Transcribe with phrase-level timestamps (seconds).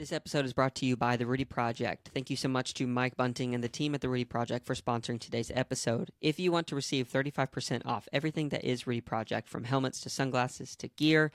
[0.00, 2.08] This episode is brought to you by The Rudy Project.
[2.14, 4.74] Thank you so much to Mike Bunting and the team at The Rudy Project for
[4.74, 6.10] sponsoring today's episode.
[6.22, 10.08] If you want to receive 35% off everything that is Rudy Project, from helmets to
[10.08, 11.32] sunglasses to gear,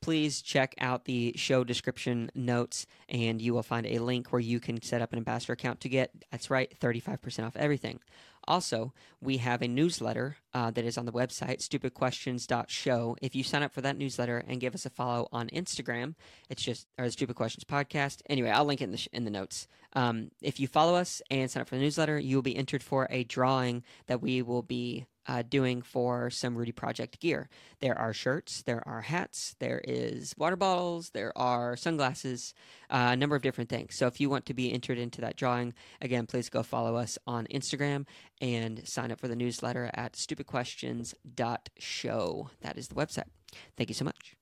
[0.00, 4.60] please check out the show description notes and you will find a link where you
[4.60, 7.98] can set up an ambassador account to get, that's right, 35% off everything.
[8.46, 13.16] Also, we have a newsletter uh, that is on the website, stupidquestions.show.
[13.22, 16.14] If you sign up for that newsletter and give us a follow on Instagram,
[16.48, 18.20] it's just our Stupid Questions Podcast.
[18.28, 19.68] Anyway, I'll link it in the, sh- in the notes.
[19.94, 22.82] Um, if you follow us and sign up for the newsletter, you will be entered
[22.82, 27.48] for a drawing that we will be uh, doing for some Rudy Project gear.
[27.80, 32.54] There are shirts, there are hats, there is water bottles, there are sunglasses,
[32.90, 33.96] uh, a number of different things.
[33.96, 37.18] So if you want to be entered into that drawing, again, please go follow us
[37.26, 38.06] on Instagram
[38.40, 42.50] and sign up for the newsletter at stupidquestions.show.
[42.60, 43.28] That is the website.
[43.76, 44.36] Thank you so much.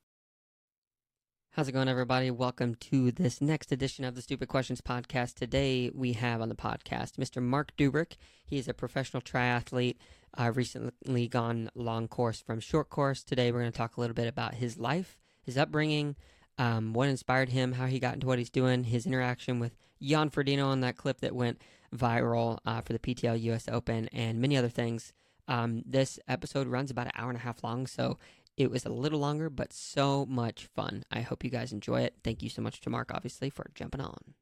[1.54, 2.30] How's it going, everybody?
[2.30, 5.34] Welcome to this next edition of the Stupid Questions podcast.
[5.34, 7.42] Today, we have on the podcast Mr.
[7.42, 8.16] Marc Dubrick.
[8.42, 9.96] He is a professional triathlete,
[10.38, 13.22] uh, recently gone long course from short course.
[13.22, 16.16] Today, we're going to talk a little bit about his life, his upbringing,
[16.56, 20.30] um, what inspired him, how he got into what he's doing, his interaction with Jan
[20.30, 21.60] Frodeno on that clip that went
[21.94, 25.12] viral uh, for the PTO US Open, and many other things.
[25.48, 28.16] Um, this episode runs about an hour and a half long, so
[28.62, 31.04] it was a little longer, but so much fun.
[31.10, 32.14] I hope you guys enjoy it.
[32.22, 34.34] Thank you so much to Marc, obviously, for jumping on.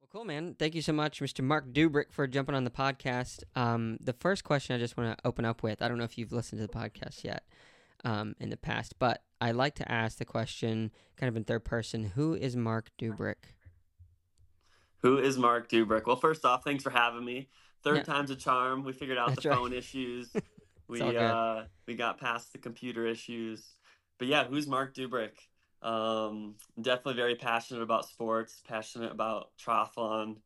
[0.00, 0.56] Well, cool, man.
[0.58, 1.42] Thank you so much, Mr.
[1.42, 3.44] Marc Dubrick, for jumping on the podcast.
[3.54, 6.18] Um, the first question I just want to open up with I don't know if
[6.18, 7.44] you've listened to the podcast yet
[8.04, 11.64] um, in the past, but I like to ask the question kind of in third
[11.64, 13.54] person Who is Marc Dubrick?
[15.02, 16.06] Who is Marc Dubrick?
[16.06, 17.48] Well, first off, thanks for having me.
[17.84, 18.02] Third yeah.
[18.02, 18.82] time's a charm.
[18.82, 19.58] We figured out That's the right.
[19.58, 20.32] phone issues.
[20.88, 23.64] we uh, we got past the computer issues.
[24.18, 25.32] But yeah, who's Marc Dubrick?
[25.82, 30.36] Um, definitely very passionate about sports, passionate about triathlon,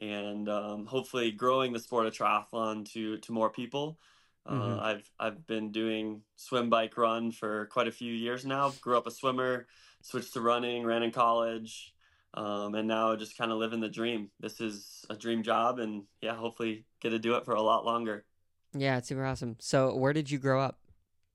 [0.00, 3.98] and um, hopefully growing the sport of triathlon to to more people.
[4.46, 4.80] Uh, mm-hmm.
[4.80, 8.72] I've I've been doing swim, bike, run for quite a few years now.
[8.80, 9.66] Grew up a swimmer,
[10.02, 11.94] switched to running, ran in college,
[12.34, 14.30] um, and now just kind of living the dream.
[14.40, 17.86] This is a dream job, and yeah, hopefully get to do it for a lot
[17.86, 18.26] longer.
[18.74, 19.56] Yeah, it's super awesome.
[19.60, 20.78] So, where did you grow up?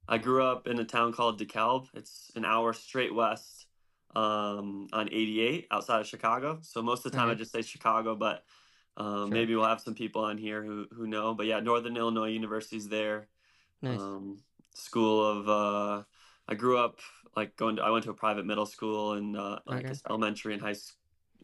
[0.08, 1.88] I grew up in a town called DeKalb.
[1.94, 3.68] It's an hour straight west
[4.16, 6.60] um, on 88 outside of Chicago.
[6.64, 7.36] So most of the time Okay.
[7.36, 8.44] I just say Chicago, but
[8.98, 9.28] um, Sure.
[9.30, 11.36] maybe we'll have some people on here who, who know.
[11.36, 13.28] But yeah, Northern Illinois University's there.
[13.84, 14.00] Nice.
[14.00, 14.40] Um,
[14.74, 16.04] school of, uh,
[16.48, 17.00] I grew up
[17.36, 20.00] like going to, I went to a private middle school and uh, like Okay.
[20.10, 20.96] elementary and high school.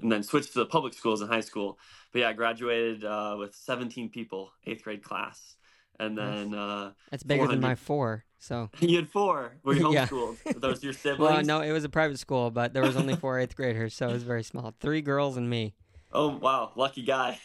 [0.02, 1.78] And then switched to the public schools in high school.
[2.12, 5.56] But yeah, I graduated uh, with 17 people, eighth grade class.
[6.00, 8.26] And then uh, That's bigger than my four.
[8.40, 9.54] So, you had four.
[9.64, 10.06] Were you Yeah.
[10.06, 10.38] homeschooled?
[10.46, 11.20] Were Those your siblings?
[11.20, 14.10] well, no, it was a private school, but there was only four eighth graders, so
[14.10, 14.74] it was very small.
[14.80, 15.74] Three girls and me.
[16.12, 17.40] Oh wow, lucky guy.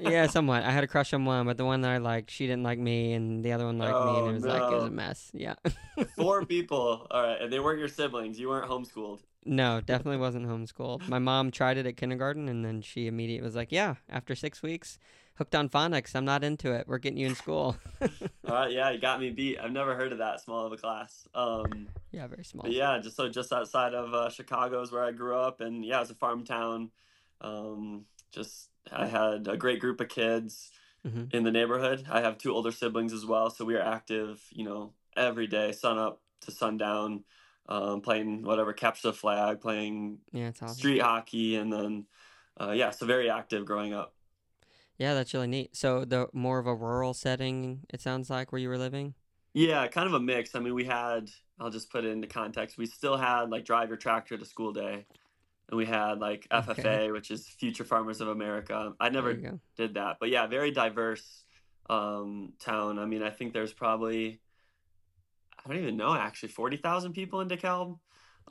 [0.00, 0.62] yeah, somewhat.
[0.64, 2.78] I had a crush on one, but the one that I liked, she didn't like
[2.78, 4.90] me, and the other one liked me, and Oh, it was like it was a
[4.90, 5.30] mess.
[5.34, 5.54] Yeah.
[6.16, 7.06] Four people.
[7.10, 8.38] All right, and they weren't your siblings.
[8.38, 9.20] You weren't homeschooled.
[9.44, 11.08] no, definitely wasn't homeschooled.
[11.08, 14.62] My mom tried it at kindergarten, and then she immediately was like, "Yeah, after six
[14.62, 14.98] weeks,
[15.40, 16.14] hooked on phonics.
[16.14, 16.86] I'm not into it.
[16.86, 18.08] We're getting you in school." All
[18.44, 19.58] right, yeah, you got me beat.
[19.58, 21.26] I've never heard of that small of a class.
[21.34, 22.68] Um, yeah, very small.
[22.68, 26.02] yeah, just so just outside of uh, Chicago is where I grew up, and yeah,
[26.02, 26.90] it's a farm town.
[27.40, 30.70] Um, just I had a great group of kids
[31.04, 32.04] hmm in the neighborhood.
[32.10, 34.42] I have two older siblings as well, so we are active.
[34.50, 37.24] You know, every day, sun up to sundown,
[37.66, 40.76] um, playing whatever capture the flag, playing Yeah, it's awesome.
[40.76, 42.04] street hockey, and then
[42.60, 44.14] uh, yeah, so very active growing up.
[45.00, 45.74] Yeah, that's really neat.
[45.74, 49.14] So the more of a rural setting, it sounds like where you were living.
[49.54, 50.54] Yeah, kind of a mix.
[50.54, 52.76] I mean, we had, I'll just put it into context.
[52.76, 55.06] We still had like drive your tractor to school day,
[55.70, 57.10] and we had like FFA, Okay.
[57.12, 58.92] which is Future Farmers of America.
[59.00, 59.32] I never
[59.74, 61.44] did that, but yeah, very diverse
[61.88, 62.98] um, town.
[62.98, 64.42] I mean, I think there's probably,
[65.64, 67.98] I don't even know actually, 40,000 people in DeKalb.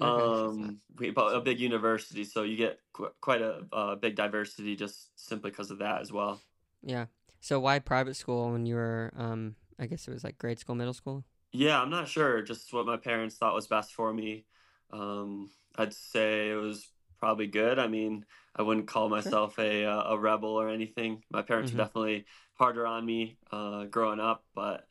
[0.01, 3.65] Okay, so it's not- Um, we, a big university, so you get qu- quite a,
[3.71, 6.41] uh big diversity just simply because of that as well.
[6.81, 7.05] Yeah.
[7.41, 10.75] So why private school when you were um I guess it was like grade school,
[10.75, 11.23] middle school?
[11.51, 12.41] Yeah, I'm not sure.
[12.41, 14.45] Just what my parents thought was best for me.
[14.91, 17.79] Um, I'd say it was probably good.
[17.79, 18.25] I mean,
[18.55, 21.23] I wouldn't call myself a uh, a rebel or anything.
[21.31, 22.25] My parents were definitely
[22.55, 24.88] harder on me uh, growing up, but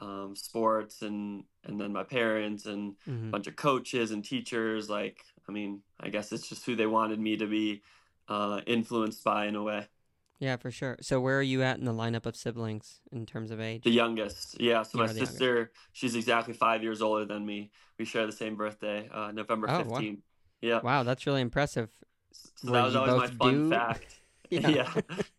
[0.00, 4.88] um, sports and and then my parents and a hmm bunch of coaches and teachers.
[4.90, 7.82] Like, I mean, I guess it's just who they wanted me to be
[8.28, 9.88] uh, influenced by in a way.
[10.40, 10.96] Yeah, for sure.
[11.00, 13.82] So where are you at in the lineup of siblings in terms of age?
[13.84, 14.82] The youngest, yeah.
[14.82, 15.32] So You my the youngest.
[15.32, 17.70] sister, she's exactly five years older than me.
[17.98, 19.98] We share the same birthday, uh, November Oh, wow.
[19.98, 20.22] 15th.
[20.60, 20.80] Yeah.
[20.82, 21.88] Wow, that's really impressive.
[22.32, 23.70] So that was always my fun do...
[23.70, 24.20] fact.
[24.50, 24.60] yeah.
[24.68, 24.92] yeah.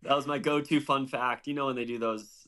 [0.03, 1.47] that was my go-to fun fact.
[1.47, 2.38] You know when they do those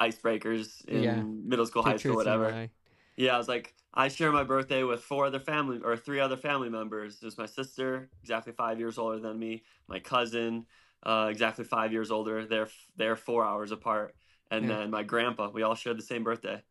[0.00, 1.22] icebreakers in yeah.
[1.22, 2.68] middle school, Two high school, whatever.
[3.16, 6.36] Yeah, I was like, I share my birthday with four other family or three other
[6.36, 7.18] family members.
[7.18, 10.66] There's my sister, exactly five years older than me, my cousin,
[11.02, 12.44] uh, exactly five years older.
[12.44, 14.14] They're they're four hours apart,
[14.50, 14.76] and yeah.
[14.76, 15.50] then my grandpa.
[15.50, 16.62] We all share the same birthday.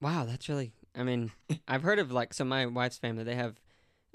[0.00, 0.72] Wow, that's really.
[0.96, 1.30] I mean,
[1.68, 3.22] I've heard of like so my wife's family.
[3.22, 3.60] They have,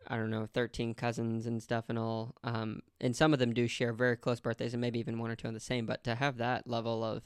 [0.05, 2.35] I don't know, thirteen cousins and stuff and all.
[2.43, 5.37] Um, and some of them do share very close birthdays, and maybe even one or
[5.37, 5.85] two on the same.
[5.85, 7.23] But to have that level of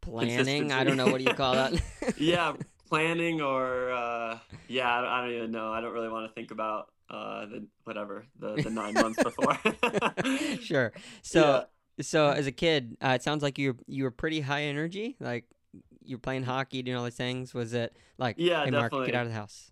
[0.00, 1.80] planning, I don't know what do you call that.
[2.18, 2.54] yeah,
[2.88, 4.38] planning or uh,
[4.68, 5.72] yeah, I, don't even know.
[5.72, 9.58] I don't really want to think about uh, the whatever the, the nine months before.
[10.60, 10.92] sure.
[11.22, 11.66] So
[11.98, 12.02] yeah.
[12.02, 15.16] so as a kid, uh, it sounds like you you were pretty high energy.
[15.20, 15.46] Like
[16.04, 17.54] you're playing hockey, doing all these things.
[17.54, 19.70] Was it like yeah, hey, Marc, get out of the house?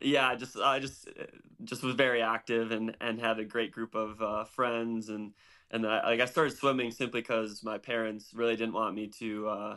[0.00, 1.08] Yeah, I just I just
[1.64, 5.32] just was very active and and had a great group of uh, friends and
[5.70, 9.48] and I, like I started swimming simply because my parents really didn't want me to
[9.48, 9.76] uh,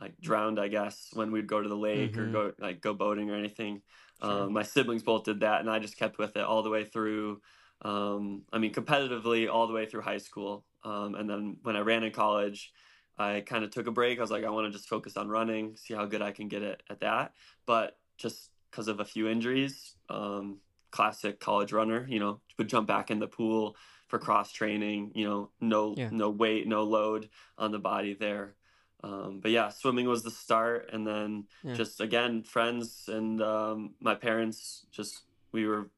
[0.00, 2.36] like drowned, I guess, when we'd go to the lake mm-hmm.
[2.36, 3.82] or go like go boating or anything.
[4.22, 4.44] Sure.
[4.44, 6.84] Um, my siblings both did that, and I just kept with it all the way
[6.84, 7.40] through.
[7.82, 11.80] Um, I mean, competitively all the way through high school, um, and then when I
[11.80, 12.72] ran in college,
[13.18, 14.18] I kind of took a break.
[14.18, 16.48] I was like, I want to just focus on running, see how good I can
[16.48, 17.32] get it at that.
[17.66, 20.58] But just because of a few injuries, um,
[20.90, 23.76] classic college runner, you know, would jump back in the pool
[24.10, 25.12] for cross training.
[25.14, 26.10] You know, no yeah.
[26.10, 28.54] no weight, no load on the body there.
[29.02, 31.74] Um, but yeah, swimming was the start, and then yeah.
[31.74, 34.84] just again, friends and um, my parents.
[34.90, 35.22] Just
[35.52, 35.88] we were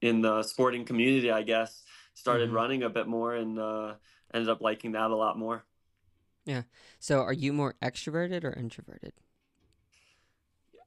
[0.00, 1.82] in the sporting community, I guess.
[2.14, 2.56] Started mm-hmm.
[2.56, 3.94] running a bit more, and uh,
[4.32, 5.64] ended up liking that a lot more.
[6.46, 6.62] Yeah.
[6.98, 9.12] So, are you more extroverted or introverted?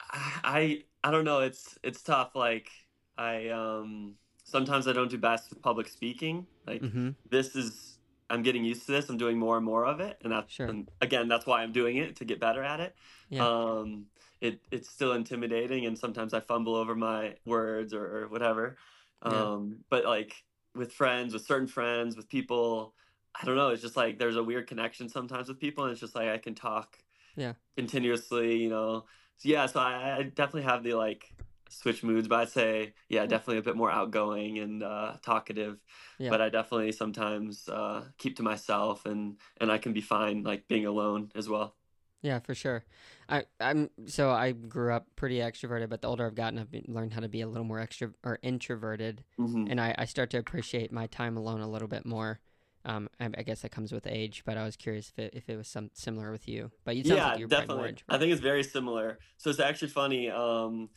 [0.10, 1.42] I I don't know.
[1.42, 2.36] It's it's tough.
[2.36, 2.70] Like
[3.18, 4.16] I um
[4.48, 6.48] sometimes I don't do best with public speaking.
[6.66, 7.10] Like mm-hmm.
[7.30, 7.98] this is
[8.30, 9.10] I'm getting used to this.
[9.10, 10.68] I'm doing more and more of it, and that's sure.
[10.68, 12.96] and again that's why I'm doing it to get better at it.
[13.30, 13.48] Yeah.
[13.48, 14.06] Um,
[14.42, 18.78] it it's still intimidating, and sometimes I fumble over my words or, or whatever.
[19.22, 19.76] Um, yeah.
[19.90, 20.44] but like
[20.76, 22.94] with friends, with certain friends, with people,
[23.40, 23.70] I don't know.
[23.70, 26.38] It's just like there's a weird connection sometimes with people, and it's just like I
[26.38, 26.98] can talk,
[27.36, 28.58] yeah, continuously.
[28.58, 29.06] You know,
[29.38, 29.66] so yeah.
[29.66, 31.34] So I, I definitely have the like
[31.70, 35.80] switch moods, but I'd say yeah, definitely a bit more outgoing and uh, talkative.
[36.18, 36.30] Yeah.
[36.30, 40.68] But I definitely sometimes uh, keep to myself, and and I can be fine like
[40.68, 41.76] being alone as well.
[42.22, 42.84] Yeah, for sure.
[43.30, 46.86] I I'm so I grew up pretty extroverted, but the older I've gotten, I've been,
[46.88, 49.68] learned how to be a little more extra or introverted, mm-hmm.
[49.70, 52.40] and I, I start to appreciate my time alone a little bit more.
[52.86, 55.50] Um, I, I, guess that comes with age, but I was curious if it, if
[55.50, 56.72] it was some similar with you.
[56.86, 57.98] But you yeah, like you definitely.
[58.08, 59.20] I think it's very similar.
[59.36, 60.30] So it's actually funny.
[60.30, 60.90] Um,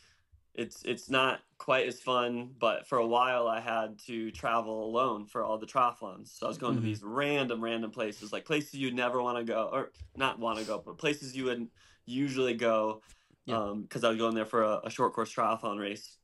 [0.55, 5.25] it's it's not quite as fun but for a while i had to travel alone
[5.25, 6.83] for all the triathlons so i was going mm-hmm.
[6.83, 10.59] to these random random places like places you'd never want to go or not want
[10.59, 11.71] to go but places you wouldn't
[12.05, 13.01] usually go
[13.47, 13.57] because yeah.
[13.57, 16.17] um, i was going there for a, a, short course triathlon race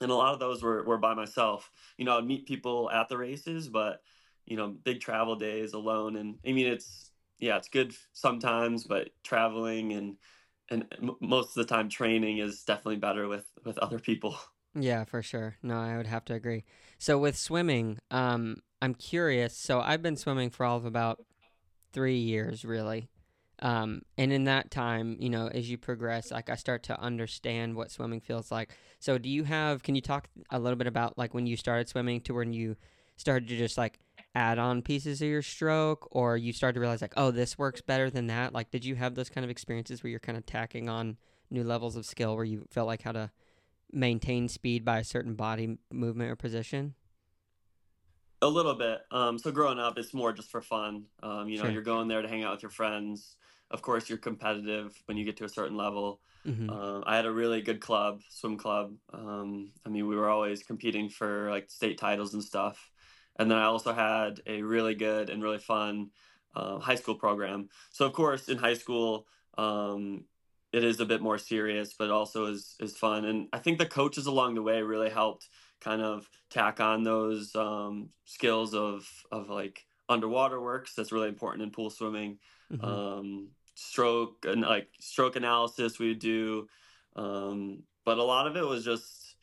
[0.00, 3.08] and a lot of those were, were by myself you know i'd meet people at
[3.08, 4.02] the races but
[4.46, 7.10] you know big travel days alone and i mean it's
[7.40, 10.16] yeah it's good sometimes but traveling and
[10.70, 10.86] and
[11.20, 14.36] most of the time training is definitely better with with other people.
[14.76, 15.54] Yeah for sure.
[15.62, 16.64] No i would have to agree.
[16.98, 21.24] So with swimming um i'm curious so i've been swimming for all of about
[21.92, 23.08] three years really.
[23.60, 27.76] Um and in that time you know as you progress like i start to understand
[27.76, 28.76] what swimming feels like.
[28.98, 31.88] So do you have can you talk a little bit about like when you started
[31.88, 32.74] swimming to when you
[33.16, 34.00] started to just like
[34.34, 37.80] add on pieces of your stroke or you start to realize like oh this works
[37.80, 38.52] better than that?
[38.52, 41.16] Like did you have those kind of experiences where you're kind of tacking on
[41.50, 43.30] new levels of skill where you felt like how to
[43.92, 46.94] maintain speed by a certain body movement or position?
[48.42, 49.00] A little bit.
[49.10, 51.04] Um, so growing up it's more just for fun.
[51.22, 51.72] Um, you know sure.
[51.72, 53.36] you're going there to hang out with your friends.
[53.70, 56.20] Of course you're competitive when you get to a certain level.
[56.46, 56.68] Mm-hmm.
[56.68, 58.92] uh, i had a really good club swim club.
[59.14, 62.90] Um, i mean we were always competing for like state titles and stuff
[63.36, 66.10] and then I also had a really good and really fun
[66.54, 67.68] uh, high school program.
[67.90, 69.26] So, of course, in high school,
[69.58, 70.24] um,
[70.72, 73.24] it is a bit more serious, but also is, is fun.
[73.24, 75.48] And I think the coaches along the way really helped
[75.80, 80.94] kind of tack on those um, skills of, of like underwater works.
[80.94, 82.38] That's really important in pool swimming.
[82.72, 82.84] Mm-hmm.
[82.84, 86.68] Um, stroke and like stroke analysis we would do.
[87.16, 89.36] Um, but a lot of it was just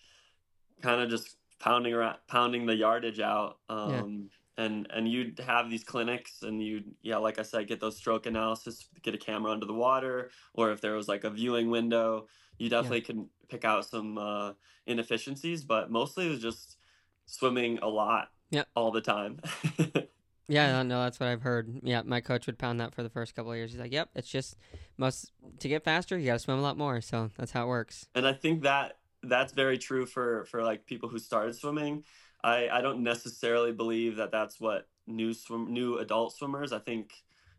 [0.81, 3.57] kind of just pounding around, pounding the yardage out.
[3.69, 7.95] Um, and and you'd have these clinics and you yeah like i said get those
[7.95, 11.69] stroke analysis get a camera under the water or if there was like a viewing
[11.69, 12.27] window
[12.57, 13.05] you definitely yeah.
[13.05, 14.51] can pick out some uh,
[14.85, 16.77] inefficiencies but mostly it was just
[17.25, 19.39] swimming a lot yeah all the time.
[20.47, 21.79] Yeah no that's what i've heard.
[21.81, 23.71] Yeah my coach would pound that for the first couple of years.
[23.71, 24.57] He's like yep it's just
[24.97, 26.99] most to get faster you got to swim a lot more.
[26.99, 28.07] So that's how it works.
[28.15, 32.03] And i think that that's very true for for like people who started swimming
[32.43, 36.73] I, I don't necessarily believe that that's what new swim new adult swimmers.
[36.73, 37.13] I think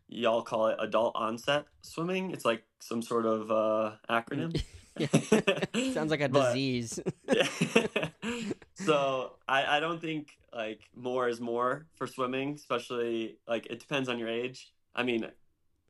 [0.07, 2.31] y'all call it adult onset swimming.
[2.31, 4.61] It's like some sort of uh, acronym.
[5.93, 6.99] Sounds like a but, disease.
[8.75, 14.07] so I, I don't think like more is more for swimming, especially like it depends
[14.07, 14.71] on your age.
[14.95, 15.21] I mean,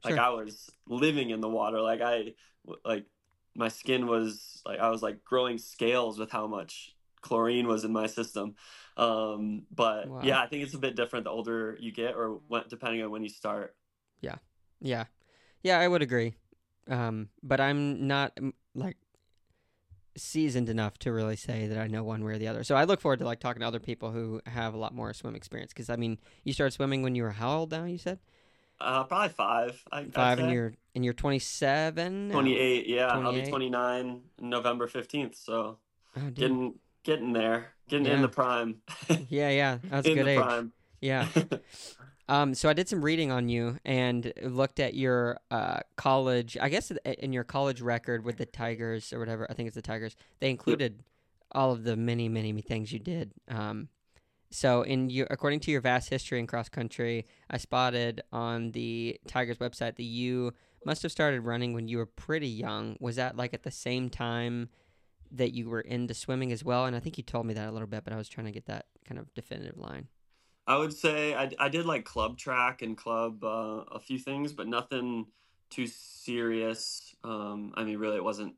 [0.06, 0.22] like sure.
[0.22, 1.82] I was living in the water.
[1.82, 2.36] Like I
[2.86, 3.06] like
[3.56, 7.92] my skin was like I was like growing scales with how much chlorine was in
[7.92, 8.56] my system.
[8.98, 10.22] Um, but wow.
[10.24, 13.12] yeah, I think it's a bit different the older you get, or when, depending on
[13.12, 13.76] when you start.
[14.22, 14.36] Yeah,
[14.80, 15.06] yeah,
[15.64, 15.80] yeah.
[15.80, 16.36] I would agree.
[16.88, 18.38] Um, but I'm not
[18.76, 18.98] like
[20.16, 22.64] seasoned enough to really say that I know one way or the other.
[22.64, 25.14] So I look forward to like talking to other people who have a lot more
[25.14, 25.74] swim experience.
[25.74, 27.86] Because I mean, you started swimming when you were how old now?
[27.86, 28.20] You said.
[28.80, 29.82] Uh, probably five.
[29.92, 32.32] I, five, and you're and you're 27.
[32.32, 32.88] 28.
[32.88, 33.26] Yeah, 28?
[33.26, 35.36] I'll be 29 November 15th.
[35.36, 35.78] So
[36.18, 38.16] oh, getting getting there, getting yeah.
[38.16, 38.82] in the prime.
[39.30, 40.40] yeah, yeah, that's a good age.
[40.40, 40.72] Prime.
[41.02, 41.28] Yeah.
[42.30, 46.58] um, so I did some reading on you and looked at your uh, college.
[46.60, 49.48] I guess in your college record with the Tigers or whatever.
[49.50, 50.16] I think it's the Tigers.
[50.40, 51.06] They included yep.
[51.52, 53.32] all of the many, many things you did.
[53.50, 53.90] Um,
[54.54, 59.20] so, in you, according to your vast history in cross country, I spotted on the
[59.28, 60.54] Tigers website that you
[60.86, 62.98] must have started running when you were pretty young.
[63.00, 64.70] Was that like at the same time
[65.34, 66.86] that you were into swimming as well.
[66.86, 68.52] And I think you told me that a little bit, but I was trying to
[68.52, 70.08] get that kind of definitive line.
[70.66, 74.54] I would say I, I did like club track and club uh, a few things,
[74.54, 75.26] but nothing
[75.70, 77.16] too serious.
[77.24, 78.56] Um, I mean, really, it wasn't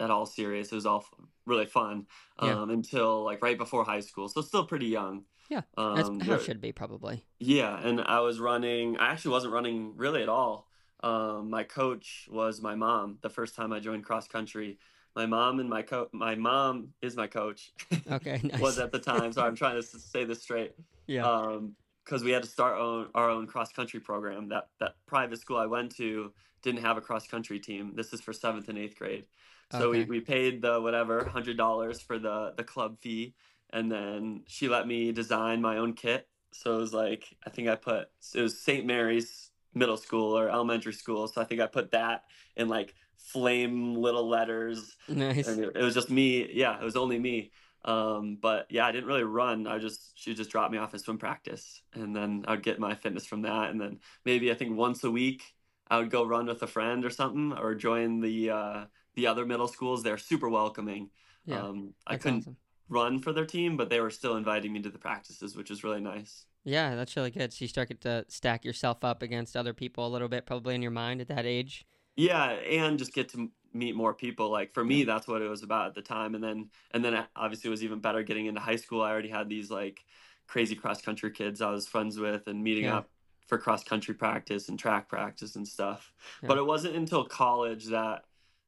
[0.00, 0.72] at all serious.
[0.72, 1.04] It was all
[1.44, 2.06] really fun
[2.38, 2.74] um, yeah.
[2.74, 4.28] until like right before high school.
[4.28, 5.24] So still pretty young.
[5.50, 7.24] Yeah, um, how it should be probably.
[7.38, 8.98] Yeah, and I was running.
[8.98, 10.67] I actually wasn't running really at all.
[11.00, 14.78] Um, my coach was my mom the first time I joined cross country.
[15.14, 17.72] My mom and my coach my mom is my coach
[18.10, 18.60] okay nice.
[18.60, 20.74] was at the time so i'm trying to say this straight.
[21.06, 21.26] Yeah.
[21.26, 21.74] Um
[22.04, 24.48] because we had to start our own, our own cross country program.
[24.48, 27.92] That that private school i went to didn't have a cross country team.
[27.94, 29.24] This is for seventh and eighth grade.
[29.72, 30.04] So okay.
[30.04, 33.34] we, we paid the whatever hundred dollars for the the club fee
[33.70, 36.28] and then she let me design my own kit.
[36.52, 40.48] So it was like i think i put it was st mary's middle school or
[40.48, 42.24] elementary school so i think i put that
[42.56, 44.96] in like flame little letters.
[45.08, 45.48] Nice.
[45.48, 46.50] And it, it was just me.
[46.52, 47.52] Yeah, it was only me.
[47.84, 49.66] Um, but yeah, I didn't really run.
[49.66, 52.94] I just she just dropped me off at swim practice, and then I'd get my
[52.94, 53.70] fitness from that.
[53.70, 55.42] And then maybe I think once a week
[55.88, 58.84] I would go run with a friend or something, or join the uh,
[59.14, 60.02] the other middle schools.
[60.02, 61.10] They're super welcoming.
[61.44, 62.56] Yeah, um, I couldn't awesome.
[62.88, 65.84] run for their team, but they were still inviting me to the practices, which is
[65.84, 66.44] really nice.
[66.68, 67.52] Yeah, that's really good.
[67.52, 70.82] So you start to stack yourself up against other people a little bit, probably in
[70.82, 71.86] your mind at that age.
[72.14, 74.50] Yeah, and just get to meet more people.
[74.50, 76.34] Like for me, that's what it was about at the time.
[76.34, 79.00] And then and then obviously it was even better getting into high school.
[79.00, 80.04] I already had these like
[80.46, 82.98] crazy cross country kids I was friends with and meeting yeah.
[82.98, 83.10] up
[83.46, 86.12] for cross country practice and track practice and stuff.
[86.42, 86.48] Yeah.
[86.48, 88.24] But it wasn't until college that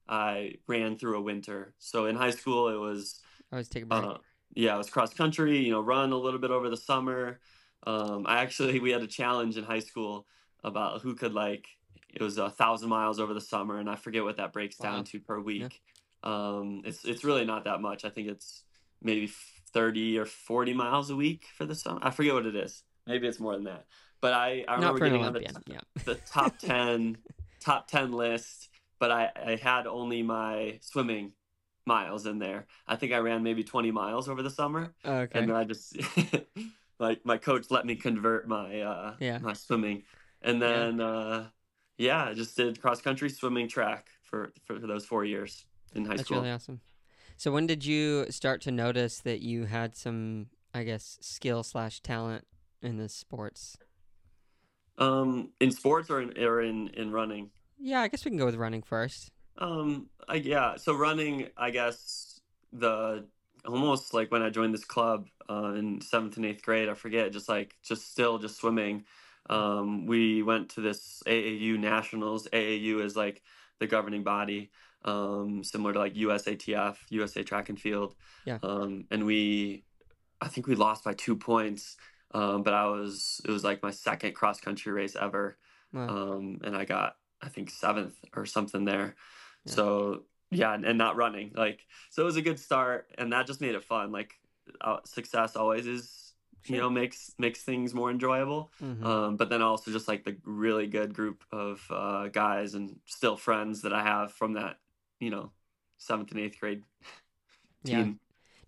[0.08, 1.74] I ran through a winter.
[1.78, 3.20] So in high school it was
[3.52, 3.92] I was taking.
[3.92, 4.18] Uh,
[4.54, 7.40] yeah, it was cross country, you know, run a little bit over the summer.
[7.86, 10.26] Um, I actually we had a challenge in high school
[10.62, 11.66] about who could like
[12.12, 14.92] it was a thousand miles over the summer, and I forget what that breaks wow.
[14.92, 15.80] down to per week.
[16.24, 16.30] Yeah.
[16.30, 18.04] Um, it's it's really not that much.
[18.04, 18.64] I think it's
[19.02, 19.30] maybe
[19.72, 22.00] thirty or forty miles a week for the summer.
[22.02, 22.82] I forget what it is.
[23.06, 23.86] Maybe it's more than that.
[24.20, 25.80] But I, I remember getting on the, yeah.
[26.04, 27.16] the top ten
[27.60, 28.68] top ten list,
[28.98, 31.32] but I, I had only my swimming
[31.86, 32.66] miles in there.
[32.86, 34.92] I think I ran maybe twenty miles over the summer.
[35.04, 35.38] Okay.
[35.38, 35.96] And then I just
[37.00, 39.38] like my coach let me convert my uh yeah.
[39.38, 40.04] my swimming.
[40.42, 41.06] And then yeah.
[41.06, 41.44] uh
[41.98, 46.16] yeah, I just did cross country, swimming, track for for those four years in high
[46.16, 46.36] That's school.
[46.36, 46.80] That's really awesome.
[47.36, 52.00] So when did you start to notice that you had some, I guess, skill slash
[52.00, 52.46] talent
[52.82, 53.78] in the sports?
[54.98, 57.50] Um, in sports or in or in in running?
[57.78, 59.30] Yeah, I guess we can go with running first.
[59.56, 60.76] Um, I, yeah.
[60.76, 62.40] So running, I guess
[62.72, 63.26] the
[63.66, 67.32] almost like when I joined this club uh, in seventh and eighth grade, I forget,
[67.32, 69.04] just like just still just swimming.
[69.48, 72.46] Um, we went to this AAU nationals.
[72.52, 73.42] AAU is like
[73.80, 74.70] the governing body,
[75.04, 78.14] um, similar to like USATF, USA Track and Field.
[78.44, 78.58] Yeah.
[78.62, 79.84] Um, and we,
[80.40, 81.96] I think we lost by two points.
[82.32, 85.56] Um, but I was it was like my second cross country race ever,
[85.92, 86.08] Wow.
[86.08, 89.16] um, and I got I think seventh or something there.
[89.64, 89.72] Yeah.
[89.72, 93.46] So yeah, and, and not running like so it was a good start, and that
[93.46, 94.12] just made it fun.
[94.12, 94.34] Like
[94.80, 96.34] uh, success always is
[96.66, 98.70] you know makes makes things more enjoyable.
[98.82, 99.04] Mhm.
[99.04, 103.36] Um, but then also just like the really good group of uh, guys and still
[103.36, 104.78] friends that I have from that
[105.20, 105.52] you know
[105.98, 106.82] seventh and eighth grade
[107.84, 108.10] Yeah.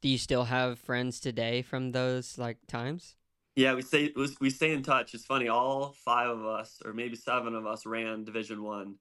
[0.00, 3.14] Do you still have friends today from those like times?
[3.54, 5.14] Yeah, we stay we stay in touch.
[5.14, 5.48] It's funny.
[5.48, 8.96] All five of us, or maybe seven of us, ran Division One.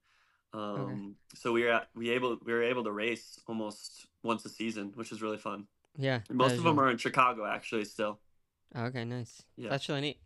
[0.54, 4.50] Um, so we were at, we able we were able to race almost once a
[4.50, 5.68] season, which is really fun.
[5.98, 6.20] Yeah.
[6.30, 8.20] And most of them really- are in Chicago actually still.
[8.76, 9.44] Okay, nice.
[9.58, 9.70] Yeah.
[9.70, 10.20] That's really neat.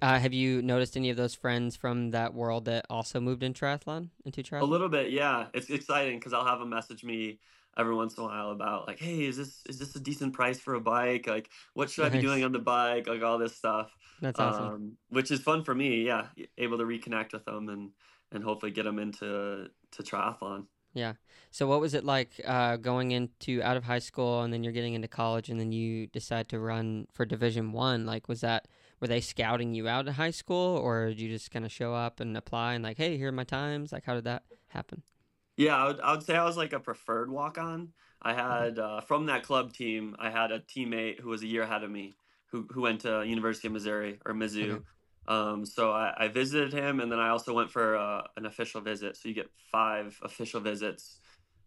[0.00, 3.54] Uh, have you noticed any of those friends from that world that also moved in
[3.54, 4.62] triathlon into triathlon?
[4.62, 5.46] A little bit, yeah.
[5.54, 7.38] It's exciting because I'll have them message me
[7.78, 10.58] every once in a while about like, hey, is this is this a decent price
[10.58, 11.26] for a bike?
[11.26, 13.06] Like, what should I be doing on the bike?
[13.06, 13.94] Like all this stuff.
[14.20, 14.64] That's awesome.
[14.64, 16.04] um, which is fun for me.
[16.06, 16.26] Yeah,
[16.58, 17.90] able to reconnect with them and
[18.34, 20.66] and hopefully get them into to triathlon.
[20.94, 21.14] Yeah.
[21.50, 24.72] So what was it like uh, going into out of high school and then you're
[24.74, 28.04] getting into college and then you decide to run for Division One?
[28.04, 28.68] Like, was that
[29.00, 31.94] were they scouting you out in high school or did you just kind of show
[31.94, 33.90] up and apply and like, hey, here are my times?
[33.92, 35.02] Like, how did that happen?
[35.56, 37.92] Yeah, I would, I would say I was like a preferred walk on.
[38.22, 38.64] I Mm-hmm.
[38.64, 41.82] had uh, from that club team, I had a teammate who was a year ahead
[41.82, 42.14] of me,
[42.46, 44.78] who who went to University of Missouri or Mizzou.
[44.78, 44.82] Okay.
[45.28, 48.80] Um, so I, I visited him, and then I also went for uh, an official
[48.80, 49.16] visit.
[49.16, 51.18] So you get five official visits,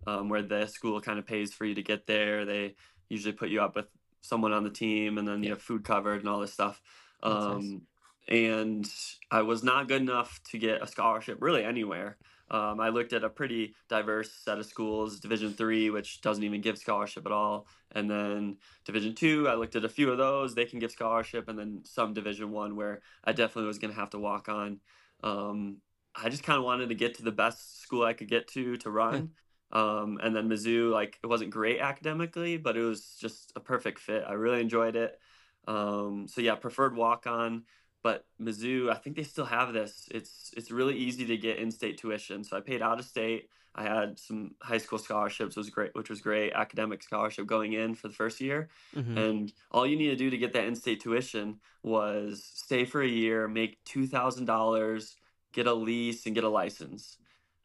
[0.07, 2.45] um, where the school kind of pays for you to get there.
[2.45, 2.75] They
[3.09, 3.85] usually put you up with
[4.21, 6.81] someone on the team, and then you have food covered and all this stuff.
[7.23, 7.63] That's nice.
[7.63, 7.81] Um,
[8.27, 8.91] and
[9.31, 12.17] I was not good enough to get a scholarship really anywhere.
[12.51, 16.61] Um, I looked at a pretty diverse set of schools, Division three, which doesn't even
[16.61, 19.47] give scholarship at all, and then Division two.
[19.47, 22.51] I looked at a few of those; they can give scholarship, and then some Division
[22.51, 24.79] one where I definitely was going to have to walk on.
[25.23, 25.77] Um,
[26.13, 28.77] I just kind of wanted to get to the best school I could get to
[28.77, 29.31] to run,
[29.71, 33.99] um, and then Mizzou, like it wasn't great academically, but it was just a perfect
[33.99, 34.23] fit.
[34.27, 35.19] I really enjoyed it.
[35.67, 37.63] Um, so yeah, preferred walk on
[38.05, 40.07] but Mizzou, I think they still have this.
[40.11, 42.43] It's it's really easy to get in-state tuition.
[42.43, 43.49] So I paid out of state.
[43.73, 46.53] I had some high school scholarships, was great, which was great.
[46.53, 50.29] Academic scholarship going in for the first year, hmm and all you need to do
[50.29, 55.17] to get that in-state tuition was stay for a year, make two thousand dollars,
[55.51, 57.17] get a lease, and get a license.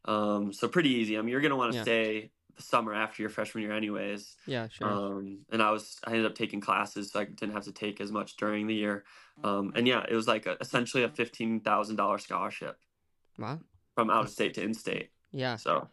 [0.05, 1.19] Um, so pretty easy.
[1.19, 1.83] I mean, you're gonna want to Yeah.
[1.83, 4.35] stay summer after your freshman year, anyways.
[4.45, 4.87] Yeah, sure.
[4.87, 8.01] Um, and I was I ended up taking classes, so I didn't have to take
[8.01, 9.03] as much during the year.
[9.43, 12.77] Um, and yeah, it was like a, essentially a fifteen thousand dollar scholarship
[13.37, 13.59] wow.
[13.95, 15.09] from out of state to in state.
[15.31, 15.55] Yeah.
[15.55, 15.89] So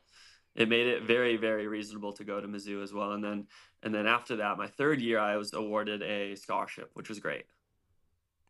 [0.55, 3.13] it made it very very reasonable to go to Mizzou as well.
[3.13, 3.47] And then
[3.83, 7.45] and then after that, my third year, I was awarded a scholarship, which was great.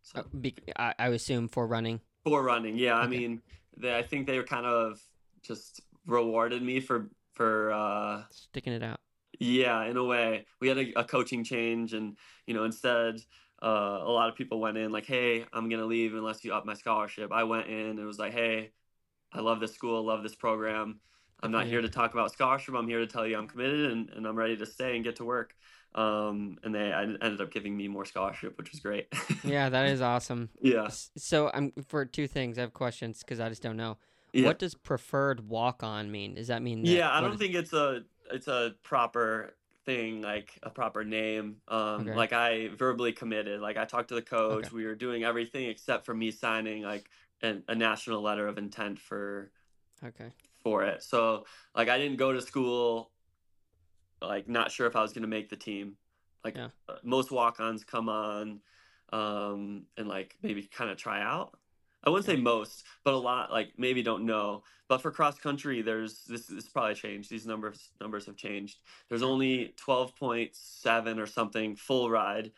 [0.03, 2.01] So Uh, be- I, I assume for running.
[2.25, 3.43] for running, yeah, I mean,
[3.77, 5.01] they, I think they were kind of
[5.43, 7.73] just rewarded me for for.
[7.73, 9.01] Uh, Sticking it out.
[9.41, 13.21] Yeah, in a way, we had a, a coaching change, and you know, instead,
[13.63, 16.67] uh, a lot of people went in like, "Hey, I'm gonna leave unless you up
[16.67, 18.73] my scholarship." I went in and it was like, "Hey,
[19.33, 21.01] I love this school, love this program.
[21.41, 22.75] I'm not here to talk about scholarship.
[22.75, 25.17] I'm here to tell you I'm committed and, and I'm ready to stay and get
[25.17, 25.55] to work."
[25.95, 29.07] Um, and they I ended up giving me more scholarship, which was great.
[29.45, 30.51] Yeah, that is awesome.
[30.61, 32.59] yeah, So I'm for two things.
[32.59, 33.99] I have questions because I just don't know.
[34.33, 34.47] Yeah.
[34.47, 36.35] What does preferred walk on mean?
[36.35, 36.83] Does that mean?
[36.83, 39.55] That, Yeah, I don't is- think it's a it's a proper
[39.87, 41.57] thing, like a proper name.
[41.69, 42.15] Um, Okay.
[42.15, 43.61] like I verbally committed.
[43.61, 44.67] Like I talked to the coach.
[44.67, 44.77] Okay.
[44.77, 47.09] We were doing everything except for me signing like
[47.41, 49.51] an, a national letter of intent for
[50.05, 50.31] Okay.
[50.63, 51.03] for it.
[51.03, 53.11] So like I didn't go to school
[54.21, 55.97] like not sure if I was going to make the team.
[56.45, 56.69] Like Yeah.
[56.89, 58.61] uh, most walk-ons come on
[59.11, 61.58] um and like maybe kind of try out.
[62.05, 64.63] I wouldn't say most, but a lot like maybe don't know.
[64.89, 67.31] But for cross country there's this this probably changed.
[67.31, 68.79] These numbers numbers have changed.
[69.09, 72.53] There's only 12.7 or something full ride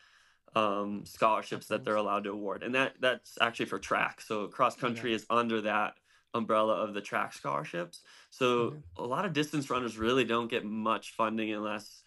[0.55, 2.63] um scholarships that they're allowed to award.
[2.63, 4.21] And that that's actually for track.
[4.21, 5.95] So cross country is under that
[6.33, 8.01] umbrella of the track scholarships.
[8.29, 8.77] So Okay.
[8.97, 12.03] a lot of distance runners really don't get much funding unless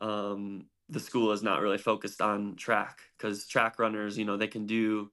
[0.00, 4.48] um, the school is not really focused on track because track runners, you know, they
[4.48, 5.10] can do,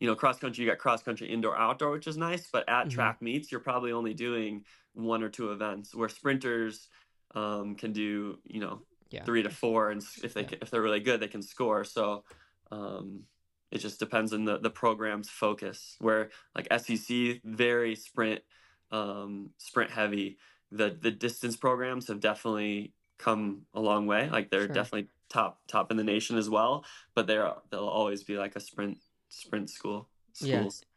[0.00, 2.86] you know, cross country, you got cross country indoor outdoor, which is nice, but at
[2.86, 2.90] Mhm.
[2.90, 6.88] track meets, you're probably only doing one or two events where sprinters
[7.34, 9.24] um, can do, you know, Yeah.
[9.24, 9.90] three to four.
[9.90, 10.54] And if they, Yeah.
[10.62, 11.84] if they're really good, they can score.
[11.84, 12.24] So
[12.70, 13.26] um,
[13.70, 18.42] it just depends on the, the program's focus where like SEC, very sprint,
[18.90, 20.38] um, sprint heavy.
[20.70, 24.30] The, the distance programs have definitely come a long way.
[24.30, 24.74] Like they're Sure.
[24.74, 26.84] definitely top top in the nation as well,
[27.14, 30.82] but they're they'll always be like a sprint sprint school schools.
[30.82, 30.88] Yeah.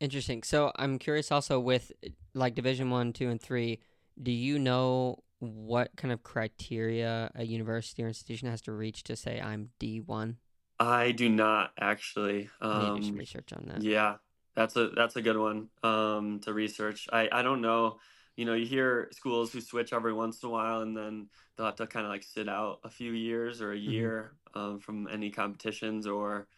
[0.00, 0.42] Interesting.
[0.42, 1.92] So I'm curious also with
[2.34, 3.80] like Division One, Two, and Three.
[4.20, 9.16] Do you know what kind of criteria a university or institution has to reach to
[9.16, 10.38] say I'm D one?
[10.78, 12.48] I do not actually.
[12.60, 13.82] Um, need research on that.
[13.82, 14.16] Yeah,
[14.54, 17.08] that's a that's a good one um, to research.
[17.12, 17.98] I I don't know.
[18.36, 21.66] You know, you hear schools who switch every once in a while, and then they'll
[21.66, 23.90] have to kind of like sit out a few years or a mm-hmm.
[23.90, 24.58] year mm-hmm.
[24.58, 26.48] um, from any competitions or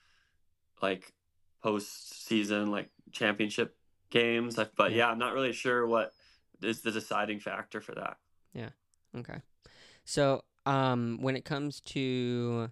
[0.82, 1.12] like
[1.62, 3.76] post season like championship
[4.10, 4.56] games.
[4.76, 4.98] But yeah.
[4.98, 6.12] yeah, I'm not really sure what
[6.62, 8.16] is the deciding factor for that.
[8.52, 8.70] Yeah.
[9.16, 9.40] Okay.
[10.04, 12.70] So, um, when it comes to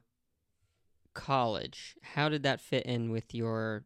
[1.15, 3.85] college, how did that fit in with your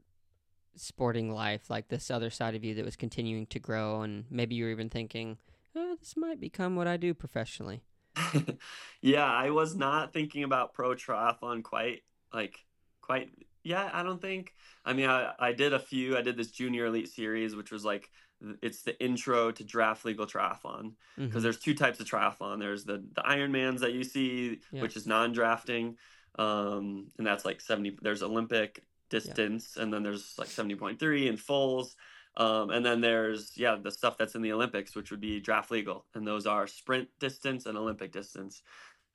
[0.77, 1.71] sporting life?
[1.71, 4.71] Like this other side of you that was continuing to grow, and maybe you were
[4.71, 5.39] even thinking,
[5.75, 7.83] oh, this might become what I do professionally.
[9.01, 12.03] yeah, I was not thinking about pro triathlon quite
[12.33, 12.65] like
[13.01, 13.31] quite
[13.63, 14.55] yeah, I don't think.
[14.85, 16.17] I mean, I, I did a few.
[16.17, 18.11] I did this junior elite series, which was like
[18.63, 21.41] it's the intro to draft legal triathlon because mm-hmm.
[21.41, 22.61] there's two types of triathlon.
[22.61, 24.83] There's the the Ironmans that you see, yeah.
[24.83, 25.97] which is non-drafting,
[26.39, 27.97] um, and that's like seventy.
[28.01, 29.83] There's Olympic distance, yeah.
[29.83, 31.97] and then there's like seventy point three and fulls.
[32.37, 35.71] Um, and then there's yeah the stuff that's in the Olympics, which would be draft
[35.71, 38.63] legal, and those are sprint distance and Olympic distance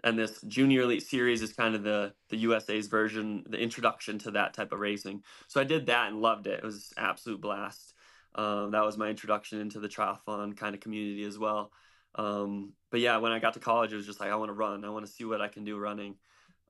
[0.04, 4.32] and this junior elite series is kind of the the USA's version, the introduction to
[4.32, 5.24] that type of racing.
[5.48, 6.60] So I did that and loved it.
[6.60, 7.94] It was an absolute blast.
[8.36, 11.72] Um, that was my introduction into the triathlon kind of community as well.
[12.16, 14.54] Um, but yeah, when I got to college, it was just like I want to
[14.54, 14.84] run.
[14.84, 16.16] I want to see what I can do running.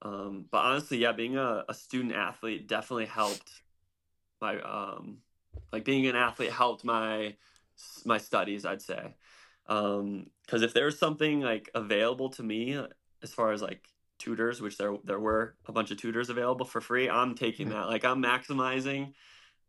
[0.01, 3.49] Um, but honestly, yeah, being a, a student athlete definitely helped
[4.41, 5.19] my um,
[5.71, 7.35] like being an athlete helped my
[8.05, 8.65] my studies.
[8.65, 9.15] I'd say
[9.65, 12.83] because um, if there was something like available to me
[13.23, 13.87] as far as like
[14.19, 17.09] tutors, which there there were a bunch of tutors available for free.
[17.09, 17.87] I'm taking that.
[17.87, 19.13] Like I'm maximizing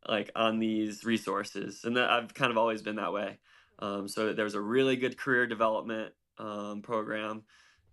[0.06, 3.38] like on these resources, and that I've kind of always been that way.
[3.78, 7.42] Um, so there's a really good career development um, program.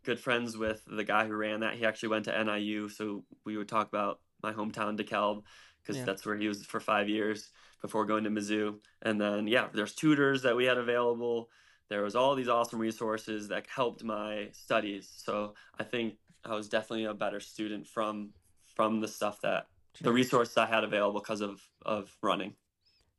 [0.04, 1.76] Good friends with the guy who ran that.
[1.76, 5.44] He actually went to NIU, so we would talk about my hometown DeKalb
[5.82, 6.06] because yeah.
[6.06, 7.50] that's where he was for five years
[7.82, 8.76] before going to Mizzou.
[9.02, 11.50] And then yeah, there's tutors that we had available
[11.92, 15.12] there was all these awesome resources that helped my studies.
[15.14, 18.30] So I think I was definitely a better student from
[18.76, 19.68] from the stuff that
[20.00, 22.54] the resources I had available because of of running.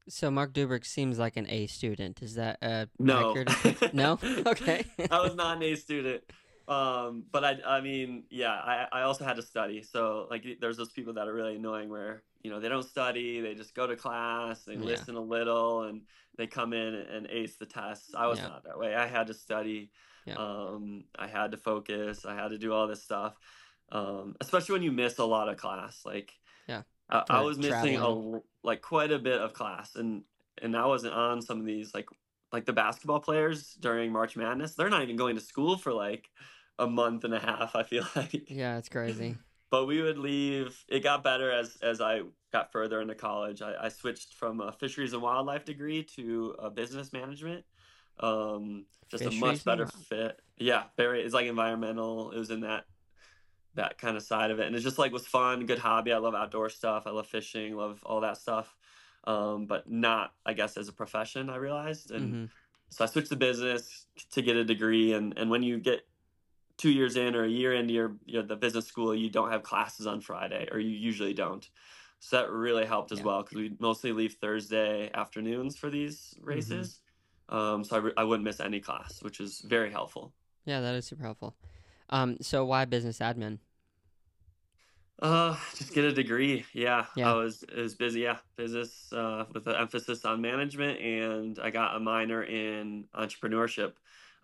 [0.09, 2.23] So Marc Dubrick seems like an A student.
[2.23, 3.45] Is that uh, no?
[3.93, 4.19] no.
[4.47, 4.85] Okay.
[5.11, 6.25] I was not an A student.
[6.73, 9.83] Um, but I, I mean, yeah, I, I also had to study.
[9.83, 13.41] So like, there's those people that are really annoying where you know they don't study,
[13.41, 14.81] they just go to class, they yeah.
[14.81, 16.03] listen a little, and
[16.37, 18.15] they come in and ace the tests.
[18.15, 18.49] I was yeah.
[18.49, 18.95] not that way.
[18.95, 19.91] I had to study.
[20.25, 20.35] Yeah.
[20.35, 22.25] Um, I had to focus.
[22.25, 23.37] I had to do all this stuff.
[23.91, 26.03] Um, especially when you miss a lot of class.
[26.07, 26.33] Like,
[26.67, 28.35] yeah, I, I was missing traveling.
[28.37, 30.23] a like quite a bit of class, and
[30.63, 32.09] and I wasn't on some of these like
[32.53, 36.29] like the basketball players during March Madness, they're not even going to school for like
[36.79, 37.75] a month and a half.
[37.75, 38.51] I feel like.
[38.51, 39.37] Yeah, it's crazy.
[39.71, 40.85] but we would leave.
[40.89, 43.63] It got better as as I got further into college.
[43.63, 47.65] I, I switched from a fisheries and wildlife degree to a business management.
[48.21, 50.41] Um, just fisheries a much better fit.
[50.59, 51.23] Yeah, very.
[51.23, 52.31] It's like environmental.
[52.33, 52.85] It was in that
[53.75, 56.13] that kind of side of it, and it just like was fun, good hobby.
[56.13, 57.07] I love outdoor stuff.
[57.07, 57.75] I love fishing.
[57.75, 58.75] Love all that stuff
[59.25, 61.49] um, but not, I guess, as a profession.
[61.49, 62.45] I realized, and mm-hmm.
[62.91, 65.13] so I switched to business to get a degree.
[65.13, 66.07] And and when you get
[66.83, 69.63] two years in or a year into your, your the business school, you don't have
[69.63, 71.71] classes on Friday, or you usually don't.
[72.19, 73.25] So that really helped as yeah.
[73.25, 76.49] well because we mostly leave Thursday afternoons for these mm-hmm.
[76.49, 77.01] races.
[77.49, 77.57] Mm-hmm.
[77.57, 80.33] Um, so I, re- I wouldn't miss any class, which is very helpful.
[80.65, 81.55] Yeah, that is super helpful.
[82.11, 83.59] Um, so why business admin?
[85.21, 86.65] Uh, just get a degree.
[86.73, 87.31] Yeah, yeah.
[87.31, 88.21] I was was busy.
[88.21, 93.93] Yeah, business uh, with an emphasis on management, and I got a minor in entrepreneurship.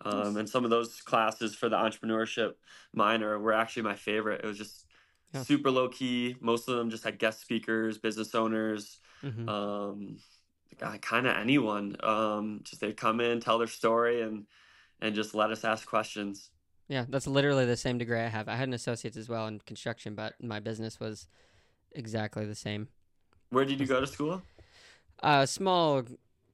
[0.01, 2.53] Um, and some of those classes for the entrepreneurship
[2.93, 4.41] minor were actually my favorite.
[4.43, 4.85] It was just
[5.33, 5.43] yeah.
[5.43, 6.35] super low key.
[6.39, 9.49] Most of them just had guest speakers, business owners, mm-hmm.
[9.49, 10.17] um,
[11.01, 11.97] kind of anyone.
[12.01, 14.45] Um, just they'd come in, tell their story, and
[15.01, 16.49] and just let us ask questions.
[16.87, 18.47] Yeah, that's literally the same degree I have.
[18.47, 21.27] I had an associate's as well in construction, but my business was
[21.91, 22.87] exactly the same.
[23.51, 24.41] Where did you go to school?
[25.21, 26.03] A small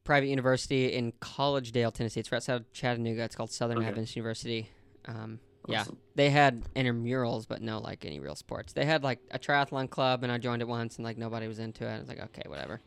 [0.05, 2.21] private university in Collegedale, Tennessee.
[2.21, 3.23] It's right outside of Chattanooga.
[3.23, 3.87] It's called Southern okay.
[3.87, 4.69] Adventist University.
[5.05, 5.97] Um, awesome.
[5.97, 8.71] Yeah, they had intramurals, but no like any real sports.
[8.71, 11.59] They had like a triathlon club, and I joined it once, and like nobody was
[11.59, 11.95] into it.
[11.95, 12.79] I was like, okay, whatever.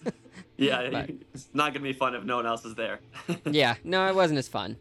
[0.56, 3.00] yeah, but, it's not gonna be fun if no one else is there.
[3.50, 4.76] yeah, no, it wasn't as fun.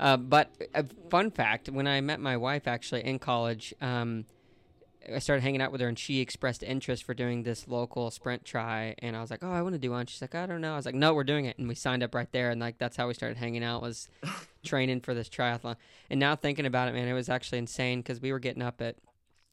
[0.00, 4.24] Uh, but a fun fact: when I met my wife, actually in college, um,
[5.14, 8.44] I started hanging out with her, and she expressed interest for doing this local sprint
[8.44, 8.94] try.
[8.98, 10.72] And I was like, "Oh, I want to do one." She's like, "I don't know."
[10.72, 12.50] I was like, "No, we're doing it," and we signed up right there.
[12.50, 14.08] And like that's how we started hanging out was
[14.64, 15.76] training for this triathlon.
[16.10, 18.80] And now thinking about it, man, it was actually insane because we were getting up
[18.82, 18.96] at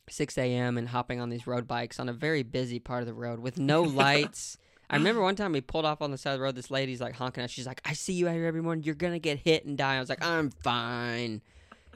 [0.10, 0.78] 6 a.m.
[0.78, 3.58] and hopping on these road bikes on a very busy part of the road with
[3.58, 4.58] no lights.
[4.90, 6.56] I remember one time we pulled off on the side of the road.
[6.56, 7.50] This lady's like honking at.
[7.50, 8.84] She's like, "I see you out here every morning.
[8.84, 11.42] You're gonna get hit and die." I was like, "I'm fine."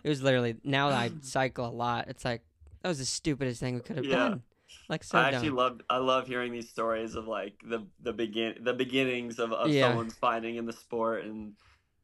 [0.03, 2.07] It was literally now that I cycle a lot.
[2.07, 2.41] It's like
[2.88, 4.15] that was the stupidest thing we could have Yeah.
[4.30, 4.43] done.
[4.88, 8.56] Like so I actually love I love hearing these stories of like the the begin
[8.62, 9.89] the beginnings of, of Yeah.
[9.89, 11.54] someone's fighting in the sport and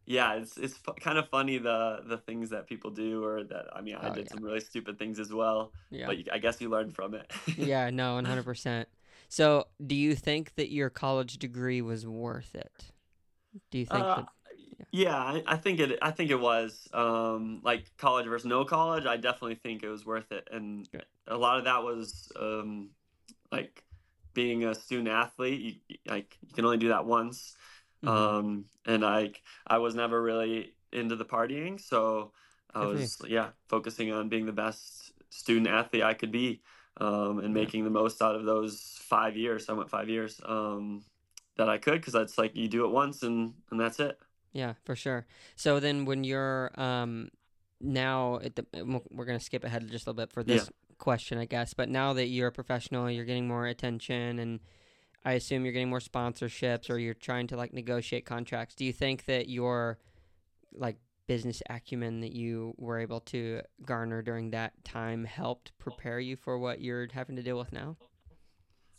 [0.05, 3.67] yeah it's it's fu- kind of funny the the things that people do or that
[3.73, 4.33] I mean I Oh, did yeah.
[4.33, 6.07] some really stupid things as well yeah.
[6.07, 7.89] but you, I guess you learn from it yeah.
[8.01, 8.89] No, one hundred percent.
[9.29, 12.91] So, do you think that your college degree was worth it?
[13.71, 14.27] Do you think Uh, that?
[14.91, 15.97] Yeah, I, I think it.
[16.01, 19.05] I think it was um, like college versus no college.
[19.05, 20.87] I definitely think it was worth it, and
[21.27, 22.89] a lot of that was um,
[23.51, 23.83] like
[24.33, 25.81] being a student athlete.
[25.87, 27.55] You, like you can only do that once,
[28.03, 28.09] Mhm.
[28.09, 32.31] um, and like I was never really into the partying, so
[32.73, 36.61] I was yeah focusing on being the best student athlete I could be,
[36.97, 37.61] um, and Yeah.
[37.61, 39.69] making the most out of those five years.
[39.69, 41.03] I went five years um,
[41.57, 44.19] that I could because that's like you do it once and and that's it.
[44.53, 45.25] Yeah, for sure.
[45.55, 47.29] So then, when you're um
[47.81, 50.55] now at the, we'll- we're gonna skip ahead just a little bit for Yeah.
[50.55, 51.73] this question, I guess.
[51.73, 54.59] But now that you're a professional, you're getting more attention, and
[55.25, 58.75] I assume you're getting more sponsorships, or you're trying to like negotiate contracts.
[58.75, 59.97] Do you think that your
[60.71, 66.35] like business acumen that you were able to garner during that time helped prepare you
[66.35, 67.95] for what you're having to deal with now?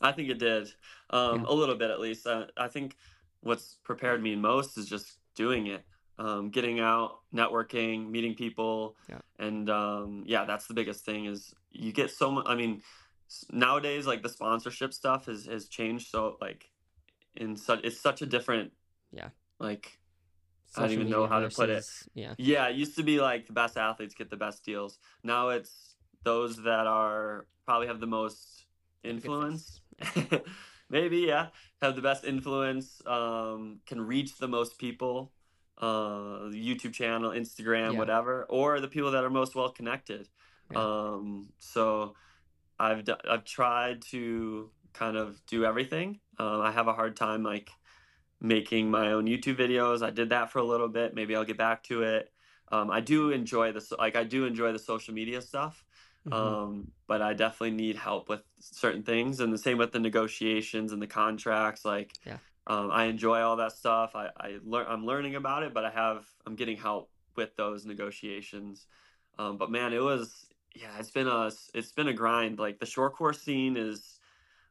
[0.00, 0.72] I think it did,
[1.10, 1.46] um, Yeah.
[1.48, 2.26] a little bit at least.
[2.26, 2.96] Uh, I think
[3.40, 5.84] what's prepared me most is just doing it,
[6.18, 9.18] um, getting out, networking, meeting people, Yeah.
[9.38, 11.26] and um, yeah, that's the biggest thing.
[11.26, 12.46] Is you get so much.
[12.48, 12.82] I mean,
[13.50, 16.08] nowadays like the sponsorship stuff has has changed.
[16.08, 16.70] So like,
[17.36, 18.72] in such it's such a different
[19.12, 19.30] Yeah.
[19.58, 19.98] like
[20.76, 21.84] I don't even know how to put it.
[22.14, 22.34] Yeah.
[22.38, 24.98] Yeah, it used to be like the best athletes get the best deals.
[25.22, 25.94] Now it's
[26.24, 28.64] those that are probably have the most
[29.04, 29.80] Have a good influence.
[30.90, 31.48] Maybe, yeah,
[31.82, 35.32] have the best influence, um, can reach the most people,
[35.78, 37.98] uh, YouTube channel, Instagram, Yeah.
[37.98, 40.28] whatever, or the people that are most well connected.
[40.70, 40.78] Yeah.
[40.78, 42.14] Um, so
[42.78, 46.20] I've d- I've tried to kind of do everything.
[46.38, 47.70] Um, I have a hard time like
[48.40, 50.02] making my own YouTube videos.
[50.02, 51.14] I did that for a little bit.
[51.14, 52.30] Maybe I'll get back to it.
[52.70, 55.84] Um, I do enjoy this, like I do enjoy the social media stuff,
[56.24, 56.56] Mhm.
[56.56, 59.40] um, but I definitely need help with certain things.
[59.40, 61.84] And the same with the negotiations and the contracts.
[61.84, 62.38] Like, Yeah.
[62.66, 64.14] um, I enjoy all that stuff.
[64.14, 67.84] I, I learn, I'm learning about it, but I have, I'm getting help with those
[67.86, 68.86] negotiations.
[69.38, 72.58] Um, but man, it was, yeah, it's been a, it's been a grind.
[72.58, 74.18] Like the short course scene is,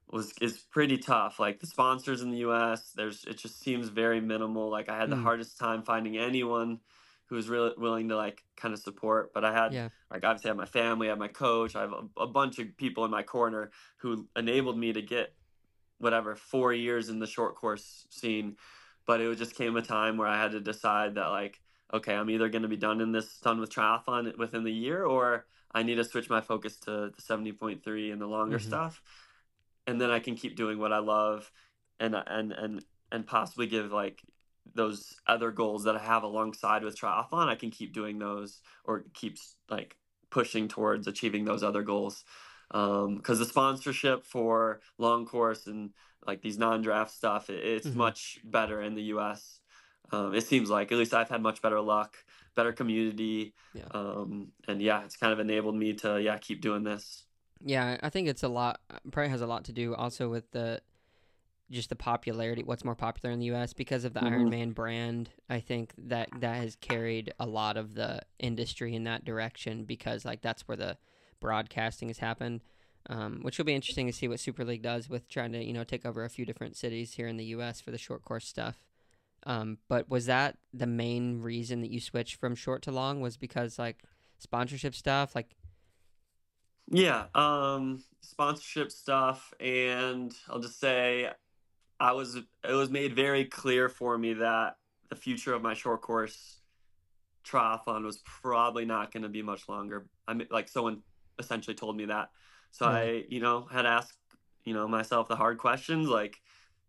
[0.08, 1.40] was is pretty tough.
[1.40, 4.70] Like the sponsors in the U.S., there's it just seems very minimal.
[4.70, 5.24] Like I had the Mm.
[5.24, 6.82] hardest time finding anyone
[7.26, 9.34] who was really willing to like kind of support.
[9.34, 9.90] But I had Yeah.
[10.12, 12.60] like obviously I have my family, I have my coach, I have a, a bunch
[12.60, 15.36] of people in my corner who enabled me to get
[16.00, 18.58] whatever four years in the short course scene.
[19.06, 21.62] But it just came a time where I had to decide that like,
[21.94, 25.04] okay, I'm either going to be done in this done with triathlon within the year,
[25.06, 28.60] or I need to switch my focus to the seventy point three and the longer
[28.60, 28.60] Mhm.
[28.60, 29.02] stuff,
[29.88, 31.52] and then I can keep doing what I love,
[32.00, 34.24] and and and and possibly give like
[34.74, 37.48] those other goals that I have alongside with triathlon.
[37.48, 39.38] I can keep doing those or keep
[39.70, 39.96] like
[40.30, 42.24] pushing towards achieving those other goals
[42.72, 45.92] because the sponsorship for long course and
[46.26, 47.96] like these non-draft stuff it, it's Mhm.
[47.96, 49.60] much better in the us
[50.12, 52.16] um, it seems like at least i've had much better luck
[52.56, 53.86] better community Yeah.
[53.92, 57.26] um, and yeah it's kind of enabled me to yeah keep doing this
[57.64, 58.82] Yeah, I think it's a lot.
[59.12, 60.82] Probably has a lot to do also with the
[61.72, 62.64] just the popularity.
[62.64, 63.74] What's more popular in the U.S.
[63.74, 64.32] because of the Mhm.
[64.32, 65.30] Ironman brand.
[65.50, 70.26] I think that that has carried a lot of the industry in that direction because
[70.26, 70.98] like that's where the
[71.40, 72.62] broadcasting has happened.
[73.10, 75.74] Um, which will be interesting to see what Super League does with trying to you
[75.74, 77.82] know take over a few different cities here in the U.S.
[77.82, 78.86] for the short course stuff.
[79.46, 83.20] Um, but was that the main reason that you switched from short to long?
[83.20, 84.04] Was because like
[84.38, 85.56] sponsorship stuff, like
[86.92, 91.32] yeah um sponsorship stuff and i'll just say
[92.00, 94.78] i was it was made very clear for me that
[95.10, 96.62] the future of my short course
[97.46, 101.02] triathlon was probably not going to be much longer i mean like someone
[101.40, 102.30] essentially told me that
[102.72, 102.98] so Really?
[103.20, 104.18] i you know had asked
[104.66, 106.38] you know myself the hard questions like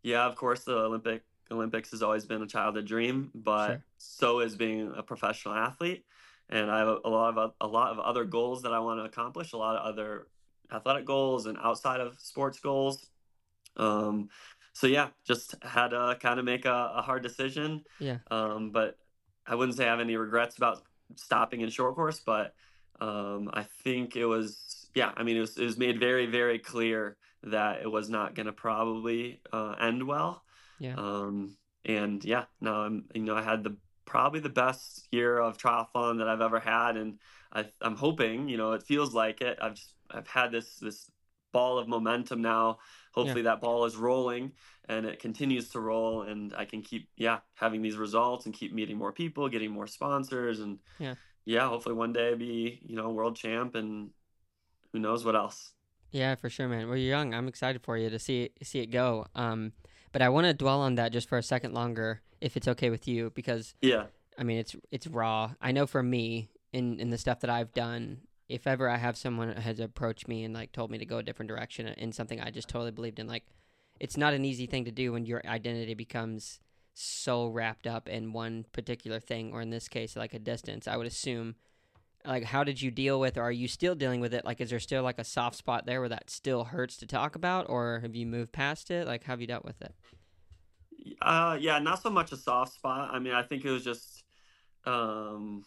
[0.03, 3.85] yeah of course the olympic olympics has always been a childhood dream but Sure.
[3.99, 6.05] so is being a professional athlete
[6.49, 8.99] and i have a, a lot of a lot of other goals that i want
[9.01, 10.29] to accomplish a lot of other
[10.73, 13.07] athletic goals and outside of sports goals.
[13.77, 14.29] Um,
[14.75, 17.85] so yeah, just had to kind of make a, a hard decision.
[18.01, 18.19] Yeah.
[18.31, 18.99] Um, but
[19.47, 20.83] I wouldn't say I have any regrets about
[21.15, 22.55] stopping in short course, but
[23.01, 25.13] um, I think it was yeah.
[25.17, 28.47] I mean, it was it was made very very clear that it was not going
[28.47, 30.43] to probably uh, end well.
[30.79, 30.97] Yeah.
[30.97, 35.57] Um, and yeah, now I'm you know I had the probably the best year of
[35.57, 37.19] triathlon that I've ever had, and
[37.53, 39.59] I, I'm hoping you know it feels like it.
[39.63, 41.11] I've just I've had this this
[41.53, 42.79] ball of momentum now.
[43.15, 43.51] Hopefully yeah.
[43.51, 44.51] that ball is rolling
[44.89, 48.75] and it continues to roll and I can keep yeah, having these results and keep
[48.75, 51.15] meeting more people, getting more sponsors and yeah.
[51.47, 54.11] Yeah, hopefully one day be, you know, world champ and
[54.93, 55.73] who knows what else.
[56.11, 56.89] Yeah, for sure, man.
[56.89, 57.35] Well, you're young.
[57.35, 59.27] I'm excited for you to see see it go.
[59.35, 59.73] Um,
[60.13, 62.89] but I want to dwell on that just for a second longer, if it's okay
[62.89, 64.07] with you, because yeah,
[64.39, 65.53] I mean it's it's raw.
[65.61, 69.17] I know for me in in the stuff that I've done, if ever I have
[69.17, 72.41] someone has approached me and like told me to go a different direction in something
[72.41, 73.45] I just totally believed in, like
[74.01, 76.61] it's not an easy thing to do when your identity becomes
[76.95, 80.87] so wrapped up in one particular thing, or in this case, like a distance.
[80.87, 81.57] I would assume,
[82.25, 84.45] like, how did you deal with, or are you still dealing with it?
[84.45, 87.35] Like, is there still like a soft spot there where that still hurts to talk
[87.35, 89.07] about, or have you moved past it?
[89.07, 89.95] Like, how have you dealt with it?
[91.21, 93.11] Uh, yeah, not so much a soft spot.
[93.13, 94.25] I mean, I think it was just,
[94.87, 95.65] um,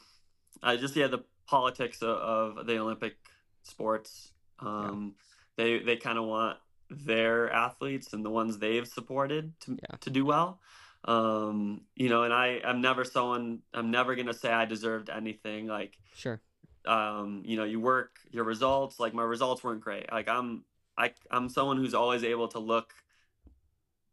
[0.64, 3.16] I just yeah the politics of, of the Olympic
[3.64, 4.32] sports.
[4.60, 5.16] Um,
[5.58, 5.64] yeah.
[5.64, 6.58] They they kind of want
[6.90, 9.98] their athletes and the ones they've supported to yeah.
[10.02, 10.60] to do well.
[11.06, 15.68] Um, you know, and I I'm never someone I'm never gonna say I deserved anything.
[15.68, 16.42] Like sure.
[16.86, 19.00] Um, you know, you work your results.
[19.00, 20.12] Like my results weren't great.
[20.12, 20.64] Like I'm
[20.98, 22.94] I I'm someone who's always able to look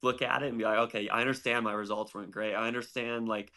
[0.03, 2.55] look at it and be like, okay, I understand my results weren't great.
[2.55, 3.53] I understand like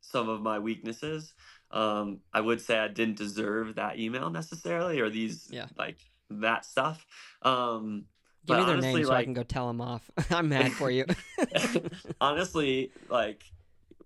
[0.00, 1.34] some of my weaknesses
[1.72, 5.66] um, I would say I didn't deserve that email necessarily or these yeah.
[5.76, 5.98] like
[6.30, 7.06] that stuff.
[7.42, 8.04] Um,
[8.44, 10.10] Give me their honestly, name so like, I can go tell them off.
[10.30, 11.06] I'm mad for you.
[12.20, 13.44] honestly, like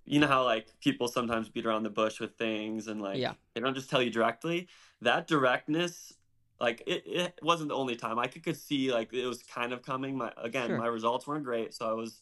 [0.04, 3.32] you know how like people sometimes beat around the bush with things and like yeah.
[3.54, 4.68] they don't just tell you directly.
[5.00, 6.12] That directness,
[6.60, 8.18] like it, it wasn't the only time.
[8.18, 10.16] I could, could see like it was kind of coming.
[10.18, 10.78] My again, sure.
[10.78, 12.20] my results weren't great, so I was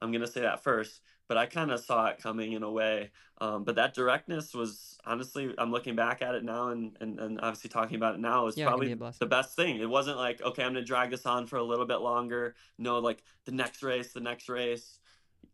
[0.00, 3.10] I'm gonna say that first but I kind of saw it coming in a way.
[3.40, 7.40] Um, but that directness was honestly, I'm looking back at it now and, and, and
[7.40, 9.78] obviously talking about it now is yeah, probably the best thing.
[9.78, 12.56] It wasn't like, okay, I'm going to drag this on for a little bit longer.
[12.78, 14.98] No, like the next race, the next race.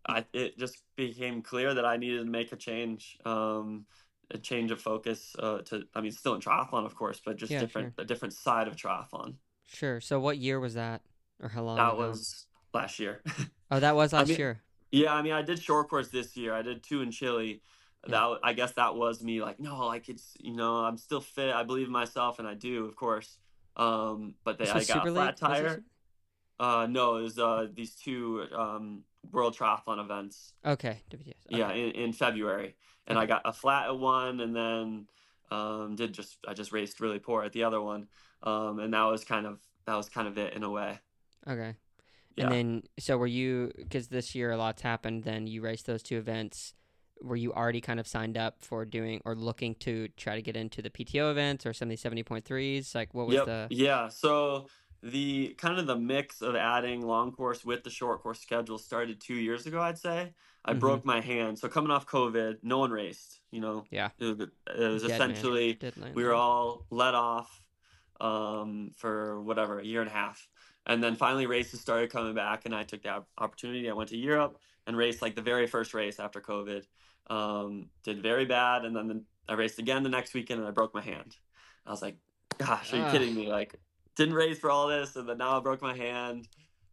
[0.07, 3.87] I, it just became clear that I needed to make a change, um,
[4.31, 7.51] a change of focus uh, to, I mean, still in triathlon, of course, but just
[7.51, 8.05] yeah, different, sure.
[8.05, 9.35] a different side of triathlon.
[9.67, 10.01] Sure.
[10.01, 11.03] So what year was that
[11.43, 11.77] or how long?
[11.77, 12.09] That ago?
[12.09, 13.23] was last year.
[13.71, 14.63] oh, that was last I mean, year.
[14.95, 16.55] Yeah, I mean, I did short course this year.
[16.55, 17.63] I did two in Chile.
[18.07, 18.11] Yeah.
[18.11, 21.55] That I guess that was me like, no, like it's you know, I'm still fit.
[21.55, 23.39] I believe in myself, and I do, of course.
[23.77, 25.83] Um, but they, I got a flat tire.
[26.61, 29.03] Uh, no, it was uh these two um
[29.33, 30.53] world triathlon events.
[30.65, 31.35] Okay, okay.
[31.49, 32.77] Yeah, in, in February,
[33.07, 33.25] and okay.
[33.25, 35.07] I got a flat at one, and then
[35.51, 38.07] um did just I just raced really poor at the other one.
[38.43, 41.01] Um, and that was kind of that was kind of it in a way.
[41.49, 41.75] Okay.
[42.37, 42.45] Yeah.
[42.45, 46.03] And then, so were you, because this year a lot's happened, then you raced those
[46.03, 46.75] two events.
[47.23, 50.57] Were you already kind of signed up for doing or looking to try to get
[50.57, 52.95] into the PTO events or some of these 70.3s?
[52.95, 53.47] Like, what was yep.
[53.47, 53.69] the.
[53.71, 54.09] Yeah.
[54.09, 54.67] So,
[55.03, 59.21] the kind of the mix of adding long course with the short course schedule started
[59.21, 60.33] two years ago, I'd say.
[60.65, 60.81] I mm-hmm.
[60.81, 61.59] broke my hand.
[61.59, 63.85] So, coming off COVID, no one raced, you know?
[63.91, 64.09] Yeah.
[64.19, 65.79] It was, it was essentially,
[66.15, 67.63] we were all let off
[68.21, 70.49] um, for whatever, a year and a half.
[70.87, 73.89] And then finally, races started coming back, and I took the opportunity.
[73.89, 76.85] I went to Europe and raced like the very first race after COVID.
[77.29, 80.73] Um, did very bad, and then the, I raced again the next weekend, and I
[80.73, 81.37] broke my hand.
[81.87, 82.17] I was like,
[82.59, 83.13] "Gosh, are you uh.
[83.13, 83.81] kidding me?" Like,
[84.15, 86.49] didn't race for all this, and then now I broke my hand.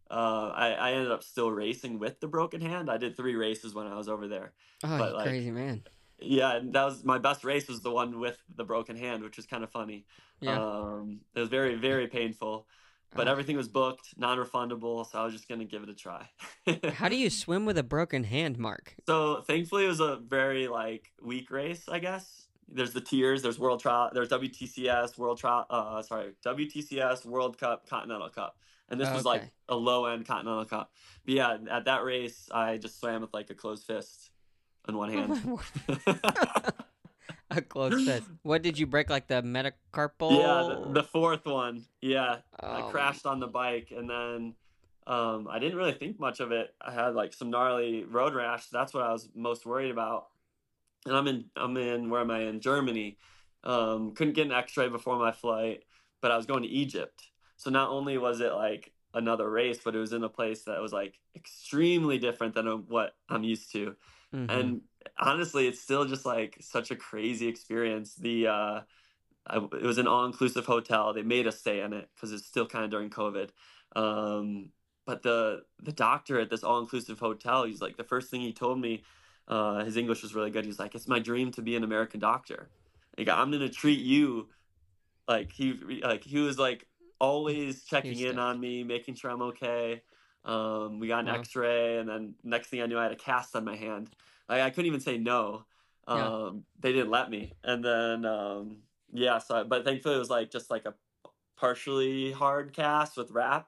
[0.10, 2.90] Uh, I, I ended up still racing with the broken hand.
[2.90, 4.54] I did three races when I was over there.
[4.84, 5.84] Oh, but, like, crazy man!
[6.18, 9.36] Yeah, and that was my best race was the one with the broken hand, which
[9.36, 10.06] was kind of funny.
[10.40, 10.62] Yeah.
[10.62, 12.68] Um, it was very very painful
[13.14, 13.32] but oh.
[13.32, 16.30] everything was booked, non-refundable, so I was just gonna give it a try.
[16.94, 18.96] How do you swim with a broken hand, Marc?
[19.06, 22.48] So thankfully, it was a very like weak race, I guess.
[22.74, 23.42] There's the tiers.
[23.42, 24.12] There's World Trial.
[24.14, 25.66] There's WTCS World Trial.
[25.70, 28.58] Uh, sorry, WTCS World Cup Continental Cup,
[28.90, 30.92] and this was like a low end Continental Cup.
[31.26, 34.32] But yeah, at that race, I just swam with like a closed fist
[34.88, 35.60] in one hand.
[37.58, 38.30] a close fist.
[38.44, 39.10] What did you break?
[39.10, 40.40] Like the metacarpal?
[40.40, 41.86] Yeah, the, the fourth one.
[42.02, 42.88] Yeah, oh.
[42.88, 44.56] I crashed on the bike, and then
[45.08, 46.74] um, I didn't really think much of it.
[46.82, 48.68] I had like some gnarly road rash.
[48.68, 50.28] That's what I was most worried about.
[51.06, 51.46] And I'm in.
[51.56, 52.10] I'm in.
[52.10, 52.62] Where am I in?
[52.62, 53.18] Germany.
[53.64, 55.84] Um, couldn't get an X-ray before my flight,
[56.22, 57.24] but I was going to Egypt.
[57.58, 60.82] So not only was it like another race, but it was in a place that
[60.82, 63.96] was like extremely different than what I'm used to.
[64.34, 64.50] Mm-hmm.
[64.50, 64.82] And
[65.18, 68.16] honestly, it's still just like such a crazy experience.
[68.16, 68.82] The uh,
[69.48, 71.14] I, it was an all-inclusive hotel.
[71.14, 73.50] They made us stay in it because it's still kind of during COVID.
[73.96, 74.70] Um,
[75.06, 78.80] but the the doctor at this all-inclusive hotel, he's like the first thing he told
[78.80, 79.04] me.
[79.48, 80.66] Uh, his English was really good.
[80.66, 82.70] He's like, "It's my dream to be an American doctor.
[83.18, 84.50] Like, I'm gonna treat you
[85.28, 85.74] like he
[86.04, 86.88] like he was like
[87.20, 90.02] always checking in on me, making sure I'm okay.
[90.44, 91.36] Um, we got an wow.
[91.36, 94.10] X-ray, and then next thing I knew, I had a cast on my hand.
[94.50, 95.66] Like, I couldn't even say no.
[96.08, 96.50] Um, yeah.
[96.80, 98.78] They didn't let me, and then um,
[99.14, 99.38] yeah.
[99.38, 100.96] So, but thankfully, it was like just like a
[101.56, 103.68] partially hard cast with wrap.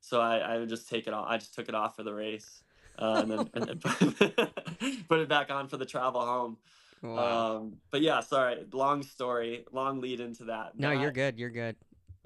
[0.00, 1.26] So I, I would just take it off.
[1.28, 2.62] I just took it off for the race,
[2.98, 3.78] uh, and then, and then
[5.08, 6.58] put it back on for the travel home.
[7.02, 7.56] Wow.
[7.56, 10.78] Um, but yeah, sorry, long story, long lead into that.
[10.78, 11.38] No, that, you're good.
[11.38, 11.76] You're good.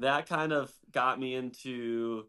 [0.01, 2.27] That kind of got me into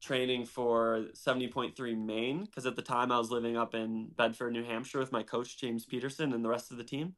[0.00, 4.64] training for 70.3 Maine because at the time I was living up in Bedford, New
[4.64, 7.14] Hampshire with my coach James Peterson and the rest of the team.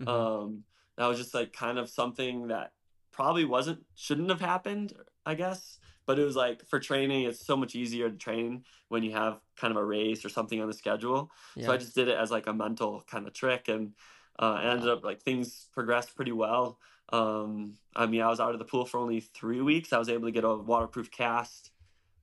[0.00, 0.08] Mm-hmm.
[0.08, 0.64] Um,
[0.96, 2.72] that was just like kind of something that
[3.12, 4.92] probably wasn't shouldn't have happened,
[5.24, 5.78] I guess.
[6.06, 9.40] But it was like for training, it's so much easier to train when you have
[9.56, 11.30] kind of a race or something on the schedule.
[11.56, 11.66] Yeah.
[11.66, 13.92] So I just did it as like a mental kind of trick, and
[14.38, 16.78] uh, ended up like things progressed pretty well.
[17.12, 19.92] Um, I mean, I was out of the pool for only three weeks.
[19.92, 21.70] I was able to get a waterproof cast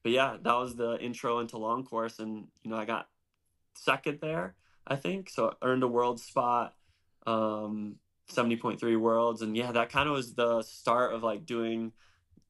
[0.03, 3.07] but yeah, that was the intro into long course, and you know I got
[3.73, 5.29] second there, I think.
[5.29, 6.75] So I earned a world spot,
[7.25, 7.95] um,
[8.27, 11.93] seventy point three worlds, and yeah, that kind of was the start of like doing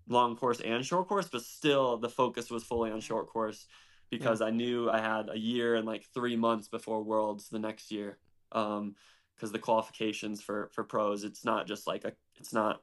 [0.08, 3.68] long course and short course, but still the focus was fully on short course
[4.10, 4.48] because yeah.
[4.48, 8.18] I knew I had a year and like three months before worlds the next year.
[8.52, 8.96] Um,
[9.36, 12.82] because the qualifications for for pros, it's not just like a, it's not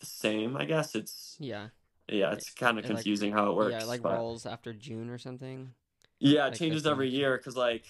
[0.00, 0.56] the same.
[0.56, 1.68] I guess it's yeah
[2.10, 3.76] yeah, it's kind of confusing like, how it works.
[3.78, 4.14] Yeah, like but...
[4.14, 5.72] rolls after June or something.
[6.18, 7.84] Yeah, it like changes every year because like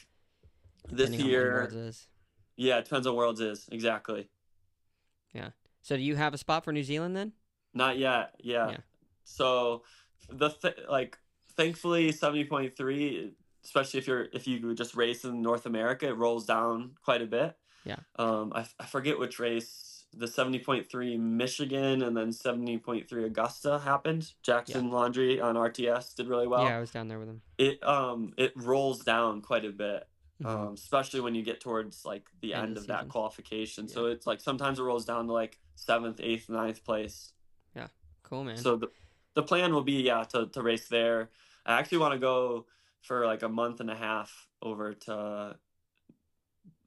[0.91, 1.71] this year.
[2.57, 4.29] Yeah, it depends on worlds is exactly.
[5.33, 5.51] Yeah.
[5.83, 7.33] So do you have a spot for New Zealand then?
[7.73, 8.35] Not yet.
[8.41, 8.71] Yeah.
[8.71, 8.77] yeah.
[9.25, 9.83] So
[10.29, 11.19] the th- like
[11.57, 13.33] thankfully seventy point three,
[13.65, 17.27] especially if you're if you just race in North America, it rolls down quite a
[17.27, 17.57] bit.
[17.85, 17.97] Yeah.
[18.17, 24.33] Um, I, I forget which race the 70.3 Michigan and then 70.3 Augusta happened.
[24.43, 24.93] Jackson yeah.
[24.93, 26.65] Laundry on RTS did really well.
[26.65, 27.43] Yeah, I was down there with him.
[27.59, 30.07] It um it rolls down quite a bit.
[30.43, 30.47] Mm-hmm.
[30.47, 33.87] Um, especially when you get towards like the end, end of, that qualification.
[33.87, 33.95] Yeah.
[33.95, 37.33] So it's like sometimes it rolls down to like seventh, eighth, ninth place.
[37.77, 37.89] Yeah,
[38.23, 38.57] cool, man.
[38.57, 38.89] So the
[39.35, 41.31] the plan will be yeah to to race there.
[41.67, 42.67] I actually want to go
[43.03, 45.57] for like a month and a half over to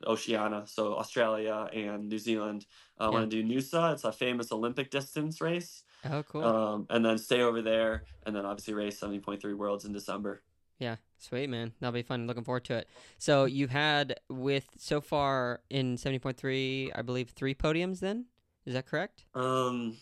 [0.08, 2.66] Oceania, so Australia and New Zealand.
[2.99, 3.12] I yeah.
[3.12, 3.93] want to do Noosa.
[3.93, 5.84] It's a famous Olympic distance race.
[6.10, 6.43] Oh, cool.
[6.43, 10.43] Um, and then stay over there, and then obviously race 70.3 Worlds in December.
[10.80, 11.72] Yeah, sweet man.
[11.80, 12.28] That'll be fun.
[12.28, 12.89] Looking forward to it.
[13.18, 17.99] So you've had with so far in 70.3, I believe three podiums.
[17.99, 18.26] Then
[18.66, 19.26] is that correct?
[19.34, 19.97] Um,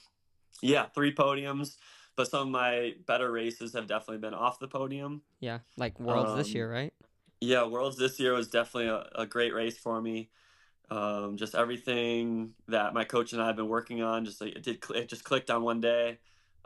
[0.62, 1.78] yeah, three podiums.
[2.16, 5.22] But some of my better races have definitely been off the podium.
[5.40, 6.94] Yeah, like Worlds um, this year, right?
[7.42, 10.30] Yeah, Worlds this year was definitely a, a great race for me.
[10.92, 14.64] Um, just everything that my coach and I have been working on, just like it
[14.64, 16.20] did, it just clicked on one day.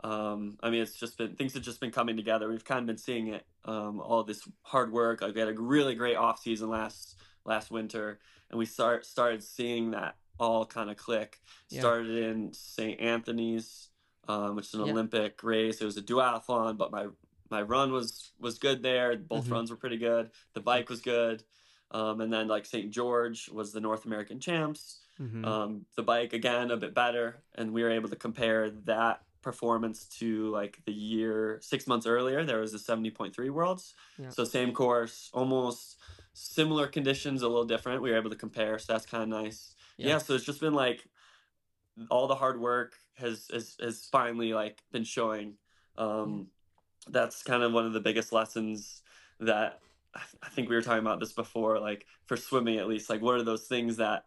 [0.04, 2.48] Um, I mean, it's just been things have just been coming together.
[2.48, 5.22] We've kind of been seeing it, um, all this hard work.
[5.22, 8.18] Like we had a really great off season last last winter,
[8.50, 11.40] and we start started seeing that all kind of click.
[11.70, 11.80] Yeah.
[11.80, 13.00] Started in St.
[13.00, 13.88] Anthony's,
[14.28, 14.92] um, which is an yeah.
[14.92, 15.80] Olympic race.
[15.80, 17.06] It was a duathlon, but my
[17.50, 19.16] my run was was good there.
[19.16, 19.52] Both mm-hmm.
[19.52, 20.30] runs were pretty good.
[20.54, 21.42] The bike was good.
[21.90, 22.90] Um, and then like St.
[22.90, 25.00] George was the North American champs.
[25.20, 25.44] Mm-hmm.
[25.44, 30.06] Um, the bike again a bit better, and we were able to compare that performance
[30.18, 32.44] to like the year six months earlier.
[32.44, 33.94] There was the seventy point three worlds.
[34.18, 34.30] Yeah.
[34.30, 35.98] So same course, almost
[36.34, 38.02] similar conditions, a little different.
[38.02, 39.74] We were able to compare, so that's kind of nice.
[39.96, 40.08] Yeah.
[40.08, 40.18] yeah.
[40.18, 41.06] So it's just been like
[42.10, 45.54] all the hard work has has, has finally like been showing.
[45.96, 46.48] Um,
[47.08, 49.02] that's kind of one of the biggest lessons
[49.40, 49.80] that
[50.42, 53.34] I think we were talking about this before, like for swimming at least, like what
[53.34, 54.24] are those things that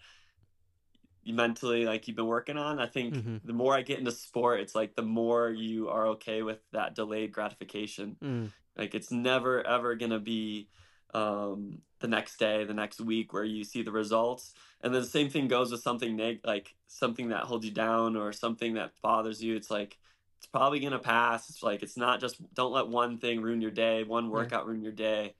[1.23, 2.79] you mentally like you've been working on?
[2.79, 3.37] I think mm-hmm.
[3.43, 6.95] the more I get into sport, it's like the more you are okay with that
[6.95, 8.17] delayed gratification.
[8.23, 8.51] Mm.
[8.77, 10.69] Like it's never ever gonna be
[11.13, 14.53] um, the next day, the next week where you see the results.
[14.81, 18.15] And then the same thing goes with something neg- like something that holds you down
[18.15, 19.55] or something that bothers you.
[19.55, 19.97] It's like
[20.39, 21.49] it's probably gonna pass.
[21.49, 24.69] It's like it's not just don't let one thing ruin your day, one workout yeah.
[24.69, 25.35] ruin your day,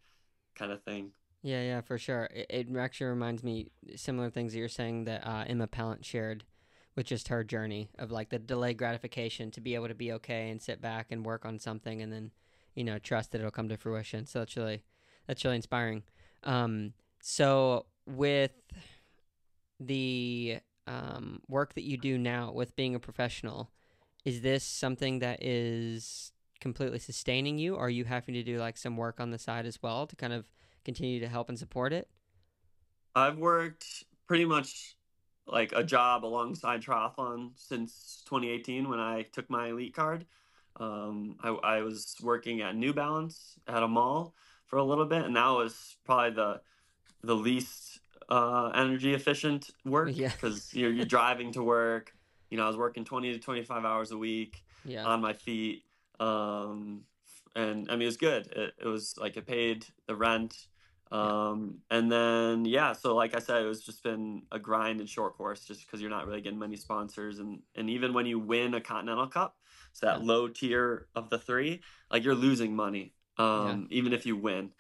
[0.56, 1.12] kind of thing.
[1.41, 2.28] Yeah, yeah, for sure.
[2.36, 6.43] It, it actually reminds me similar things that you're saying that uh, Emma Pallant shared
[6.97, 10.50] with just her journey of like the delayed gratification to be able to be okay
[10.50, 12.32] and sit back and work on something and then
[12.76, 14.26] you know trust that it'll come to fruition.
[14.26, 14.84] So that's really
[15.28, 16.04] that's really inspiring.
[16.43, 16.91] Um,
[17.22, 18.52] so with
[19.80, 23.70] the um, work that you do now with being a professional,
[24.26, 28.78] is this something that is completely sustaining you, or are you having to do like
[28.78, 30.46] some work on the side as well to kind of
[30.84, 32.08] continue to help and support it?
[33.16, 34.96] I've worked pretty much
[35.48, 40.26] like a job alongside triathlon since 2018 when I took my elite card.
[40.80, 45.24] Um, I, I was working at New Balance at a mall for a little bit,
[45.26, 46.62] and that was probably the
[47.22, 48.00] the least
[48.30, 50.82] uh, energy efficient work because yeah.
[50.82, 52.14] you're, you're driving to work.
[52.50, 55.06] You know, I was working 20 to 25 hours a week yeah.
[55.06, 55.84] on my feet.
[56.20, 57.02] Um,
[57.56, 58.47] and I mean, it was good.
[58.47, 60.68] It, it was like it paid the rent.
[61.12, 61.97] Um, yeah.
[61.97, 65.36] and then, yeah, so like I said, it was just been a grind and short
[65.38, 67.39] course just because you're not really getting many sponsors.
[67.39, 69.56] And, and even when you win a Continental Cup,
[69.93, 71.82] so that low tier of the three,
[72.12, 74.72] like you're losing money, um, even if you win.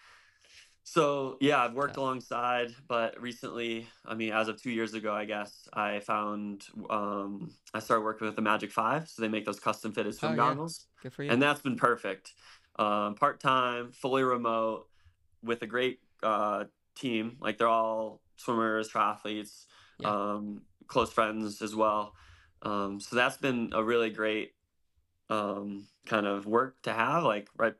[0.91, 5.25] So yeah, I've worked alongside, but recently, I mean, as of two years ago, I
[5.25, 9.59] guess I found um, I started working with the Magic Five, so they make those
[9.59, 10.87] custom fitted swim oh, goggles.
[10.97, 11.03] Yeah.
[11.03, 11.29] Good for you.
[11.29, 12.33] And that's been perfect.
[12.79, 14.87] Um, Part time, fully remote,
[15.43, 16.63] with a great uh,
[16.95, 17.37] team.
[17.39, 19.65] Like they're all swimmers, triathletes,
[19.99, 20.09] yeah.
[20.09, 22.15] um, close friends as well.
[22.63, 24.53] Um, so that's been a really great
[25.29, 27.21] um, kind of work to have.
[27.25, 27.75] Like right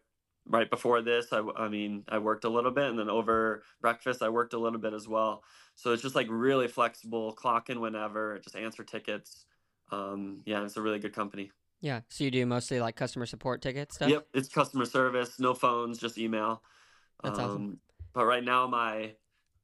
[0.49, 4.21] right before this, I, I mean, I worked a little bit, and then over breakfast,
[4.21, 5.43] I worked a little bit as well.
[5.75, 9.45] So it's just like really flexible, clock in whenever, just answer tickets.
[9.91, 11.51] Um, yeah, it's a really good company.
[11.81, 12.01] Yeah.
[12.09, 14.09] So you do mostly like customer support ticket stuff?
[14.09, 14.27] Yep.
[14.33, 16.61] It's customer service, no phones, just email.
[17.23, 17.79] That's um, awesome.
[18.13, 19.13] But right now, my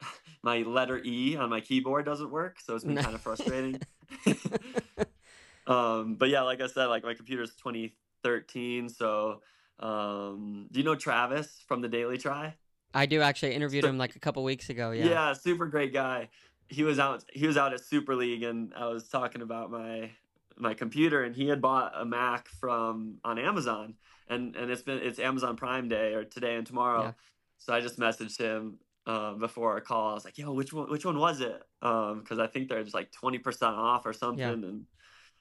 [0.43, 3.81] my letter E on my keyboard doesn't work, so it's been kind of frustrating.
[5.67, 9.41] um, but yeah, like I said, like my computer's 2013, so
[9.79, 12.55] um, do you know Travis from the Daily Tri?
[12.93, 13.51] I do actually.
[13.51, 14.91] I interviewed so, him like a couple weeks ago.
[14.91, 15.05] Yeah.
[15.05, 16.29] Yeah, super great guy.
[16.67, 17.23] He was out.
[17.33, 20.11] He was out at Super League, and I was talking about my
[20.57, 23.95] my computer, and he had bought a Mac from on Amazon,
[24.29, 27.03] and and it's been it's Amazon Prime Day or today and tomorrow.
[27.03, 27.11] Yeah.
[27.57, 30.11] So I just messaged him uh, before our call.
[30.11, 30.89] I was like, "Yo, which one?
[30.89, 34.05] Which one was it?" Um, Because um, I think they're just like twenty percent off
[34.05, 34.53] or something, yeah.
[34.53, 34.85] and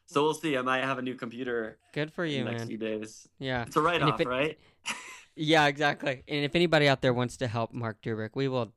[0.07, 0.57] so we'll see.
[0.57, 1.79] I might have a new computer.
[1.93, 2.69] Good for you, next man.
[2.69, 3.29] few days.
[3.39, 4.59] Yeah, it's a write off, it, right?
[5.37, 6.23] yeah, exactly.
[6.29, 8.73] And if anybody out there wants to help Marc Dubrick, we will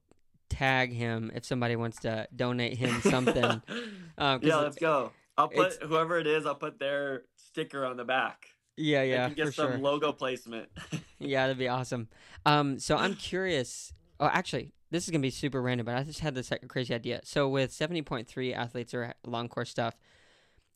[0.49, 3.43] tag him if somebody wants to donate him something.
[4.17, 5.11] um, yeah, let's go.
[5.37, 6.45] I'll put whoever it is.
[6.45, 8.47] I'll put their sticker on the back.
[8.75, 9.77] Yeah, yeah, You can get some sure.
[9.79, 10.69] logo placement.
[11.19, 12.07] yeah, that'd be awesome.
[12.45, 13.93] Um, so I'm curious.
[14.19, 17.21] Oh, actually, this is gonna be super random, but I just had this crazy idea.
[17.23, 19.95] So with 70.3 athletes or long course stuff,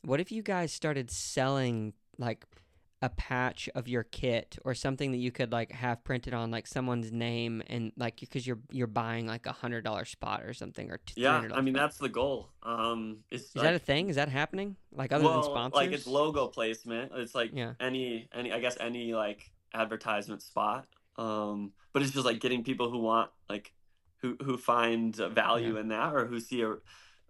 [0.04, 2.46] what if you guys started selling like
[3.04, 6.68] a patch of your kit or something that you could like have printed on like
[6.68, 10.92] someone's name and like because you're you're buying like a hundred dollar spot or something
[10.92, 11.84] or yeah i mean spot.
[11.84, 15.24] that's the goal um is, is like, that a thing is that happening like other
[15.24, 17.74] well, than sponsors like it's logo placement it's like yeah.
[17.80, 20.86] any any i guess any like advertisement spot
[21.18, 23.74] um but it's just like getting people who want like
[24.18, 25.80] who who find value yeah.
[25.80, 26.76] in that or who see a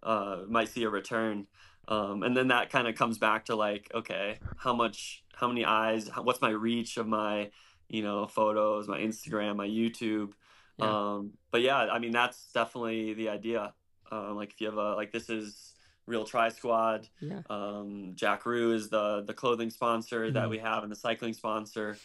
[0.04, 1.48] uh might see a return
[1.88, 5.66] um, and then that kind of comes back to like okay how much how many
[5.66, 7.50] eyes how, what's my reach of my
[7.90, 10.32] you know photos my instagram my youtube
[10.78, 11.16] yeah.
[11.16, 13.74] um but yeah i mean that's definitely the idea
[14.12, 15.74] um like if you have a like this is
[16.08, 17.42] real tri squad yeah.
[17.50, 20.34] um Jakroo is the the clothing sponsor mm-hmm.
[20.34, 21.98] that we have and the cycling sponsor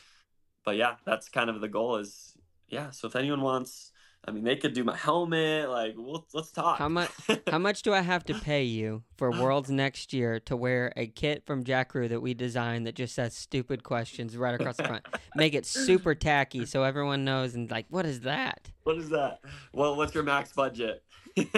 [0.65, 2.37] but yeah that's kind of the goal is
[2.69, 3.93] yeah so if anyone wants
[4.29, 5.71] I mean, they could do my helmet.
[5.71, 6.79] Like, we'll, let's talk.
[6.79, 7.11] How much?
[7.47, 11.07] how much do I have to pay you for Worlds next year to wear a
[11.07, 15.07] kit from Jakroo that we designed that just says stupid questions right across the front?
[15.37, 18.71] Make it super tacky so everyone knows and like, what is that?
[18.83, 19.41] What is that?
[19.73, 21.05] Well, what's your max budget?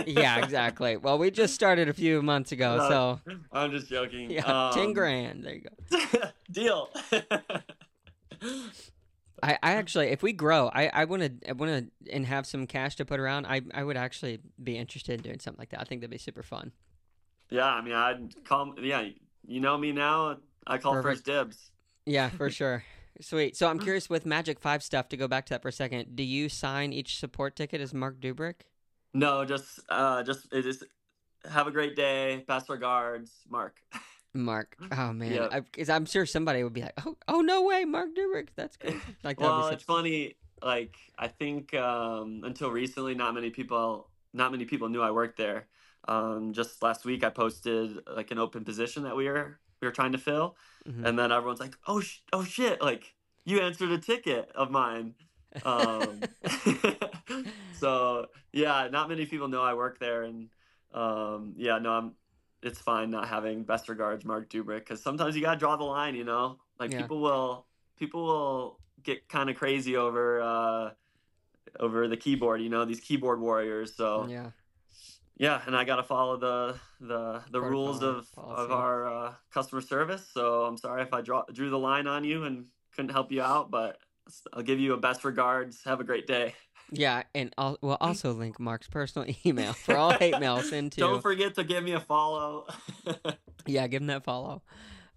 [0.07, 0.97] yeah, exactly.
[0.97, 4.31] Well, we just started a few months ago, no, so I'm just joking.
[4.39, 5.45] Yeah, um, ten grand.
[5.45, 6.31] There you go.
[6.51, 6.91] Deal.
[9.43, 12.47] I, I actually, if we grow, I, I want to, I want to, and have
[12.47, 13.47] some cash to put around.
[13.47, 15.81] I, I would actually be interested in doing something like that.
[15.81, 16.73] I think that'd be super fun.
[17.51, 18.75] Yeah, I mean, I'd call.
[18.81, 19.09] Yeah,
[19.47, 20.37] you know me now.
[20.67, 21.19] I call Perfect.
[21.19, 21.71] first dibs.
[22.07, 22.85] Yeah, for sure.
[23.21, 23.57] Sweet.
[23.57, 25.09] So I'm curious with Magic Five stuff.
[25.09, 27.93] To go back to that for a second, do you sign each support ticket as
[27.93, 28.63] Marc Dubrick?
[29.15, 30.85] No, just, uh, just, just
[31.51, 32.45] have a great day.
[32.47, 33.77] Best regards, Marc.
[34.35, 34.77] Marc.
[34.93, 38.49] Oh man, because I'm sure somebody would be like, "Oh, oh no way, Marc Dubrick.
[38.57, 40.37] That's good." Like, well, it's funny.
[40.63, 45.39] Like, I think um, until recently, not many people, not many people knew I worked
[45.39, 45.67] there.
[46.07, 49.93] um, just last week I posted like an open position that we were we were
[49.93, 50.57] trying to fill,
[50.89, 51.05] Mhm.
[51.07, 53.15] and then everyone's like, "Oh, sh- oh shit!" Like
[53.45, 55.15] you answered a ticket of mine.
[55.65, 56.21] Um,
[57.79, 60.49] so yeah, not many people know I work there, and
[60.93, 62.13] um, yeah, no, I'm.
[62.63, 66.15] It's fine not having best regards, Marc Dubrick, because sometimes you gotta draw the line.
[66.15, 67.03] You know, like Yeah.
[67.03, 70.91] people will people will get kind of crazy over uh,
[71.79, 72.61] over the keyboard.
[72.61, 73.95] You know, these keyboard warriors.
[73.95, 74.51] So yeah.
[75.37, 78.63] yeah, and I got to follow the the the rules of policy.
[78.63, 80.27] of our uh, customer service.
[80.33, 83.43] So I'm sorry if I draw, drew the line on you and couldn't help you
[83.43, 83.99] out, but
[84.53, 85.85] I'll give you a best regards.
[85.85, 86.55] Have a great day.
[86.91, 91.01] Yeah, and I'll, we'll also link Marc's personal email for all hate mail sent to.
[91.01, 92.67] Don't forget to give me a follow.
[93.67, 94.63] Yeah, give him that follow.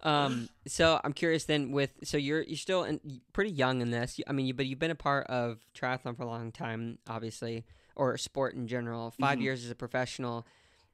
[0.02, 3.00] Um, so I'm curious then with so you're you're still in,
[3.32, 4.20] pretty young in this.
[4.26, 7.64] I mean, you, but you've been a part of triathlon for a long time, obviously,
[7.96, 9.12] or sport in general.
[9.12, 9.42] 5 Mhm.
[9.42, 10.46] years as a professional.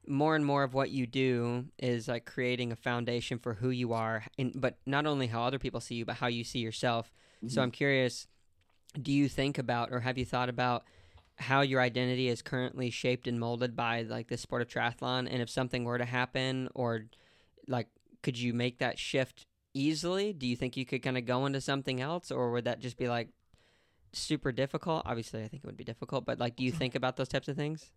[0.07, 3.93] More and more of what you do is like creating a foundation for who you
[3.93, 7.13] are, and but not only how other people see you, but how you see yourself.
[7.49, 8.27] So I'm curious,
[9.01, 10.85] do you think about or have you thought about
[11.39, 15.41] how your identity is currently shaped and molded by like the sport of triathlon and
[15.41, 17.05] if something were to happen or
[17.69, 17.87] like
[18.23, 20.33] could you make that shift easily?
[20.33, 22.97] Do you think you could kind of go into something else or would that just
[22.97, 23.29] be like
[24.13, 25.03] super difficult?
[25.07, 27.49] Obviously, I think it would be difficult, but like do you think about those types
[27.49, 27.91] of things?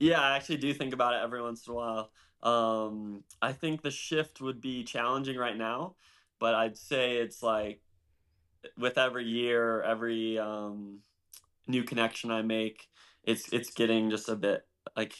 [0.00, 2.10] Yeah, I actually do think about it every once in a while.
[2.42, 5.94] Um, I think the shift would be challenging right now,
[6.40, 7.80] but I'd say it's like
[8.78, 10.98] with every year, every um,
[11.66, 12.88] new connection I make,
[13.24, 15.14] it's it's getting just a bit like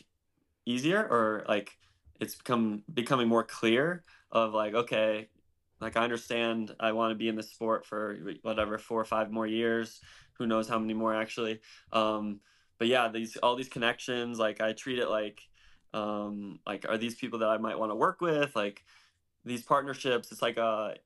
[0.66, 1.76] easier or like
[2.20, 5.28] it's become becoming more clear of like okay,
[5.80, 9.30] like I understand I want to be in the sport for whatever four or five
[9.30, 10.00] more years.
[10.34, 11.60] Who knows how many more actually.
[11.92, 12.40] Um,
[12.78, 15.40] but yeah, these all these connections, like I treat it like
[15.94, 18.56] um like are these people that I might want to work with?
[18.56, 18.84] Like
[19.44, 20.96] these partnerships, it's like a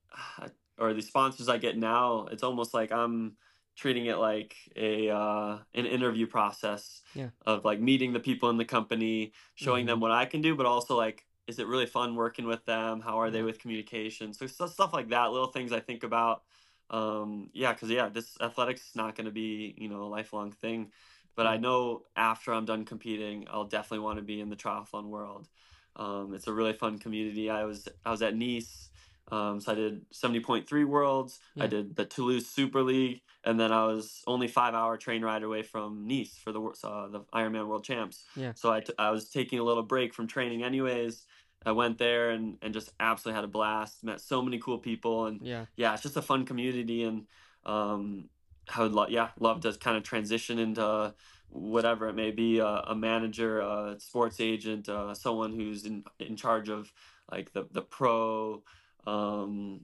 [0.78, 3.36] or the sponsors I get now, it's almost like I'm
[3.76, 7.30] treating it like a uh, an interview process Yeah.
[7.44, 10.66] of like meeting the people in the company, showing them what I can do, but
[10.66, 13.00] also like, is it really fun working with them?
[13.00, 14.32] How are they with communication?
[14.32, 16.42] So stu- stuff like that, little things I think about.
[16.90, 20.52] Um, yeah, because yeah, this athletics is not going to be you know a lifelong
[20.52, 20.92] thing,
[21.34, 21.60] but I Mhm.
[21.62, 25.48] know after I'm done competing, I'll definitely want to be in the triathlon world.
[25.96, 27.50] Um, it's a really fun community.
[27.50, 28.90] I was I was at Nice.
[29.32, 31.40] Um, so I did 70.3 worlds.
[31.54, 31.64] Yeah.
[31.64, 35.42] I did the Toulouse Super League, and then I was only five hour train ride
[35.42, 38.24] away from Nice for the uh, the Ironman World Champs.
[38.36, 38.52] Yeah.
[38.54, 41.24] So I, t- I was taking a little break from training anyways.
[41.64, 44.04] I went there and, and just absolutely had a blast.
[44.04, 45.64] Met so many cool people, and Yeah.
[45.76, 47.02] yeah, it's just a fun community.
[47.02, 47.26] And
[47.64, 48.28] um,
[48.72, 51.14] I would love, yeah, love to kind of transition into
[51.48, 56.36] whatever it may be a, a manager, a sports agent, uh, someone who's in in
[56.36, 56.92] charge of
[57.32, 58.62] like the the pro,
[59.06, 59.80] um,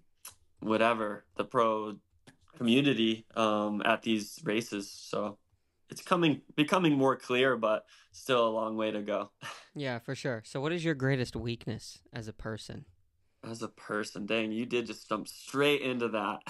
[0.61, 1.97] whatever the pro
[2.57, 4.91] community um, at these races.
[4.91, 5.39] So
[5.91, 9.31] it's coming becoming more clear, but still a long way to go.
[9.75, 10.43] Yeah, for sure.
[10.45, 12.85] So what is your greatest weakness as a person?
[13.43, 16.41] As a person, dang, you did just jump straight into that.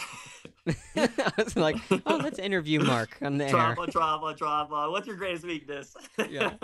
[0.96, 3.50] I was like, oh, let's interview Marc on the air.
[3.50, 4.90] Trauma, trauma, trauma.
[4.90, 5.94] What's your greatest weakness?
[6.28, 6.54] Yeah.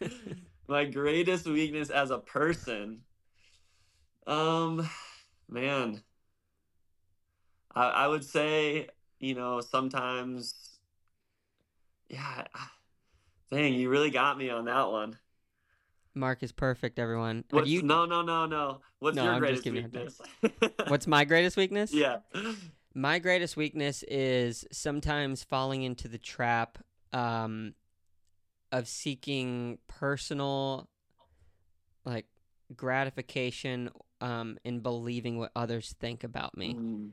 [0.68, 3.00] My greatest weakness as a person.
[4.26, 4.88] Um,
[5.48, 6.02] man.
[7.74, 8.88] I I would say,
[9.18, 10.78] you know, sometimes
[12.08, 12.44] yeah,
[13.50, 15.18] dang, you really got me on that one.
[16.14, 17.44] Marc is perfect, everyone.
[17.50, 18.80] What's, you, no, no, no, no.
[19.00, 20.88] What's No, your I'm greatest giving you a hard weakness?
[20.88, 21.92] what's my greatest weakness?
[21.94, 22.18] yeah.
[22.94, 26.78] My greatest weakness is sometimes falling into the trap
[27.12, 27.74] um,
[28.70, 30.88] of seeking personal,
[32.04, 32.26] like,
[32.76, 33.90] gratification
[34.24, 36.74] um, in believing what others think about me.
[36.74, 37.10] Mm,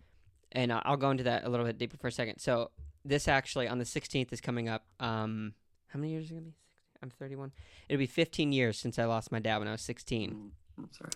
[0.53, 2.39] and I'll go into that a little bit deeper for a second.
[2.39, 2.72] So
[3.03, 4.86] this actually on the 16th is coming up.
[4.99, 5.53] Um,
[5.88, 6.55] how many years is it gonna be?
[7.03, 7.51] I'm 31.
[7.89, 10.32] It'll be 15 years since I lost my dad when I was 16.
[10.32, 11.12] mm, I'm sorry.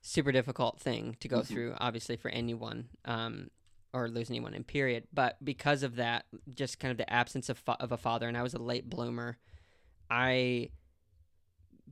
[0.00, 1.46] Super difficult thing to go Mhm.
[1.46, 3.50] through, obviously for anyone, um,
[3.92, 5.06] or lose anyone in period.
[5.12, 8.36] But because of that, just kind of the absence of fa- of a father, and
[8.36, 9.38] I was a late bloomer,
[10.10, 10.70] I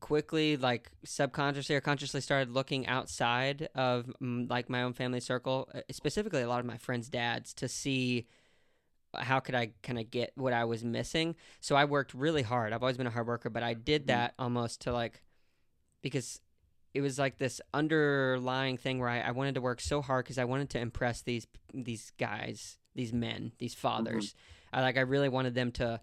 [0.01, 5.69] quickly like subconsciously or consciously started looking outside of mm, like my own family circle
[5.75, 8.27] uh, specifically a lot of my friends dads to see
[9.15, 11.35] how could i kind of get what i was missing.
[11.61, 12.73] So i worked really hard.
[12.73, 14.07] I've always been a hard worker but i did Mhm.
[14.09, 15.23] that almost to like
[16.03, 16.41] because
[16.95, 20.39] it was like this underlying thing where i, I wanted to work so hard because
[20.39, 24.35] i wanted to impress these these guys these men these fathers.
[24.73, 26.01] I like i really wanted them to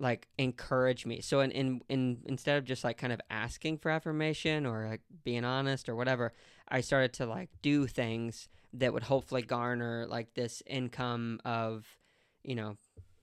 [0.00, 1.20] like encourage me.
[1.20, 5.02] So in, in in instead of just like kind of asking for affirmation or like
[5.22, 6.32] being honest or whatever,
[6.68, 11.86] I started to like do things that would hopefully garner like this income of,
[12.42, 12.76] you know,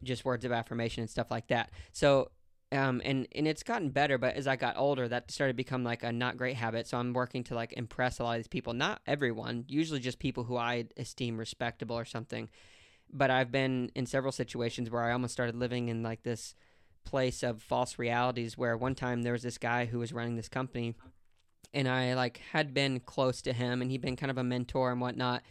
[0.03, 1.71] just words of affirmation and stuff like that.
[1.93, 2.29] So
[2.71, 5.85] um and and it's gotten better but as i got older that started to become
[5.85, 8.47] like a not great habit so i'm working to like impress a lot of these
[8.47, 12.49] people not everyone usually just people who i esteem respectable or something
[13.11, 16.55] but i've been in several situations where i almost started living in like this
[17.07, 20.49] place of false realities where one time there was this guy who was running this
[20.49, 20.93] company
[21.73, 24.91] and I like had been close to him and he'd been kind of a mentor
[24.91, 25.43] and whatnot.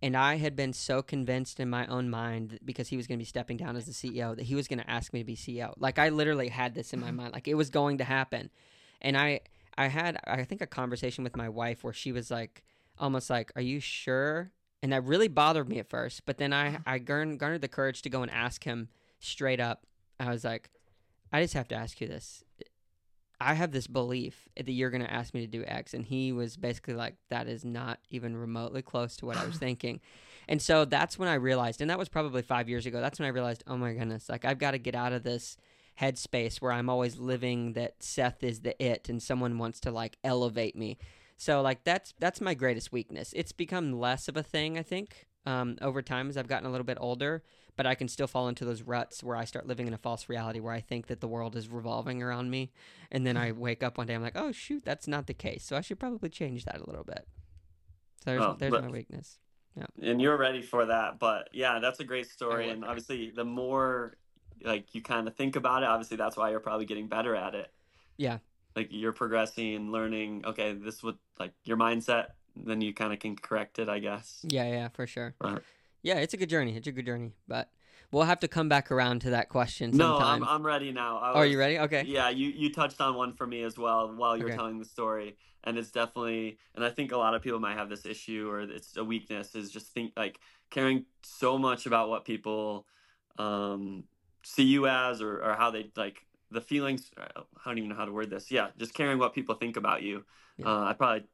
[0.00, 3.22] And I had been so convinced in my own mind because he was going to
[3.22, 5.36] be stepping down as the CEO that he was going to ask me to be
[5.36, 5.74] CEO.
[5.76, 7.16] Like I literally had this in my mm-hmm.
[7.16, 8.50] mind, like it was going to happen.
[9.00, 9.40] And I,
[9.76, 12.64] I had, I think, a conversation with my wife where she was like,
[12.98, 14.50] almost like, "Are you sure?"
[14.82, 16.26] And that really bothered me at first.
[16.26, 16.78] But then I, uh-huh.
[16.86, 18.88] I garnered the courage to go and ask him
[19.20, 19.86] straight up.
[20.18, 20.70] I was like,
[21.32, 22.44] "I just have to ask you this:
[23.42, 25.94] I have this belief that you're going to ask me to do X.
[25.94, 29.56] And he was basically like, that is not even remotely close to what I was
[29.58, 30.00] thinking.
[30.48, 33.26] And so that's when I realized, and that was probably five years ago, that's when
[33.26, 35.56] I realized, oh my goodness, like I've got to get out of this
[36.00, 40.16] headspace where I'm always living that Seth is the it and someone wants to like
[40.24, 40.98] elevate me.
[41.36, 43.32] So like that's that's my greatest weakness.
[43.36, 46.70] It's become less of a thing, I think, um, over time as I've gotten a
[46.70, 47.42] little bit older
[47.76, 50.28] but I can still fall into those ruts where I start living in a false
[50.28, 52.70] reality where I think that the world is revolving around me.
[53.10, 53.60] And then I mm-hmm.
[53.60, 55.64] wake up one day, I'm like, oh, shoot, that's not the case.
[55.64, 57.26] So I should probably change that a little bit.
[58.24, 59.38] So there's, oh, there's but, my weakness.
[59.76, 59.86] Yeah.
[60.02, 61.18] And you're ready for that.
[61.18, 62.68] But yeah, that's a great story.
[62.68, 64.16] And obviously, the more
[64.62, 67.54] like you kind of think about it, obviously, that's why you're probably getting better at
[67.54, 67.72] it.
[68.18, 68.38] Yeah.
[68.76, 73.18] Like you're progressing and learning, okay, this would like your mindset, then you kind of
[73.18, 74.44] can correct it, I guess.
[74.48, 75.34] Yeah, yeah, for sure.
[75.40, 75.62] Right.
[76.02, 76.76] Yeah, it's a good journey.
[76.76, 77.70] It's a good journey, but
[78.10, 79.92] we'll have to come back around to that question.
[79.92, 80.40] Sometime.
[80.40, 81.14] No, I'm, I'm ready now.
[81.14, 81.78] Was, oh, are you ready?
[81.78, 82.04] Okay.
[82.06, 84.56] Yeah, you you touched on one for me as well while you were okay.
[84.56, 87.88] telling the story, and it's definitely, and I think a lot of people might have
[87.88, 90.38] this issue or it's a weakness is just think like
[90.70, 92.86] caring so much about what people
[93.38, 94.04] um,
[94.42, 97.10] see you as or or how they like the feelings.
[97.16, 98.50] I don't even know how to word this.
[98.50, 100.24] Yeah, just caring what people think about you.
[100.58, 100.66] Yeah.
[100.66, 101.26] Uh, I probably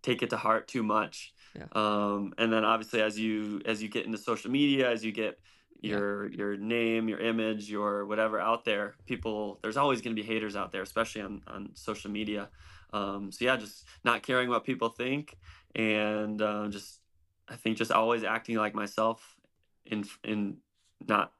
[0.00, 1.66] take it to heart too much yeah.
[1.72, 5.38] Um, and then obviously as you as you get into social media, as you get
[5.80, 6.36] your yeah.
[6.38, 10.56] your name, your image, your whatever out there, people there's always going to be haters
[10.56, 12.48] out there, especially on on social media.
[12.92, 15.36] Um, so yeah, just not caring what people think,
[15.74, 17.00] and uh, just
[17.48, 19.36] I think just always acting like myself,
[19.84, 20.58] in in
[21.06, 21.32] not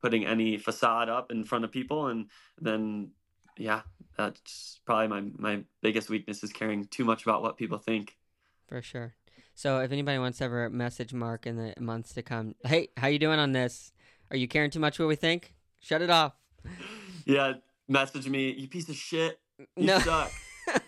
[0.00, 2.26] putting any facade up in front of people, and
[2.60, 3.10] then
[3.56, 3.82] yeah,
[4.16, 8.16] that's probably my my biggest weakness is caring too much about what people think.
[8.68, 9.14] For sure.
[9.56, 13.06] So if anybody wants to ever message Marc in the months to come, hey, how
[13.06, 13.90] you doing on this?
[14.30, 15.54] Are you caring too much what we think?
[15.80, 16.34] Shut it off.
[17.24, 17.54] Yeah,
[17.88, 19.40] message me, you piece of shit.
[19.74, 19.98] You no.
[20.00, 20.30] suck.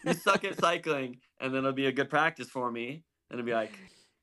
[0.05, 3.03] you suck at cycling, and then it'll be a good practice for me.
[3.31, 3.73] And it'll be like,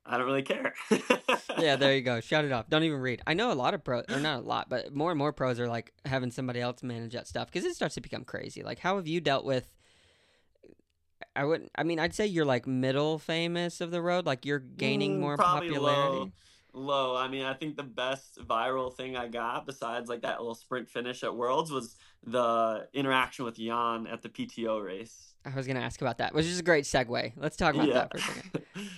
[0.06, 0.76] I don't really care.
[1.58, 2.22] yeah, there you go.
[2.22, 2.70] Shut it off.
[2.70, 3.24] Don't even read.
[3.26, 5.60] I know a lot of pros, or not a lot, but more and more pros
[5.60, 8.62] are like having somebody else manage that stuff because it starts to become crazy.
[8.62, 9.75] Like, how have you dealt with
[11.36, 11.72] I wouldn't.
[11.76, 14.26] I mean, I'd say you're like middle famous of the road.
[14.26, 15.80] Like you're gaining mm, more popularity.
[15.80, 16.32] Low.
[16.74, 17.16] low.
[17.16, 20.90] I mean, I think the best viral thing I got, besides like that little sprint
[20.90, 25.34] finish at Worlds, was the interaction with Jan at the PTO race.
[25.46, 27.34] I was gonna ask about that, which is a great segue.
[27.36, 27.94] Let's talk about yeah.
[27.94, 28.62] that for a second.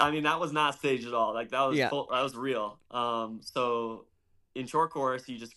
[0.00, 1.32] I mean, that was not staged at all.
[1.32, 1.90] Like that was yeah.
[1.90, 2.78] full, that was real.
[2.90, 4.06] Um, so
[4.54, 5.54] in short course, you just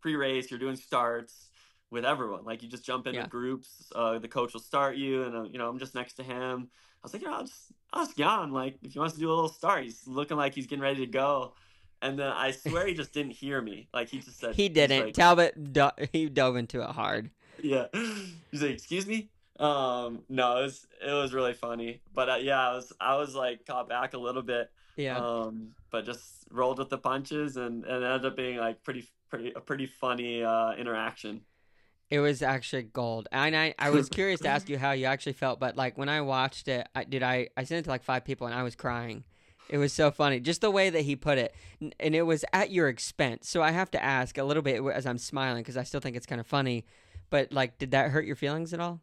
[0.00, 1.49] pre-race, you're doing starts
[1.90, 2.44] with everyone.
[2.44, 3.26] Like you just jump into yeah.
[3.26, 3.90] groups.
[3.94, 6.68] Uh, the coach will start you, and uh, you know I'm just next to him.
[7.02, 8.52] I was like, yeah, I'll just ask Jan.
[8.52, 11.06] Like if he wants to do a little start, he's looking like he's getting ready
[11.06, 11.54] to go.
[12.02, 13.88] And then I swear he just didn't hear me.
[13.92, 15.06] Like he just said he didn't.
[15.06, 17.30] Like, Talbot do- he dove into it hard.
[17.62, 17.86] Yeah,
[18.50, 19.30] he's like, excuse me.
[19.58, 22.00] Um, no, it was it was really funny.
[22.14, 24.70] But uh, yeah, I was I was like caught back a little bit.
[24.96, 25.18] Yeah.
[25.18, 29.52] Um, but just rolled with the punches and, and ended up being like pretty pretty
[29.54, 31.42] a pretty funny uh, interaction.
[32.10, 33.28] It was actually gold.
[33.30, 36.08] And I, I was curious to ask you how you actually felt, but like when
[36.08, 38.64] I watched it, I did I I sent it to like five people and I
[38.64, 39.24] was crying.
[39.68, 41.54] It was so funny, just the way that he put it,
[42.00, 43.48] and it was at your expense.
[43.48, 46.16] So I have to ask a little bit as I'm smiling because I still think
[46.16, 46.84] it's kind of funny.
[47.30, 49.00] But like, did that hurt your feelings at all?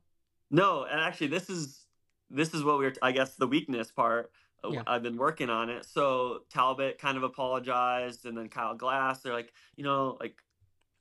[0.51, 1.85] No, and actually, this is
[2.29, 4.31] this is what we are I guess the weakness part.
[4.61, 4.81] Uh, yeah.
[4.85, 5.85] I've been working on it.
[5.85, 9.21] So Talbot kind of apologized, and then Kyle Glass.
[9.21, 10.35] They're like, you know, like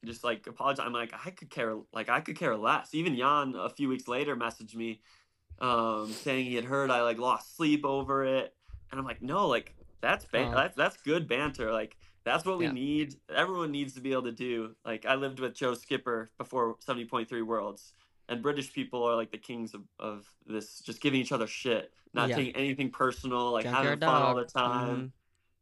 [0.07, 0.85] just like apologize.
[0.87, 2.95] I'm like, I could care, like I could care less.
[2.95, 5.01] Even Jan a few weeks later messaged me,
[5.61, 8.55] um, saying he had heard I like lost sleep over it,
[8.91, 11.73] and I'm like, no, like that's ban- that's that's good banter.
[11.73, 12.73] Like That's what we Yeah.
[12.73, 13.15] need.
[13.35, 14.75] Everyone needs to be able to do.
[14.85, 17.93] Like I lived with Joe Skipper before 70.3 Worlds,
[18.29, 21.93] and British people are like the kings of, of this, just giving each other shit,
[22.15, 22.37] not Yeah.
[22.37, 24.97] taking anything personal, like Junkyard having fun all the time.
[24.99, 25.11] Mhm.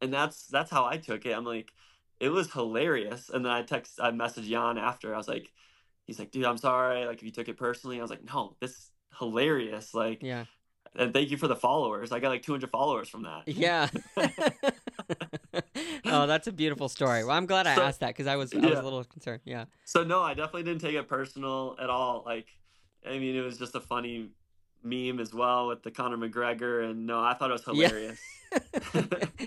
[0.01, 1.33] And that's that's how I took it.
[1.37, 1.71] I'm like,
[2.19, 3.29] it was hilarious.
[3.29, 5.13] And then I text, I messaged Jan after.
[5.13, 5.51] I was like,
[6.05, 7.05] he's like, dude, I'm sorry.
[7.05, 8.89] Like if you took it personally, I was like, no, this
[9.19, 9.93] hilarious.
[9.93, 10.45] Like, Yeah.
[10.95, 12.11] and thank you for the followers.
[12.11, 13.47] I got like 200 followers from that.
[13.47, 13.89] Yeah.
[16.05, 17.23] oh, that's a beautiful story.
[17.23, 19.41] Well, I'm glad I So- asked that because I was I was a little concerned.
[19.45, 19.65] Yeah.
[19.85, 22.23] So no, I definitely didn't take it personal at all.
[22.25, 22.47] Like,
[23.07, 24.29] I mean, it was just a funny
[24.85, 27.87] meme as well with the Conor McGregor, and no, I thought it was Yeah.
[27.87, 28.19] hilarious.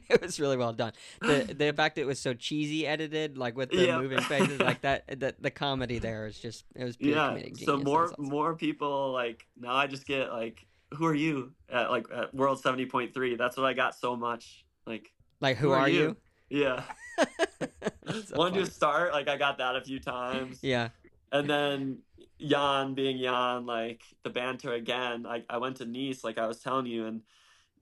[0.09, 0.93] it was really well done.
[1.21, 3.99] The the fact it was so cheesy edited, like with the Yeah.
[4.01, 5.07] moving faces, like that.
[5.09, 7.31] The, the comedy there is just it was pure yeah.
[7.31, 7.65] comedic genius.
[7.65, 8.25] So more awesome.
[8.29, 9.75] more people like now.
[9.75, 13.37] I just get like, who are you at like at World seventy point three?
[13.37, 14.65] That's what I got so much.
[14.87, 16.17] Like, like who, are you?
[16.51, 16.83] yeah.
[18.05, 19.13] That's so Want to start?
[19.13, 20.59] Like I got that a few times.
[20.63, 20.89] Yeah.
[21.33, 21.99] And then
[22.41, 25.27] Jan being Jan, like the banter again.
[25.27, 27.23] I, I went to Nice, like I was telling you, and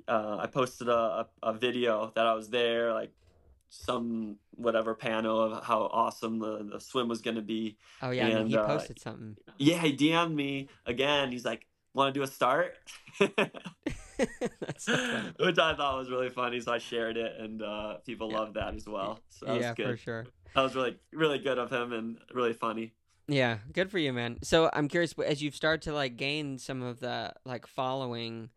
[0.08, 3.12] uh, I posted a, a, video that I was there, like
[3.68, 7.76] some whatever panel of how awesome the, the swim was going to be.
[8.02, 8.26] Oh yeah.
[8.26, 9.36] and he uh, posted something.
[9.58, 11.32] Yeah, he DM'd me again.
[11.32, 12.76] He's like, want to do a start?
[14.78, 14.94] So.
[15.40, 16.60] Which I thought was really funny.
[16.60, 18.38] So I shared it, and uh, people Yeah.
[18.38, 19.20] loved that as well.
[19.28, 19.90] So that yeah, was good.
[19.90, 20.26] for sure.
[20.54, 22.94] That was really, really good of him and really funny.
[23.28, 24.38] Yeah, good for you, man.
[24.42, 28.50] So I'm curious, as you've started to like gain some of the like following,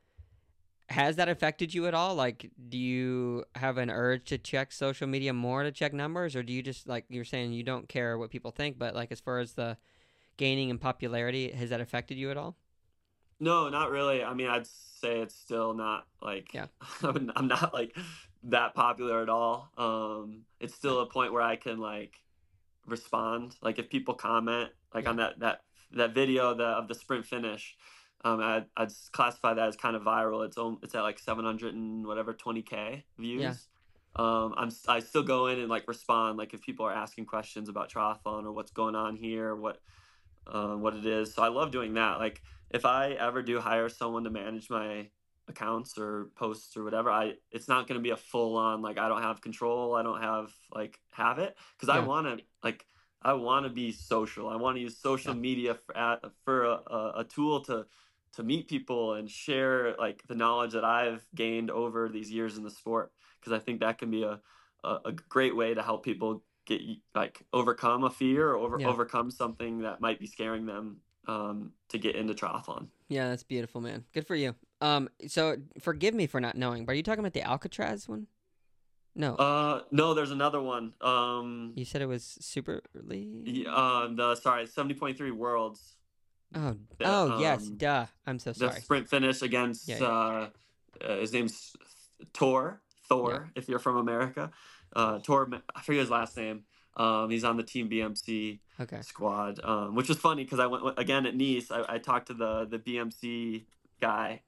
[0.90, 2.16] has that affected you at all?
[2.16, 6.44] Like, do you have an urge to check social media more to check numbers, or
[6.44, 9.20] do you just like you're saying you don't care what people think, but like as
[9.20, 9.78] far as the
[10.38, 12.56] gaining in popularity, has that affected you at all?
[13.40, 14.24] No, not really.
[14.24, 16.68] I mean, I'd say it's still not like Yeah.
[17.04, 17.96] I'm I'm not like
[18.44, 19.72] that popular at all.
[19.78, 22.22] Um, it's still a point where I can like
[22.90, 23.56] respond.
[23.62, 25.62] Like if people comment like on that that
[25.94, 27.76] that video the, of the sprint finish,
[28.24, 30.46] um, I'd, I'd classify that as kind of viral.
[30.46, 33.42] It's on, it's at like 700 and whatever 20k views.
[33.42, 33.54] Yeah.
[34.16, 36.38] Um, I'm I still go in and like respond.
[36.38, 39.80] Like if people are asking questions about triathlon or what's going on here, what
[40.48, 41.34] uh, what it is.
[41.34, 42.18] So I love doing that.
[42.18, 45.10] Like if I ever do hire someone to manage my
[45.50, 48.98] accounts or posts or whatever, I it's not going to be a full on like
[48.98, 49.96] I don't have control.
[49.96, 52.86] I don't have like have it because I want to like
[53.22, 54.48] I want to be social.
[54.50, 55.42] I want to use social Yeah.
[55.42, 57.86] media for at, for a, a, a tool to
[58.34, 62.64] to meet people and share like the knowledge that I've gained over these years in
[62.64, 64.40] the sport because I think that can be a,
[64.84, 66.82] a a great way to help people get
[67.16, 68.88] like overcome a fear or over, Yeah.
[68.88, 70.98] overcome something that might be scaring them
[71.28, 72.88] um, to get into triathlon.
[73.08, 74.06] Yeah, that's beautiful, man.
[74.14, 74.56] Good for you.
[74.82, 78.28] Um, so forgive me for not knowing, but are you talking about the Alcatraz one?
[79.16, 80.94] No, Uh, no, there's another one.
[81.02, 83.66] Um, you said it was Super League.
[83.68, 83.72] y-
[84.06, 85.96] um, the sorry, seventy point three worlds.
[86.56, 88.06] Oh, the, oh yes, um, duh.
[88.26, 88.82] I'm so The sorry.
[88.82, 90.08] sprint finish against Yeah, yeah.
[90.08, 90.50] Uh,
[91.04, 91.76] uh, his name's
[92.34, 92.82] Tor.
[93.08, 94.52] Thor, if you're from America.
[94.96, 96.64] Uh, Tor, I forget his last name.
[96.96, 99.02] Um, he's on the Team BMC Okay.
[99.02, 101.72] squad, um, which was funny because I went again at Nice.
[101.72, 103.66] I, I talked to the the BMC
[104.00, 104.42] guy,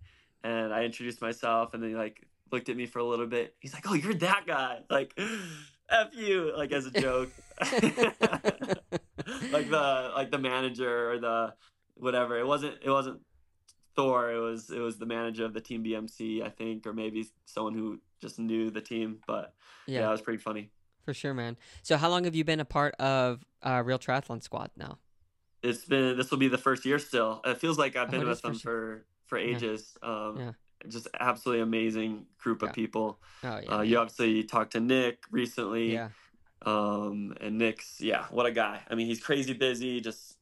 [0.44, 3.56] and I introduced myself, and then he like looked at me for a little bit.
[3.60, 5.18] He's like, "Oh, you're that guy!" Like,
[5.90, 7.30] "F you!" Like as a joke.
[9.52, 11.54] like the like the manager or the
[11.96, 12.38] whatever.
[12.40, 13.22] It wasn't it wasn't
[13.96, 14.32] Thor.
[14.32, 17.74] It was it was the manager of the team BMC, I think, or maybe someone
[17.74, 19.20] who just knew the team.
[19.28, 19.54] But
[19.88, 20.70] yeah, yeah, it was pretty funny.
[21.06, 21.58] for sure, man.
[21.84, 24.98] So how long have you been a part of uh, Real Triathlon Squad now?
[25.64, 27.42] It's been this will be the first year still.
[27.46, 28.66] It feels like I've Oh, been it with them first
[29.32, 29.56] for for Yeah.
[29.56, 29.98] ages.
[30.04, 30.52] Um, Yeah.
[30.88, 33.20] Just absolutely amazing group of people.
[33.44, 33.78] Oh yeah.
[33.78, 35.94] uh, you obviously talked to Nick recently.
[35.94, 36.10] yeah.
[36.64, 38.82] Um, and Nick's, yeah, what a guy.
[38.90, 40.02] I mean, he's crazy busy.
[40.02, 40.38] Just,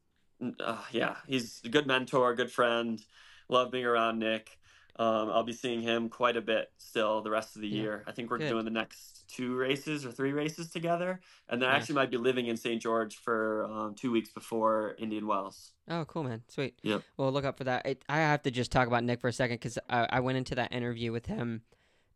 [0.59, 3.01] uh, yeah, he's a good mentor, good friend.
[3.49, 4.57] Love being around Nick.
[4.97, 8.03] Um, I'll be seeing him quite a bit still the rest of the year.
[8.07, 8.49] I think we're Good.
[8.49, 12.17] doing the next two races or three races together, and then I actually might be
[12.17, 12.81] living in St.
[12.81, 15.71] George for um, two weeks before Indian Wells.
[15.87, 16.43] Oh, cool, man.
[16.47, 16.79] Sweet.
[16.83, 16.99] Yeah.
[17.17, 17.85] Well, look up for that.
[17.85, 20.37] It, I have to just talk about Nick for a second because I, I went
[20.37, 21.61] into that interview with him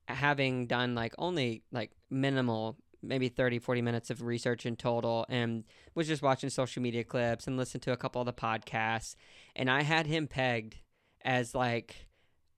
[0.07, 5.64] having done like only like minimal, maybe 30, 40 minutes of research in total and
[5.95, 9.16] was just watching social media clips and listened to a couple of the podcasts.
[9.55, 10.78] And I had him pegged
[11.24, 12.07] as like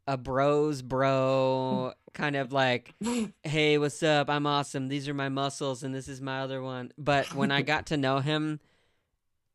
[0.07, 2.95] a bros bro kind of like
[3.43, 4.29] hey what's up?
[4.29, 4.87] I'm awesome.
[4.87, 6.91] These are my muscles and this is my other one.
[6.97, 8.59] But when i got to know him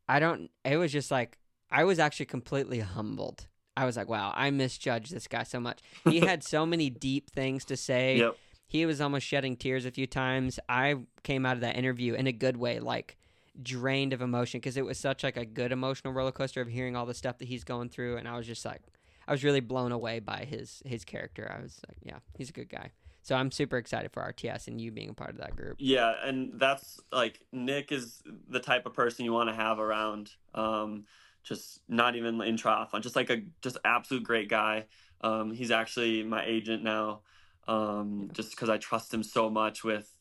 [0.08, 1.38] i don't it was just like
[1.70, 3.48] i was actually completely humbled.
[3.76, 5.80] I was like wow i misjudged this guy so much.
[6.04, 8.18] He had so many deep things to say.
[8.18, 8.36] Yep.
[8.66, 10.60] he was almost shedding tears a few times.
[10.68, 13.16] I came out of that interview in a good way, like
[13.62, 16.96] drained of emotion because it was such like a good emotional roller coaster of hearing
[16.96, 18.82] all the stuff that he's going through, and I was just like,
[19.30, 21.54] I was really blown away by his his character.
[21.56, 22.90] I was like, yeah, he's a good guy.
[23.22, 25.76] So I'm super excited for RTS and you being a part of that group.
[25.78, 30.32] Yeah, and that's like Nick is the type of person you want to have around.
[30.52, 31.04] Um,
[31.44, 34.86] just not even in triathlon, just like a just absolute great guy.
[35.20, 37.20] Um, he's actually my agent now
[37.68, 40.12] um, just because I trust him so much with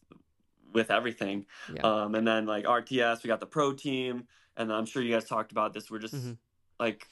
[0.72, 1.48] with everything.
[1.74, 1.82] Yeah.
[1.82, 5.26] Um, and then like RTS, we got the pro team, and I'm sure you guys
[5.26, 5.90] talked about this.
[5.90, 6.34] We're just mm-hmm.
[6.80, 7.08] like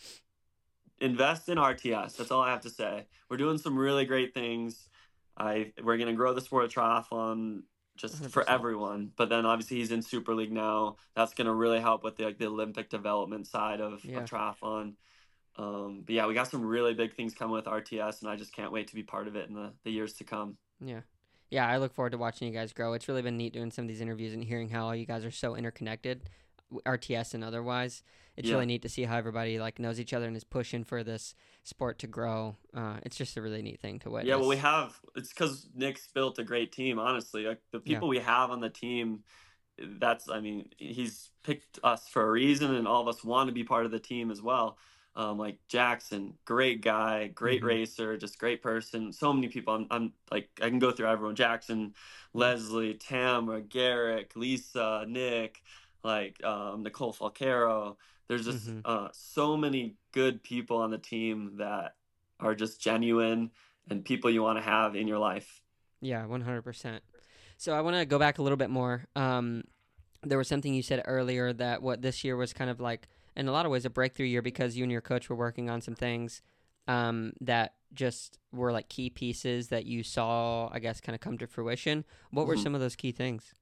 [0.99, 2.15] invest in RTS.
[2.17, 3.05] That's all I have to say.
[3.29, 4.87] We're doing some really great things.
[5.37, 7.63] I we're gonna grow the sport of triathlon
[7.95, 8.31] just 100%.
[8.31, 9.11] for everyone.
[9.15, 10.97] But then obviously he's in Super League now.
[11.15, 14.19] That's gonna really help with the like the Olympic development side of, yeah.
[14.19, 14.93] of triathlon.
[15.57, 18.53] Um, but yeah, we got some really big things coming with RTS, and I just
[18.53, 20.57] can't wait to be part of it in the, the years to come.
[20.79, 21.01] Yeah.
[21.49, 22.93] Yeah, I look forward to watching you guys grow.
[22.93, 25.23] It's really been neat doing some of these interviews and hearing how all you guys
[25.23, 26.29] are so interconnected,
[26.85, 28.03] RTS and otherwise.
[28.35, 28.55] It's yeah.
[28.55, 31.33] really neat to see how everybody like knows each other and is pushing for this
[31.63, 32.55] sport to grow.
[32.73, 34.29] Uh, it's just a really neat thing to witness.
[34.29, 34.99] Yeah, well, we have.
[35.15, 36.99] It's because Nick's built a great team.
[36.99, 38.19] Honestly, like the people yeah.
[38.19, 39.23] we have on the team,
[39.79, 40.29] that's.
[40.29, 43.63] I mean, he's picked us for a reason, and all of us want to be
[43.63, 44.77] part of the team as well
[45.17, 47.67] um, like Jackson, great guy, great mm-hmm.
[47.69, 49.11] racer, just great person.
[49.11, 49.73] So many people.
[49.73, 51.35] I'm, I'm like I can go through everyone.
[51.35, 51.95] Jackson,
[52.33, 55.63] Leslie, Tamara, Garrick, Lisa, Nick,
[56.07, 57.97] like um, Nicole Falcaro.
[58.27, 58.79] There's just mm-hmm.
[58.83, 61.93] uh, so many good people on the team that
[62.39, 63.51] are just genuine
[63.89, 65.61] and people you want to have in your life.
[66.01, 66.99] Yeah, 100%.
[67.57, 69.05] So I want to go back a little bit more.
[69.15, 69.63] Um,
[70.23, 73.47] there was something you said earlier that what this year was kind of like in
[73.47, 75.81] a lot of ways a breakthrough year because you and your coach were working on
[75.81, 76.41] some things
[76.87, 81.37] um, that just were like key pieces that you saw, I guess, kind of come
[81.37, 82.03] to fruition.
[82.31, 82.49] What mm-hmm.
[82.49, 83.53] were some of those key things?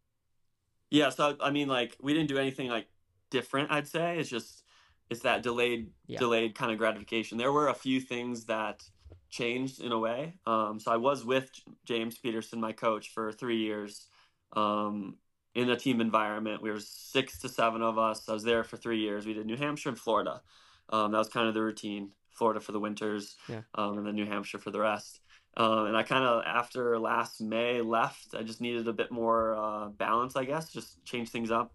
[0.89, 2.87] Yeah, so I mean, like we didn't do anything like
[3.29, 3.71] different.
[3.71, 4.63] I'd say it's just
[5.09, 6.19] it's that delayed yeah.
[6.19, 7.37] delayed kind of gratification.
[7.37, 8.83] There were a few things that
[9.29, 10.35] changed in a way.
[10.45, 11.49] Um, so I was with
[11.85, 14.07] James Peterson, my coach, for three years.
[14.53, 15.17] Um,
[15.55, 16.61] in a team environment.
[16.61, 18.27] We were six to seven of us.
[18.27, 19.25] I was there for three years.
[19.25, 20.41] We did New Hampshire and Florida.
[20.89, 22.11] Um, that was kind of the routine.
[22.35, 23.61] Florida for the winters, yeah.
[23.75, 25.21] um, and then New Hampshire for the rest.
[25.57, 28.35] Um, and I kind of after last May left.
[28.37, 31.73] I just needed a bit more uh, balance, I guess, just change things up.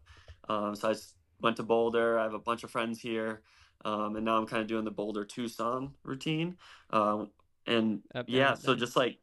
[0.49, 0.95] Um, so I
[1.41, 2.19] went to Boulder.
[2.19, 3.43] I have a bunch of friends here,
[3.85, 6.57] um, and now I'm kind of doing the Boulder Tucson routine.
[6.91, 7.31] Um,
[7.67, 9.19] and up yeah, so just like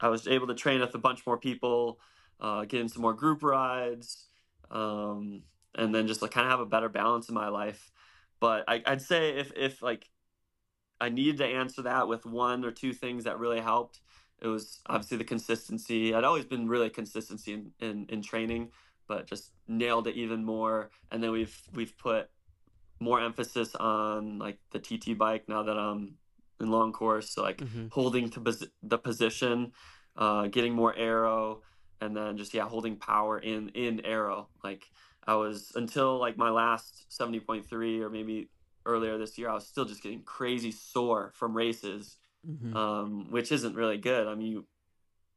[0.00, 2.00] I was able to train with a bunch more people
[2.40, 4.26] uh, get in some more group rides,
[4.70, 5.42] um,
[5.76, 7.90] and then just like kind of have a better balance in my life.
[8.40, 10.08] But I, I'd say if if like
[11.00, 14.00] I needed to answer that with one or two things that really helped,
[14.40, 16.14] it was obviously the consistency.
[16.14, 18.70] I'd always been really consistency in, in, in training,
[19.06, 20.90] but just nailed it even more.
[21.10, 22.30] And then we've we've put
[23.00, 26.16] more emphasis on like the TT bike now that I'm
[26.60, 27.30] in long course.
[27.30, 27.86] So like mm-hmm.
[27.90, 29.72] holding to pos- the position,
[30.16, 31.62] uh, getting more aero,
[32.00, 34.48] and then just yeah holding power in in aero.
[34.64, 34.86] like
[35.26, 38.48] i was until like my last 70.3 or maybe
[38.86, 42.16] earlier this year i was still just getting crazy sore from races
[42.48, 42.76] mm-hmm.
[42.76, 44.26] um, which isn't really good.
[44.26, 44.66] I mean you,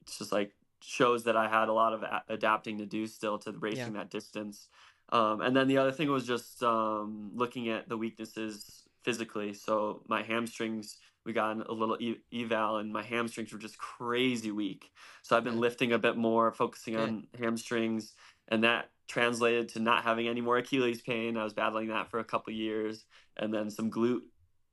[0.02, 3.38] it's just like shows that i had a lot of a- adapting to do still
[3.39, 4.00] to racing yeah.
[4.00, 4.68] that distance.
[5.10, 9.54] Um, and then the other thing was just um, looking at the weaknesses physically.
[9.54, 11.98] So my hamstrings we got a little
[12.34, 14.91] eval and my hamstrings were just crazy weak.
[15.22, 18.14] So i've been lifting a bit more focusing on hamstrings
[18.50, 22.20] and that translated to not having any more achilles pain i was battling that for
[22.20, 23.06] a couple years
[23.38, 24.22] and then some glute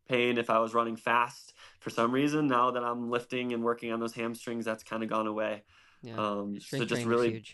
[0.09, 3.93] pain if i was running fast for some reason now that i'm lifting and working
[3.93, 5.63] on those hamstrings that's kind of gone away
[6.03, 6.17] yeah.
[6.17, 7.45] um, so just really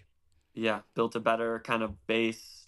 [0.55, 2.67] yeah built a better kind of base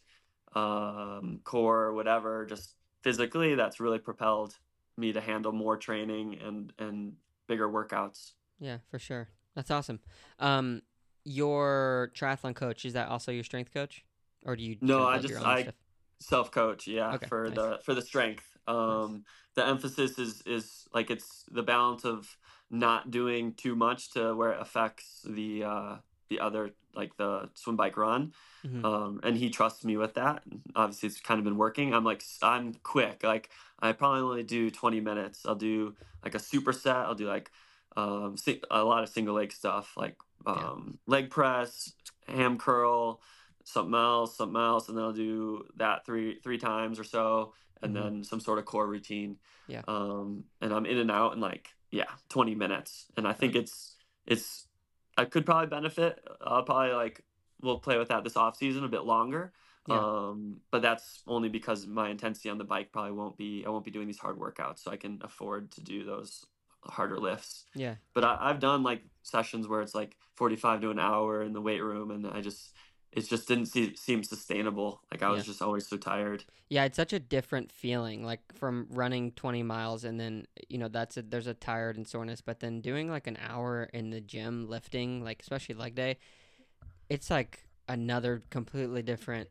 [0.55, 4.57] um, core whatever just physically that's really propelled
[4.97, 7.13] me to handle more training and and
[7.49, 8.33] bigger workouts.
[8.61, 9.29] Yeah, for sure.
[9.55, 9.99] That's awesome.
[10.39, 10.83] Um,
[11.29, 14.05] your triathlon coach is that also your strength coach,
[14.47, 14.77] or do you?
[14.81, 15.73] No, I just I
[16.21, 16.87] self coach.
[16.87, 17.55] Yeah, okay, for nice.
[17.55, 18.45] the for the strength.
[18.67, 19.23] Um, nice.
[19.57, 22.37] the emphasis is is like it's the balance of
[22.71, 25.97] not doing too much to where it affects the uh
[26.29, 28.33] the other like the swim bike run
[28.67, 28.85] mm-hmm.
[28.85, 30.43] um, and he trusts me with that
[30.77, 33.49] obviously it's kind of been working i'm like i'm quick like
[33.79, 37.51] i probably only do 20 minutes i'll do like a superset i'll do like
[37.97, 38.37] um,
[38.71, 40.17] a lot of single leg stuff like
[40.47, 41.15] um, yeah.
[41.15, 41.93] leg press
[42.27, 43.21] ham curl
[43.65, 47.95] something else something else and then i'll do that three three times or so and
[47.95, 48.03] mm-hmm.
[48.03, 49.37] then some sort of core routine
[49.67, 53.55] yeah um and i'm in and out in like yeah 20 minutes and i think
[53.55, 54.69] it's it's
[55.19, 56.25] I could probably benefit.
[56.41, 57.23] I'll probably like
[57.61, 59.53] we'll play with that this off season a bit longer.
[59.89, 59.99] Yeah.
[59.99, 63.65] Um, but that's only because my intensity on the bike probably won't be.
[63.67, 66.47] I won't be doing these hard workouts, so I can afford to do those
[66.89, 67.65] harder lifts.
[67.75, 67.97] Yeah.
[68.15, 71.61] But I, I've done like sessions where it's like forty-five to an hour in the
[71.61, 72.73] weight room, and I just
[73.13, 75.01] it just didn't see, seem sustainable.
[75.11, 75.53] Like I was Yeah.
[75.53, 76.45] just always so tired.
[76.69, 80.89] Yeah, it's such a different feeling, like from running 20 miles and then, you know,
[80.89, 84.21] that's a, there's a tired and soreness, but then doing like an hour in the
[84.21, 86.19] gym lifting, like especially leg day,
[87.09, 89.49] it's like another completely different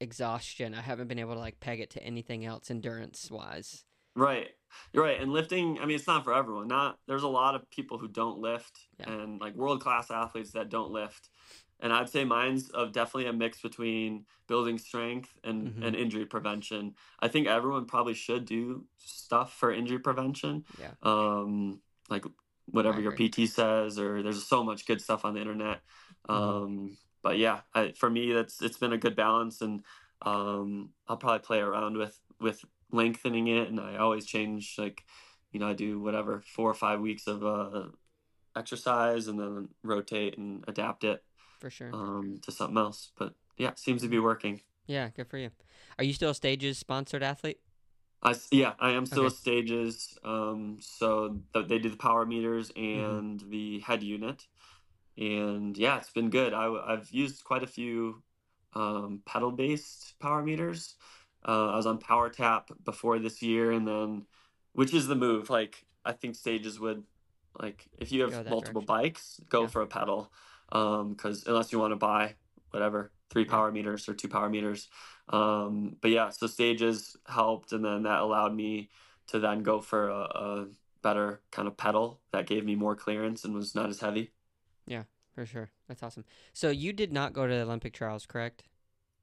[0.00, 0.72] exhaustion.
[0.74, 3.84] I haven't been able to like peg it to anything else endurance wise.
[4.14, 4.48] Right.
[4.92, 5.20] You're right.
[5.20, 6.68] And lifting, I mean, it's not for everyone.
[6.68, 9.10] Not there's a lot of people who don't lift Yeah.
[9.10, 11.30] and like world class athletes that don't lift.
[11.80, 15.86] And I'd say mine's of definitely a mix between building strength and, Mhm.
[15.86, 16.94] and injury prevention.
[17.20, 20.64] I think everyone probably should do stuff for injury prevention.
[20.78, 20.92] Yeah.
[21.02, 21.80] Um,
[22.10, 22.24] like
[22.66, 23.12] whatever your.
[23.16, 25.80] PT says, or there's so much good stuff on the internet.
[26.28, 26.34] Mhm.
[26.34, 29.82] Um, but yeah, I, for me, that's it's been a good balance, and
[30.22, 35.04] um, I'll probably play around with with lengthening it, and I always change like,
[35.52, 37.88] you know, I do whatever four or five weeks of uh,
[38.56, 41.22] exercise, and then rotate and adapt it
[41.60, 41.90] For sure.
[41.92, 43.10] um, to something else.
[43.18, 44.60] But yeah, seems to be working.
[44.86, 45.50] yeah, good for you.
[45.98, 47.60] Are you still a Stages sponsored athlete?
[48.22, 49.34] I yeah, I am still Okay.
[49.34, 50.18] stages.
[50.24, 53.18] Um, so th- they do the power meters Mm-hmm.
[53.18, 54.46] and the head unit,
[55.16, 56.52] and yeah, it's been good.
[56.52, 58.22] I, have used quite a few
[58.74, 60.96] um, pedal based power meters.
[61.46, 64.26] Uh, I was on Power Tap before this year, and then
[64.72, 65.50] which is the move.
[65.50, 67.04] Like I think stages would
[67.58, 68.86] like if you have multiple direction.
[68.86, 69.68] bikes, go Yeah.
[69.68, 70.32] for a pedal.
[70.72, 72.36] Um, because unless you want to buy
[72.70, 74.88] whatever three power meters or two power meters,
[75.28, 78.88] um, but yeah, so stages helped, and then that allowed me
[79.28, 80.66] to then go for a, a
[81.02, 84.30] better kind of pedal that gave me more clearance and was not as heavy.
[84.86, 85.70] Yeah, for sure.
[85.88, 86.24] That's awesome.
[86.52, 88.62] So you did not go to the Olympic trials, correct?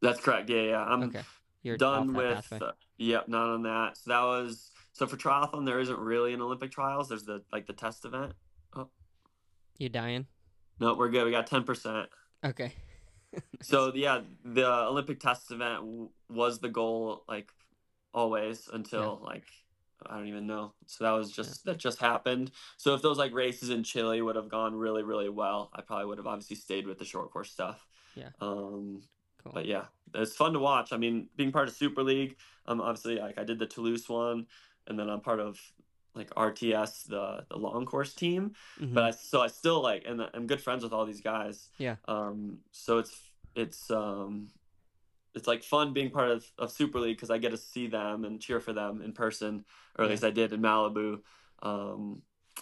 [0.02, 0.50] That's correct.
[0.50, 0.84] Yeah, yeah.
[0.84, 1.24] I'm okay.
[1.68, 2.48] You're done with.
[2.54, 3.98] Uh, yep, not on that.
[3.98, 5.66] So that was so for triathlon.
[5.66, 7.10] There isn't really an Olympic trials.
[7.10, 8.34] There's the like the test event.
[8.74, 8.88] Oh.
[9.78, 10.28] You dying?
[10.80, 11.26] No, we're good.
[11.26, 12.08] We got ten percent.
[12.46, 12.72] Okay.
[13.62, 17.52] So yeah, the Olympic test event w- was the goal, like
[18.14, 19.44] always until like
[20.04, 20.74] I don't even know.
[20.86, 22.52] So that was just that just happened.
[22.78, 26.06] So if those like races in Chile would have gone really really well, I probably
[26.06, 27.86] would have obviously stayed with the short course stuff.
[28.16, 28.30] Yeah.
[28.40, 29.02] Um,
[29.48, 29.54] cool.
[29.54, 30.94] but yeah, it's fun to watch.
[30.94, 34.48] I mean, being part of Super League, um, obviously like I did the Toulouse one,
[34.88, 35.60] and then I'm part of
[36.16, 38.94] like RTS, the the long course team Mhm.
[38.94, 41.70] but I, so I still like, and I'm good friends with all these guys.
[41.78, 41.96] Yeah.
[42.08, 42.60] Um.
[42.72, 43.16] So it's
[43.56, 44.50] it's um,
[45.36, 48.26] it's like fun being part of, of Super League because I get to see them
[48.26, 49.66] and cheer for them in person,
[49.98, 50.12] or at Yeah.
[50.12, 51.22] least I did in Malibu.
[51.62, 52.22] Um,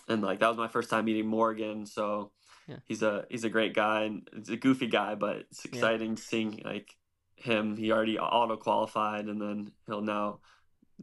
[0.10, 1.86] and like that was my first time meeting Morgan.
[1.86, 2.32] So
[2.68, 2.78] Yeah.
[2.86, 6.62] he's a he's a great guy and he's a goofy guy, but it's exciting seeing
[6.66, 6.96] like
[7.36, 7.78] him.
[7.78, 10.40] He already auto qualified, and then he'll now.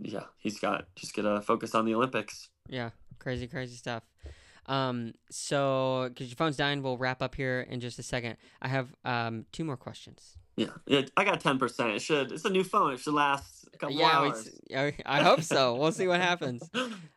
[0.01, 2.49] Yeah, he's got just gotta focus on the Olympics.
[2.69, 4.03] Yeah, crazy, crazy stuff.
[4.67, 8.37] Um, so because your phone's dying, we'll wrap up here in just a second.
[8.61, 10.37] I have um two more questions.
[10.57, 11.91] Yeah, yeah, I got ten percent.
[11.91, 12.33] It should.
[12.33, 12.95] It's a new phone.
[12.95, 14.51] It should last a couple yeah, hours.
[14.69, 15.77] yeah, I hope so.
[15.77, 16.69] We'll see what happens.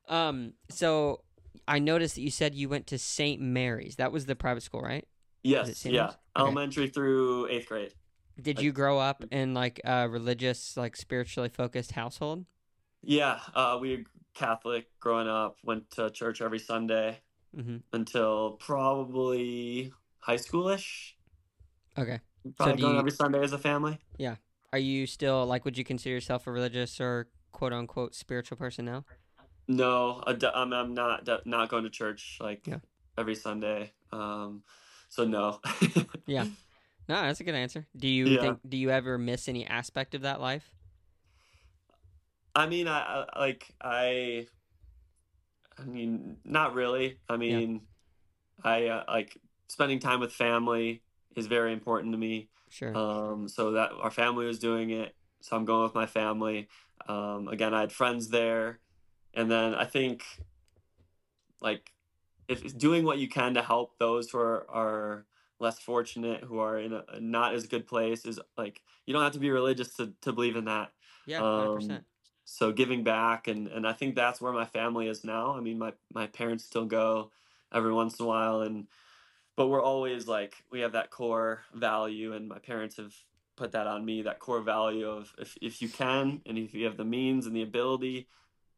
[0.07, 1.21] Um, so
[1.67, 3.41] I noticed that you said you went to St.
[3.41, 3.95] Mary's.
[3.95, 5.07] That was the private school, right?
[5.43, 6.05] yes, yeah.
[6.07, 6.15] Okay.
[6.37, 7.93] Elementary through eighth grade.
[8.41, 12.45] Did Like- you grow up in like a religious, like spiritually focused household?
[13.03, 14.03] Yeah, uh, we were
[14.33, 15.57] Catholic growing up.
[15.63, 17.19] Went to church every Sunday
[17.55, 17.77] Mm-hmm.
[17.93, 21.13] until probably high schoolish.
[21.97, 22.19] Okay.
[22.57, 23.99] Probably do going you- every Sunday as a family.
[24.17, 24.35] Yeah.
[24.73, 25.63] Are you still like?
[25.63, 29.05] Would you consider yourself a religious or quote unquote spiritual person now?
[29.67, 32.79] No, I'm, I'm not not going to church like Yeah.
[33.17, 33.93] every Sunday.
[34.11, 34.63] Um,
[35.09, 35.59] so no.
[36.25, 36.45] Yeah.
[37.07, 37.85] No, that's a good answer.
[37.95, 38.41] Do you Yeah.
[38.41, 38.59] think?
[38.67, 40.71] Do you ever miss any aspect of that life?
[42.55, 44.47] I mean, I, I like I.
[45.77, 47.19] I mean, not really.
[47.29, 47.81] I mean,
[48.63, 49.37] I uh, like
[49.67, 51.03] spending time with family
[51.35, 52.49] is very important to me.
[52.69, 52.95] Sure.
[52.97, 56.69] Um, so that our family was doing it, so I'm going with my family.
[57.07, 58.79] Um, again, I had friends there,
[59.35, 60.23] and then I think,
[61.61, 61.91] like,
[62.47, 65.25] if doing what you can to help those who are, are
[65.59, 69.33] less fortunate, who are in a, not as good place, is like you don't have
[69.33, 70.91] to be religious to to believe in that.
[71.25, 72.05] yeah, hundred um, percent.
[72.45, 75.55] So giving back, and and I think that's where my family is now.
[75.55, 77.31] I mean, my my parents still go
[77.73, 78.87] every once in a while, and
[79.55, 83.13] but we're always like we have that core value, and my parents have
[83.55, 86.85] put that on me that core value of if if you can, and if you
[86.85, 88.27] have the means and the ability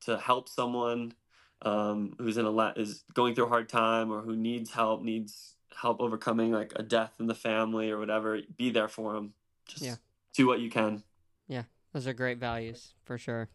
[0.01, 1.13] to help someone
[1.61, 5.01] um, who's in a la- is going through a hard time or who needs help,
[5.01, 9.33] needs help overcoming like a death in the family or whatever, be there for them.
[9.65, 9.95] Just yeah.
[10.33, 11.03] do what you can.
[11.47, 11.63] Yeah,
[11.93, 13.49] those are great values for sure.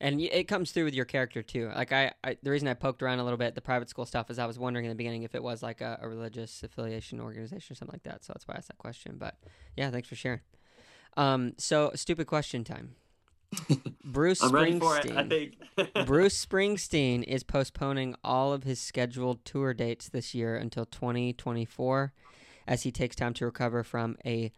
[0.00, 1.70] And it comes through with your character too.
[1.76, 4.30] Like I, I, the reason I poked around a little bit the private school stuff
[4.30, 7.20] is I was wondering in the beginning if it was like a, a religious affiliation
[7.20, 8.24] organization or something like that.
[8.24, 9.14] So that's why I asked that question.
[9.16, 9.36] But
[9.76, 10.40] yeah, thanks for sharing.
[11.16, 12.96] Um, so stupid question time.
[14.04, 15.56] Bruce Springsteen.
[15.76, 22.12] It, Bruce Springsteen is postponing all of his scheduled tour dates this year until 2024
[22.66, 24.52] as he takes time to recover from a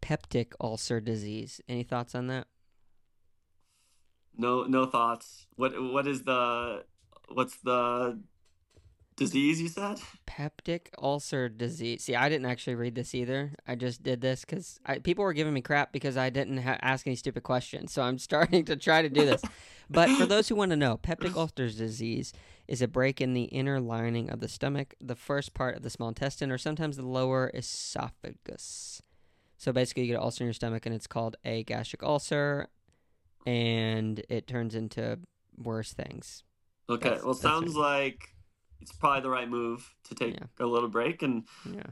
[0.00, 1.60] peptic ulcer disease.
[1.68, 2.46] Any thoughts on that?
[4.36, 5.46] No no thoughts.
[5.56, 6.84] What what is the
[7.28, 8.18] what's the
[9.24, 9.98] disease you said?
[10.26, 12.04] Peptic ulcer disease.
[12.04, 13.52] See, I didn't actually read this either.
[13.66, 17.06] I just did this because people were giving me crap because I didn't ha- ask
[17.06, 17.92] any stupid questions.
[17.92, 19.42] So I'm starting to try to do this.
[19.90, 22.32] but for those who want to know, peptic ulcer disease
[22.68, 25.90] is a break in the inner lining of the stomach, the first part of the
[25.90, 29.02] small intestine, or sometimes the lower esophagus.
[29.58, 32.68] So basically, you get an ulcer in your stomach, and it's called a gastric ulcer,
[33.46, 35.18] and it turns into
[35.56, 36.42] worse things.
[36.88, 38.34] Okay, that's, well, sounds like
[38.82, 40.46] it's probably the right move to take yeah.
[40.58, 41.82] a little break and yeah.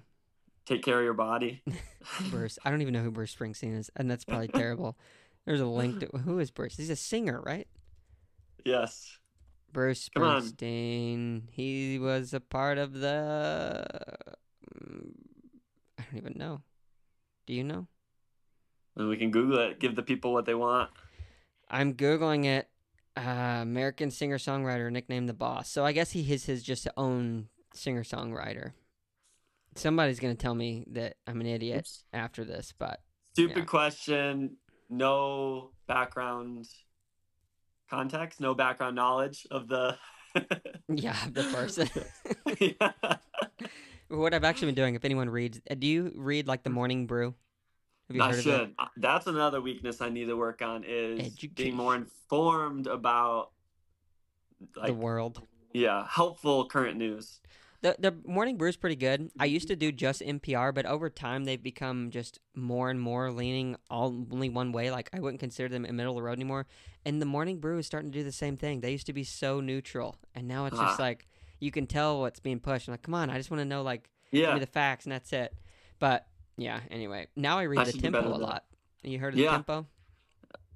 [0.66, 1.62] take care of your body.
[2.30, 4.98] Bruce, I don't even know who Bruce Springsteen is, and that's probably terrible.
[5.46, 6.76] There's a link to who is Bruce?
[6.76, 7.68] He's a singer, right?
[8.64, 9.18] Yes.
[9.72, 11.42] Bruce Springsteen.
[11.50, 13.86] He was a part of the.
[14.74, 15.12] Mm,
[15.98, 16.62] I don't even know.
[17.46, 17.86] Do you know?
[18.96, 19.78] And we can Google it.
[19.78, 20.90] Give the people what they want.
[21.70, 22.68] I'm googling it
[23.20, 25.68] uh, American singer songwriter nicknamed the Boss.
[25.68, 28.72] So I guess he is his just own singer songwriter.
[29.74, 32.04] Somebody's gonna tell me that I'm an idiot Oops.
[32.12, 33.00] after this, but
[33.34, 33.64] stupid yeah.
[33.64, 34.56] question.
[34.88, 36.66] No background
[37.88, 39.96] context, no background knowledge of the
[40.88, 41.88] yeah the person.
[42.58, 42.92] yeah.
[44.08, 47.36] What I've actually been doing, if anyone reads, do you read like the Morning Brew?
[48.18, 48.74] I should.
[48.78, 48.88] That?
[48.96, 51.54] That's another weakness I need to work on is Education.
[51.54, 53.50] being more informed about
[54.76, 55.42] like, the world.
[55.72, 57.40] Yeah, helpful current news.
[57.82, 59.30] The the morning brew is pretty good.
[59.38, 63.30] I used to do just NPR, but over time they've become just more and more
[63.30, 64.90] leaning all only one way.
[64.90, 66.66] Like I wouldn't consider them in middle of the road anymore.
[67.06, 68.80] And the morning brew is starting to do the same thing.
[68.80, 71.02] They used to be so neutral, and now it's just ah.
[71.02, 71.26] like
[71.58, 72.88] you can tell what's being pushed.
[72.88, 74.46] I'm like, come on, I just want to know like yeah.
[74.46, 75.54] give me the facts, and that's it.
[75.98, 76.26] But
[76.60, 76.80] yeah.
[76.90, 78.64] Anyway, now I read I the tempo a lot.
[79.02, 79.46] You heard of yeah.
[79.46, 79.86] the tempo?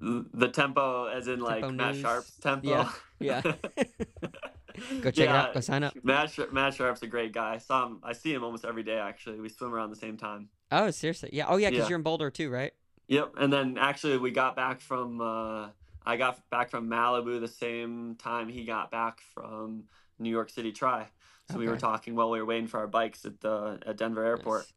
[0.01, 1.73] The tempo, as in tempo like news.
[1.73, 2.67] Matt Sharp's tempo.
[2.67, 2.91] Yeah.
[3.19, 3.41] Yeah.
[5.01, 5.53] Go check yeah, it out.
[5.53, 5.93] Go sign up.
[6.03, 7.53] Matt, Matt Sharp's a great guy.
[7.53, 7.99] I saw him.
[8.03, 8.97] I see him almost every day.
[8.97, 10.49] Actually, we swim around the same time.
[10.71, 11.29] Oh, seriously?
[11.31, 11.45] Yeah.
[11.47, 11.69] Oh, yeah.
[11.69, 11.89] Because yeah.
[11.89, 12.73] you're in Boulder too, right?
[13.07, 13.35] Yep.
[13.37, 15.21] And then actually, we got back from.
[15.21, 15.69] Uh,
[16.05, 19.85] I got back from Malibu the same time he got back from
[20.19, 21.07] New York City Tri.
[21.47, 21.59] So okay.
[21.59, 24.61] we were talking while we were waiting for our bikes at the at Denver Airport.
[24.61, 24.73] Nice.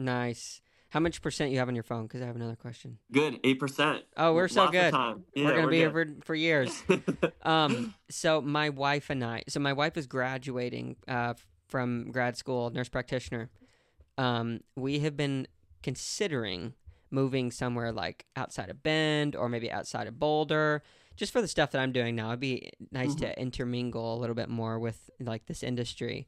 [0.00, 0.62] Nice.
[0.88, 2.04] How much percent you have on your phone?
[2.04, 2.98] Because I have another question.
[3.12, 4.02] Good, eight percent.
[4.16, 4.92] Oh, we're so Lots good.
[4.92, 5.94] Yeah, we're gonna we're be good.
[5.94, 6.82] here for, for years.
[7.42, 9.44] um, so my wife and I.
[9.46, 11.34] So my wife is graduating uh,
[11.68, 13.50] from grad school, nurse practitioner.
[14.18, 15.46] Um, we have been
[15.82, 16.74] considering
[17.10, 20.82] moving somewhere like outside of Bend or maybe outside of Boulder,
[21.14, 22.28] just for the stuff that I'm doing now.
[22.28, 23.26] It'd be nice mm-hmm.
[23.26, 26.26] to intermingle a little bit more with like this industry.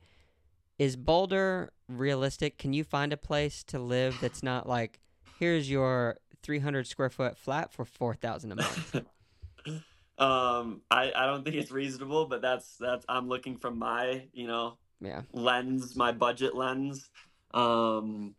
[0.79, 2.59] Is Boulder realistic?
[2.59, 5.01] Can you find a place to live that's not like
[5.39, 8.97] here's your 300 square foot flat for 4000 a month?
[10.19, 14.47] um I I don't think it's reasonable, but that's that's I'm looking from my, you
[14.47, 15.23] know, yeah.
[15.33, 17.11] lens, my budget lens.
[17.55, 18.35] Um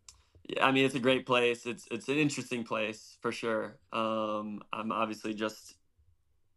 [0.60, 1.64] I mean, it's a great place.
[1.64, 3.78] It's it's an interesting place for sure.
[3.92, 5.76] Um, I'm obviously just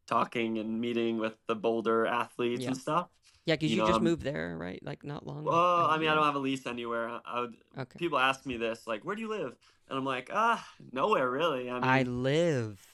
[0.07, 2.69] talking and meeting with the Boulder athletes yeah.
[2.69, 3.07] and stuff.
[3.47, 4.83] Yeah, because you, you know, just moved there, right?
[4.83, 5.45] Like not long.
[5.45, 7.21] Well, I mean, I don't have a lease anywhere.
[7.25, 7.55] I would.
[7.79, 7.97] Okay.
[7.97, 9.55] People ask me this, like, "Where do you live?"
[9.87, 12.85] And I'm like, "Ah, nowhere really." I, mean, I live.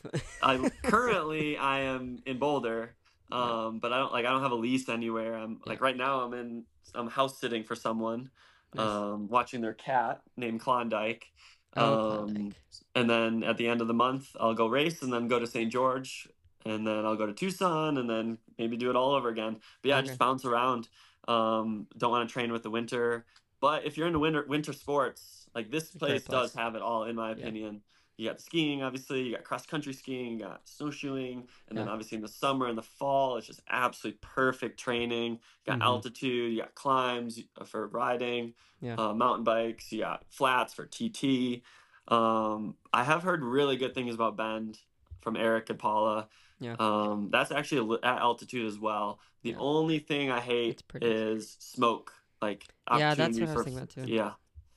[0.43, 2.93] I currently I am in Boulder,
[3.31, 5.33] um, but I don't like I don't have a lease anywhere.
[5.33, 5.57] I'm yeah.
[5.71, 8.29] like right now I'm in I'm house sitting for someone,
[8.75, 8.87] nice.
[8.87, 11.31] um, watching their cat named Klondike.
[11.75, 12.53] Oh, um, Klondike.
[12.93, 15.47] And then at the end of the month, I'll go race and then go to
[15.47, 15.71] St.
[15.71, 16.27] George
[16.65, 19.57] and then I'll go to Tucson and then maybe do it all over again.
[19.81, 20.07] But yeah, okay.
[20.07, 20.87] just bounce around.
[21.27, 23.25] Um, don't want to train with the winter.
[23.59, 26.25] But if you're into winter winter sports, like this place, place.
[26.25, 27.75] does have it all, in my opinion.
[27.75, 27.79] Yeah.
[28.15, 29.23] You got skiing, obviously.
[29.23, 30.33] You got cross country skiing.
[30.33, 31.83] You got snowshoeing, and yeah.
[31.83, 35.33] then obviously in the summer and the fall, it's just absolutely perfect training.
[35.33, 35.81] You got mm-hmm.
[35.81, 36.53] altitude.
[36.53, 38.53] You got climbs for riding.
[38.81, 38.95] Yeah.
[38.95, 39.91] Uh, mountain bikes.
[39.91, 41.63] You got flats for TT.
[42.07, 44.77] Um, I have heard really good things about Bend
[45.21, 46.27] from Eric and Paula.
[46.63, 46.75] Yeah.
[46.79, 49.19] Um, that's actually at altitude as well.
[49.43, 49.57] The yeah.
[49.59, 52.13] only thing I hate is smoke.
[52.41, 54.05] like Yeah, that's what I was for thinking about too.
[54.07, 54.31] yeah.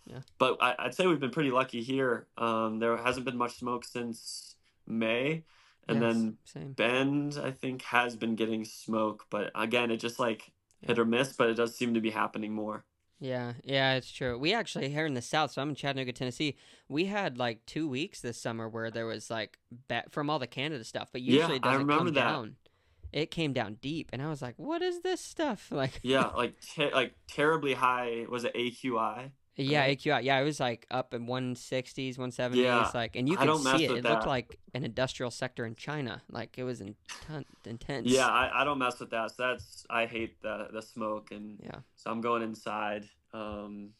[0.07, 0.21] Yeah.
[0.39, 2.27] But I, I'd say we've been pretty lucky here.
[2.39, 4.55] Um, there hasn't been much smoke since
[4.87, 5.45] May,
[5.89, 6.73] and Yes, then same.
[6.73, 10.53] Bend I think has been getting smoke, but again, it just like
[10.83, 10.89] Yeah.
[10.89, 11.33] hit or miss.
[11.33, 12.85] But it does seem to be happening more.
[13.19, 14.39] Yeah, yeah, it's true.
[14.39, 16.57] We actually here in the South, so I'm in Chattanooga, Tennessee.
[16.89, 20.47] We had like two weeks this summer where there was like ba- from all the
[20.47, 22.21] Canada stuff, but Yeah, usually it I doesn't remember come that.
[22.21, 22.57] down.
[23.13, 26.61] It came down deep, and I was like, "What is this stuff?" Like, Yeah, like
[26.61, 28.27] te- like terribly high.
[28.29, 29.31] Was it AQI?
[29.57, 29.99] Yeah, Right.
[29.99, 33.85] AQI, yeah, it was like up in 160s, 170s, Yeah, like, and you could see
[33.85, 33.91] it.
[33.91, 36.23] It looked like an industrial sector in China.
[36.31, 38.07] Like it was inten- intense.
[38.07, 39.31] Yeah, I, I don't mess with that.
[39.31, 41.81] So that's I hate the the smoke, and Yeah.
[41.97, 43.09] so I'm going inside.
[43.33, 43.91] Um,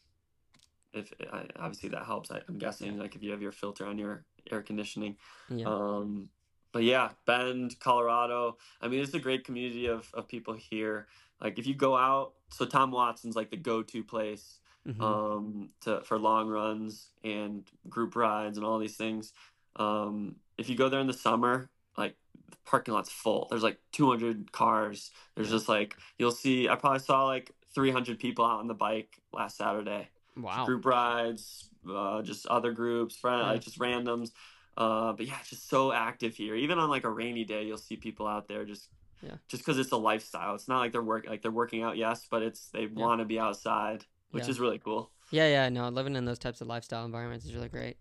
[0.93, 2.97] if I, obviously that helps, I, I'm guessing.
[2.97, 5.17] Like if you have your filter on your air conditioning.
[5.49, 6.29] yeah, Um,
[6.71, 8.57] but yeah, Bend, Colorado.
[8.81, 11.07] I mean, it's a great community of of people here.
[11.41, 16.01] Like if you go out, so Tom Watson's like the go-to place mhm, um, to
[16.01, 19.33] for long runs and group rides and all these things.
[19.75, 22.15] Um, if you go there in the summer, like
[22.49, 23.47] the parking lot's full.
[23.49, 25.11] There's like 200 cars.
[25.35, 26.67] There's just like you'll see.
[26.69, 30.09] I probably saw like 300 people out on the bike last Saturday.
[30.35, 33.51] wow, Group rides, uh, just other groups, friend, Yeah.
[33.53, 34.31] like just randoms.
[34.77, 36.53] Uh, but yeah, it's just so active here.
[36.55, 38.89] Even on like a rainy day, you'll see people out there just
[39.21, 39.37] Yeah.
[39.47, 40.53] just because it's a lifestyle.
[40.55, 43.25] It's not like they're work like they're working out, yes, but it's they want to
[43.25, 44.49] be outside, which Yeah.
[44.49, 45.11] is really cool.
[45.31, 47.97] Yeah, yeah, no, living in those types of lifestyle environments is really great.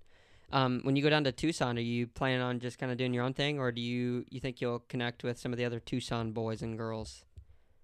[0.52, 3.12] Um, when you go down to Tucson, are you planning on just kind of doing
[3.12, 5.80] your own thing, or do you you think you'll connect with some of the other
[5.80, 7.24] Tucson boys and girls?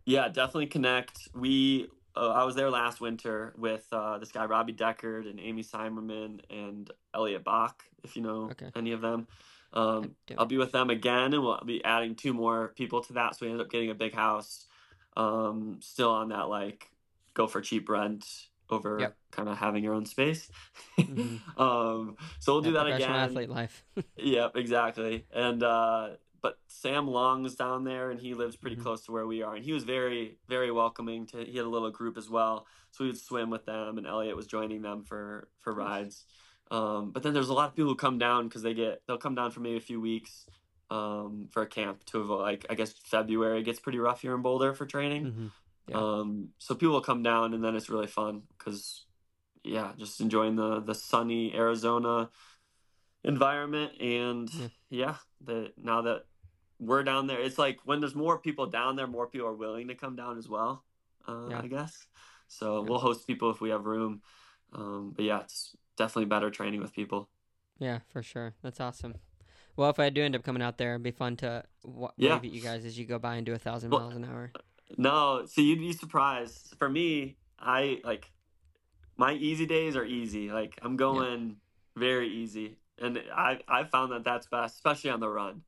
[0.06, 1.28] Yeah, definitely connect.
[1.34, 5.62] We uh, I was there last winter with uh, this guy Robbie Deckard and Amy
[5.64, 8.70] Simmerman and Elliot Bach, if you know Okay.
[8.76, 9.26] any of them.
[9.72, 13.36] Um, I'll be with them again, and we'll be adding two more people to that.
[13.36, 14.66] So we ended up getting a big house.
[15.16, 16.91] Um, still on that like
[17.34, 18.26] go for cheap rent
[18.70, 19.16] over Yep.
[19.32, 20.50] kind of having your own space.
[20.98, 21.40] Mhm.
[21.58, 23.10] um, so we'll do that again.
[23.10, 23.84] athlete life.
[24.16, 25.26] Yep, exactly.
[25.32, 26.10] And uh
[26.42, 28.82] but Sam Long's down there and he lives pretty Mhm.
[28.82, 31.68] close to where we are and he was very very welcoming to he had a
[31.68, 32.66] little group as well.
[32.90, 36.24] So we would swim with them and Elliot was joining them for for rides.
[36.70, 39.18] Um but then there's a lot of people who come down cuz they get they'll
[39.18, 40.46] come down for maybe a few weeks
[40.90, 44.42] um for a camp to avoid like I guess February gets pretty rough here in
[44.42, 45.24] Boulder for training.
[45.32, 45.46] hmm
[45.88, 45.96] Yeah.
[45.96, 49.06] Um so people will come down and then it's really fun cuz
[49.64, 52.30] yeah, just enjoying the the sunny Arizona
[53.24, 54.68] environment and Yeah.
[54.90, 56.26] yeah, the now that
[56.80, 59.88] we're down there, it's like when there's more people down there, more people are willing
[59.88, 60.84] to come down as well.
[61.28, 61.60] Uh, Yeah.
[61.62, 62.06] I guess.
[62.48, 62.88] So Yeah.
[62.88, 64.22] we'll host people if we have room.
[64.72, 67.28] Um, but yeah, it's definitely better training with people.
[67.78, 68.54] Yeah, for sure.
[68.62, 69.14] That's awesome.
[69.76, 72.34] Well, if I do end up coming out there, it'd be fun to w- Yeah.
[72.34, 74.24] wave at you guys as you go by and do a thousand Well- miles an
[74.24, 74.52] hour.
[74.98, 76.74] No, so you'd be surprised.
[76.78, 78.30] For me, I like
[79.16, 80.50] my easy days are easy.
[80.50, 81.56] Like I'm going
[81.96, 85.62] very easy, and I I found that that's best, especially on the run.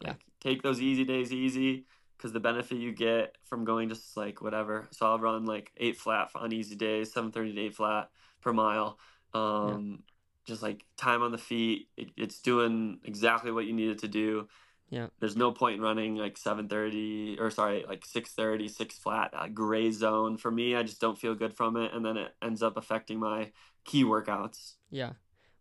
[0.00, 0.10] Yeah.
[0.10, 4.40] Like take those easy days easy because the benefit you get from going just like
[4.40, 4.88] whatever.
[4.92, 8.10] So I'll run like eight flat on easy days, seven thirty to eight flat
[8.40, 8.98] per mile.
[9.34, 10.02] Um,
[10.44, 14.08] just like time on the feet, it, it's doing exactly what you need it to
[14.08, 14.48] do.
[14.92, 15.06] Yeah.
[15.20, 19.90] There's no point in running like 7:30 or sorry, like 6:30, 6 flat, uh, gray
[19.90, 20.36] zone.
[20.36, 23.18] For me, I just don't feel good from it and then it ends up affecting
[23.18, 23.52] my
[23.86, 24.74] key workouts.
[24.90, 25.12] Yeah.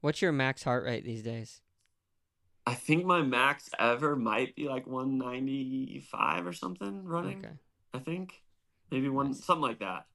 [0.01, 1.61] What's your max heart rate these days?
[2.67, 7.37] I think my max ever might be like 195 or something running.
[7.39, 7.53] Okay.
[7.93, 8.41] I think
[8.91, 9.45] maybe one Nice.
[9.45, 10.07] something like that.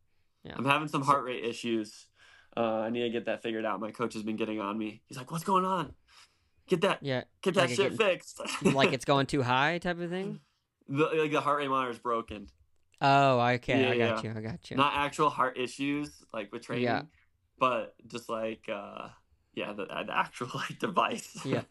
[0.44, 0.54] Yeah.
[0.56, 2.06] I'm having some heart rate issues.
[2.54, 3.80] Uh, I need to get that figured out.
[3.80, 5.02] My coach has been getting on me.
[5.06, 5.94] He's like, "What's going on?
[6.68, 7.22] Get that, Yeah.
[7.42, 10.40] get that like shit fixed." like it's going too high type of thing?
[10.88, 12.48] the, like the heart rate monitor is broken.
[13.00, 13.82] Oh, okay.
[13.82, 14.32] Yeah, I got yeah.
[14.32, 14.38] you.
[14.38, 14.76] I got you.
[14.76, 17.02] Not actual heart issues like with training, Yeah.
[17.58, 19.08] but just like uh,
[19.54, 21.38] yeah, the, the actual like device.
[21.44, 21.62] Yeah.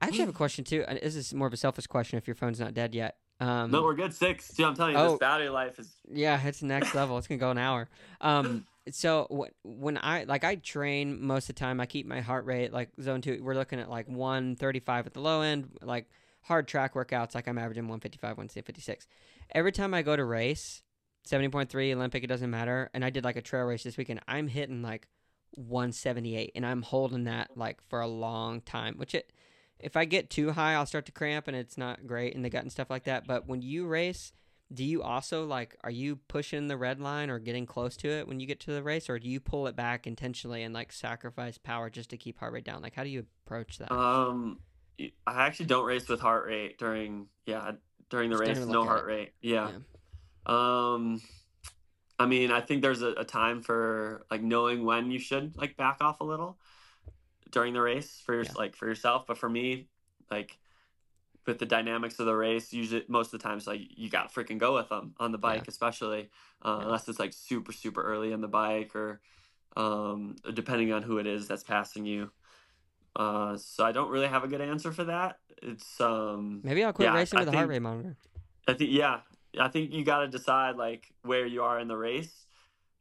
[0.00, 0.84] I actually have a question too.
[0.86, 3.16] and This is more of a selfish question if your phone's not dead yet.
[3.40, 4.12] Um, no, we're good.
[4.14, 4.48] Six.
[4.48, 5.10] Dude, I'm telling you, Oh.
[5.10, 5.92] this battery life is.
[6.10, 7.18] Yeah, it's next level.
[7.18, 7.88] It's gonna go an hour.
[8.20, 12.20] Um, so wh- when I like I train most of the time, I keep my
[12.20, 13.40] heart rate like zone two.
[13.42, 15.78] We're looking at like one thirty five at the low end.
[15.82, 16.10] Like
[16.42, 19.06] hard track workouts, like I'm averaging one fifty five, one fifty six.
[19.54, 20.82] Every time I go to race,
[21.24, 22.90] seventy point three Olympic, it doesn't matter.
[22.94, 24.20] And I did like a trail race this weekend.
[24.28, 25.08] I'm hitting like
[25.52, 28.94] one seventy eight, and I'm holding that like for a long time.
[28.96, 29.32] Which it,
[29.78, 32.50] if I get too high, I'll start to cramp, and it's not great in the
[32.50, 33.26] gut and stuff like that.
[33.26, 34.32] But when you race
[34.72, 38.28] do you also like are you pushing the red line or getting close to it
[38.28, 40.92] when you get to the race or do you pull it back intentionally and like
[40.92, 44.58] sacrifice power just to keep heart rate down like how do you approach that Um,
[45.26, 47.72] I actually don't race with heart rate during yeah
[48.10, 48.66] during the Just race.
[48.66, 49.12] No heart it.
[49.12, 49.32] rate.
[49.40, 49.70] Yeah.
[50.46, 51.20] Um,
[52.18, 55.76] I mean, I think there's a, a time for like knowing when you should like
[55.76, 56.58] back off a little
[57.50, 58.52] during the race for your, yeah.
[58.56, 59.26] like for yourself.
[59.26, 59.88] But for me,
[60.30, 60.58] like
[61.48, 64.40] with the dynamics of the race, usually most of the times like you got to
[64.40, 65.68] freaking go with them on the bike, yeah.
[65.68, 66.28] especially
[66.62, 66.84] uh, yeah.
[66.84, 69.20] unless it's like super super early in the bike or
[69.76, 72.30] um, depending on who it is that's passing you.
[73.16, 75.38] Uh, so I don't really have a good answer for that.
[75.62, 78.16] It's um, maybe I'll quit yeah, racing with a heart rate monitor.
[78.68, 79.20] I think yeah,
[79.58, 82.46] I think you got to decide like where you are in the race,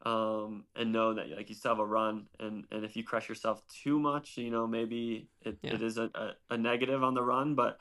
[0.06, 3.28] um, and know that like you still have a run, and and if you crush
[3.28, 7.22] yourself too much, you know maybe it, it is a, a, a negative on the
[7.22, 7.80] run, but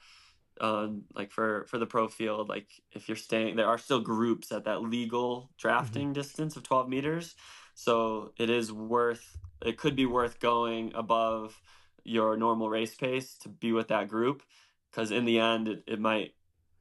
[0.61, 4.53] um, like for for the pro field, like if you're staying, there are still groups
[4.53, 6.13] at that legal drafting mm-hmm.
[6.15, 7.35] distance of 12 meters,
[7.75, 9.39] so it is worth.
[9.65, 11.61] It could be worth going above
[12.05, 14.43] your normal race pace to be with that group,
[14.91, 16.35] because in the end, it, it might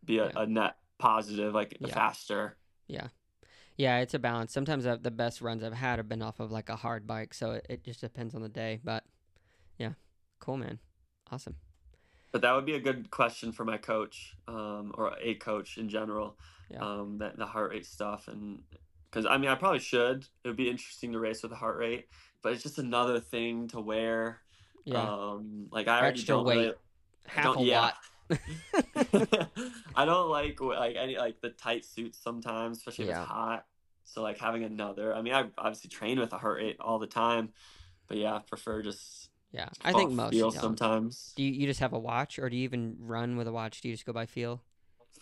[0.03, 0.31] be a, yeah.
[0.35, 1.93] a net positive, like yeah.
[1.93, 2.57] faster.
[2.87, 3.07] Yeah.
[3.77, 4.53] Yeah, it's a balance.
[4.53, 7.51] Sometimes the best runs I've had have been off of like a hard bike, so
[7.51, 8.79] it, it just depends on the day.
[8.81, 9.03] But
[9.77, 9.93] yeah,
[10.39, 10.79] cool, man.
[11.29, 11.55] Awesome.
[12.35, 15.87] But that would be a good question for my coach, um, or a coach in
[15.87, 16.35] general.
[16.69, 16.79] Yeah.
[16.79, 18.59] Um, that the heart rate stuff, and
[19.09, 20.27] because I mean, I probably should.
[20.43, 22.09] It would be interesting to race with a heart rate,
[22.41, 24.41] but it's just another thing to wear.
[24.83, 25.01] Yeah.
[25.01, 26.57] Um, like I already Extra don't weight.
[26.57, 26.73] Really,
[27.25, 27.91] Half a yeah.
[28.29, 29.49] watt.
[29.95, 33.19] I don't like like any like the tight suits sometimes, especially yeah.
[33.19, 33.65] if it's hot.
[34.03, 35.15] So like having another.
[35.15, 37.53] I mean, I obviously train with a heart rate all the time,
[38.09, 41.31] but yeah, I prefer just yeah, I think most feel sometimes.
[41.37, 43.79] Do you, you just have a watch, or do you even run with a watch?
[43.79, 44.61] Do you just go by feel?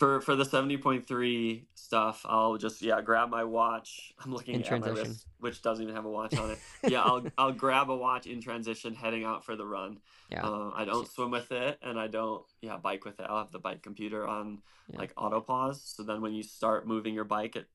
[0.00, 4.12] For for the seventy point three stuff, I'll just yeah grab my watch.
[4.24, 4.96] I'm looking in at transition.
[4.96, 6.58] my wrist, which doesn't even have a watch on it.
[6.88, 9.98] yeah, I'll I'll grab a watch in transition, heading out for the run.
[10.32, 13.26] Yeah, uh, I don't swim with it, and I don't yeah bike with it.
[13.28, 14.98] I'll have the bike computer on yeah.
[14.98, 17.68] like auto pause, so then when you start moving your bike, it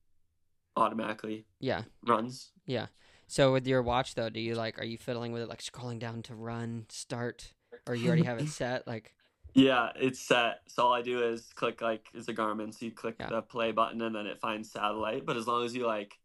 [0.76, 2.50] automatically yeah runs.
[2.66, 2.88] Yeah.
[3.30, 6.00] So with your watch though, do you like are you fiddling with it like scrolling
[6.00, 7.52] down to run, start,
[7.86, 8.88] or you already have it set?
[8.88, 9.14] Like
[9.54, 10.62] Yeah, it's set.
[10.66, 13.28] So all I do is click like it's a Garmin, so you click yeah.
[13.28, 15.26] the play button and then it finds satellite.
[15.26, 16.18] But as long as you like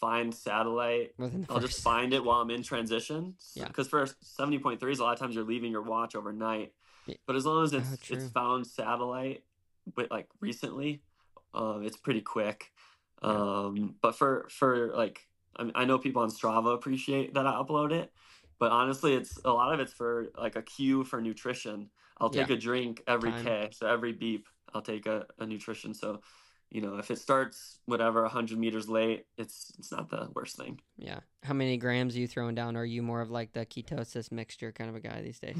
[0.00, 1.14] find satellite,
[1.50, 3.34] I'll just find it while I'm in transition.
[3.54, 3.66] Yeah.
[3.66, 6.74] Because for seventy point threes, a lot of times you're leaving your watch overnight.
[7.26, 9.42] But as long as it's oh, it's found satellite,
[9.96, 11.02] but like recently,
[11.54, 12.70] um, it's pretty quick.
[13.20, 15.26] Um, but for for like
[15.56, 18.12] I, mean, I know people on Strava appreciate that I upload it,
[18.58, 21.90] but honestly, it's a lot of it's for like a cue for nutrition.
[22.18, 22.54] I'll take yeah.
[22.54, 23.44] a drink every Time.
[23.44, 25.94] K, so every beep, I'll take a, a nutrition.
[25.94, 26.20] So,
[26.70, 30.80] you know, if it starts whatever 100 meters late, it's it's not the worst thing.
[30.96, 31.20] Yeah.
[31.42, 32.76] How many grams are you throwing down?
[32.76, 35.56] Are you more of like the ketosis mixture kind of a guy these days?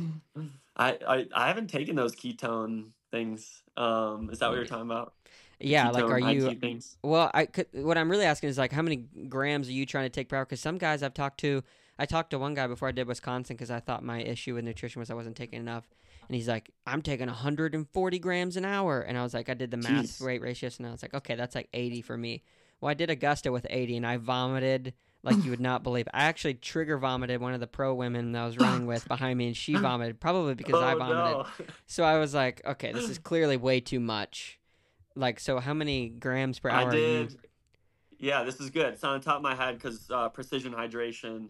[0.76, 3.62] I I, I haven't taken those ketone things.
[3.76, 5.14] Um, is that what you're talking about?
[5.62, 6.80] Yeah, like are you?
[7.02, 10.04] Well, I could, what I'm really asking is like how many grams are you trying
[10.04, 10.44] to take per hour?
[10.44, 11.62] Because some guys I've talked to,
[11.98, 14.64] I talked to one guy before I did Wisconsin because I thought my issue with
[14.64, 15.88] nutrition was I wasn't taking enough,
[16.28, 19.70] and he's like, I'm taking 140 grams an hour, and I was like, I did
[19.70, 22.42] the math weight ratios, and I was like, okay, that's like 80 for me.
[22.80, 26.08] Well, I did Augusta with 80, and I vomited like you would not believe.
[26.12, 29.38] I actually trigger vomited one of the pro women that I was running with behind
[29.38, 31.46] me, and she vomited probably because oh, I vomited.
[31.58, 31.66] No.
[31.86, 34.58] So I was like, okay, this is clearly way too much.
[35.14, 36.90] Like, so how many grams per hour?
[36.90, 37.36] I did.
[38.18, 38.94] Yeah, this is good.
[38.94, 41.48] It's on the top of my head because uh, Precision Hydration,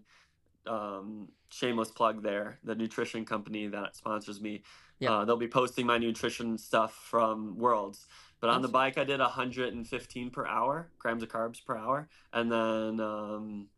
[0.67, 4.63] um, shameless plug there, the nutrition company that sponsors me.
[4.99, 5.13] Yeah.
[5.13, 8.07] Uh, they'll be posting my nutrition stuff from Worlds.
[8.41, 12.09] But on the bike, I did 115 per hour, grams of carbs per hour.
[12.33, 13.69] And then, um,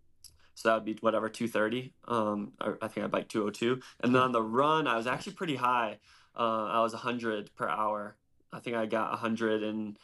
[0.55, 1.93] so that would be whatever, 230.
[2.09, 3.81] Um, I think I biked 202.
[4.01, 5.99] And then on the run, I was actually pretty high.
[6.35, 8.17] Uh, I was 100 per hour.
[8.55, 9.99] I think I got 100 and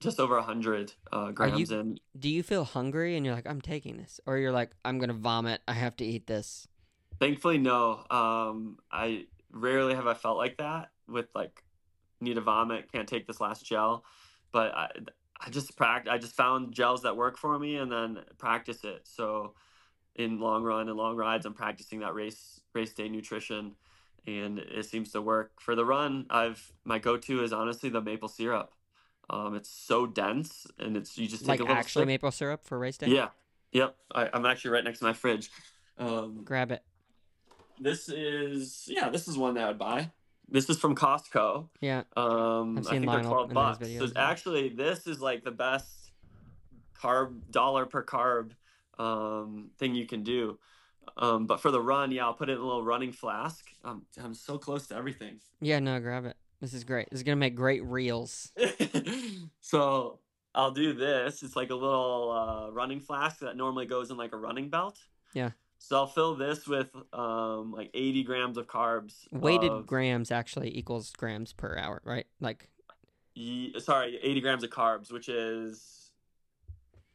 [0.00, 1.98] just over 100 uh, grams you, in.
[2.18, 4.20] Do you feel hungry and you're like, I'm taking this?
[4.26, 5.60] Or you're like, I'm going to vomit.
[5.68, 6.66] I have to eat this?
[7.20, 8.04] Thankfully, no.
[8.10, 11.62] Um, I rarely have I felt like that with like,
[12.20, 14.04] need to vomit, can't take this last gel.
[14.50, 14.88] But I,
[15.40, 16.12] I just practice.
[16.12, 19.02] I just found gels that work for me and then practice it.
[19.04, 19.54] So
[20.14, 23.74] in long run and long rides, I'm practicing that race race day nutrition
[24.26, 26.26] and it seems to work for the run.
[26.30, 28.72] I've my go-to is honestly the maple syrup.
[29.30, 32.08] Um, it's so dense, and it's you just take like a little actually sip.
[32.08, 33.08] maple syrup for race day.
[33.08, 33.28] Yeah,
[33.72, 33.96] yep.
[34.14, 35.50] I, am actually right next to my fridge.
[35.98, 36.82] Um, Grab it.
[37.78, 39.08] This is yeah.
[39.08, 40.10] This is one that I would buy.
[40.48, 41.68] This is from Costco.
[41.80, 42.02] Yeah.
[42.16, 43.88] Um, I've seen I think they're twelve bucks.
[43.88, 46.12] So actually, this is like the best
[47.00, 48.52] carb dollar per carb
[48.98, 50.58] um, thing you can do.
[51.16, 53.66] Um, but for the run, yeah, I'll put it in a little running flask.
[53.84, 55.40] Um, I'm so close to everything.
[55.60, 56.36] Yeah, no, grab it.
[56.60, 57.10] This is great.
[57.10, 58.52] This is gonna make great reels.
[59.60, 60.18] so
[60.54, 61.42] I'll do this.
[61.42, 64.98] It's like a little uh, running flask that normally goes in like a running belt.
[65.32, 65.50] Yeah.
[65.78, 69.26] So I'll fill this with um, like 80 grams of carbs.
[69.32, 72.26] Weighted of, grams actually equals grams per hour, right?
[72.40, 72.70] Like,
[73.34, 76.10] ye- sorry, 80 grams of carbs, which is,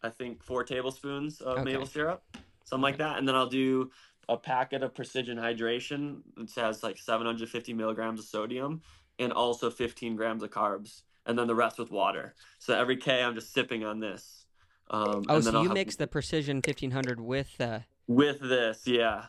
[0.04, 1.72] I think, four tablespoons of Okay.
[1.72, 2.22] maple syrup,
[2.70, 3.18] something like that.
[3.18, 3.92] And then I'll do
[4.30, 6.22] a packet of Precision Hydration.
[6.38, 8.82] It has like 750 milligrams of sodium
[9.18, 12.36] and also 15 grams of carbs, and then the rest with water.
[12.60, 14.46] So every K, I'm just sipping on this.
[14.92, 18.88] Um, oh, and then so I'll you mix the Precision 1500 with uh, with this,
[18.88, 19.26] yeah,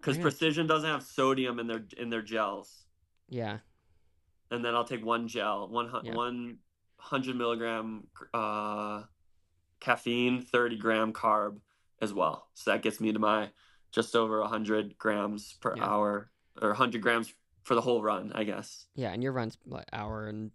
[0.00, 0.18] because?
[0.18, 2.84] Precision doesn't have sodium in their in their gels.
[3.28, 3.58] yeah,
[4.50, 6.14] and then I'll take one gel, one Yeah.
[6.14, 6.58] one
[6.98, 9.02] hundred milligram uh,
[9.80, 11.58] caffeine, thirty gram carb
[12.00, 12.48] as well.
[12.54, 13.50] So that gets me to my
[13.92, 15.84] just over hundred grams per Yeah.
[15.84, 17.32] hour, or hundred grams
[17.64, 18.86] for the whole run, I guess.
[18.94, 20.50] yeah, and your run's like hour and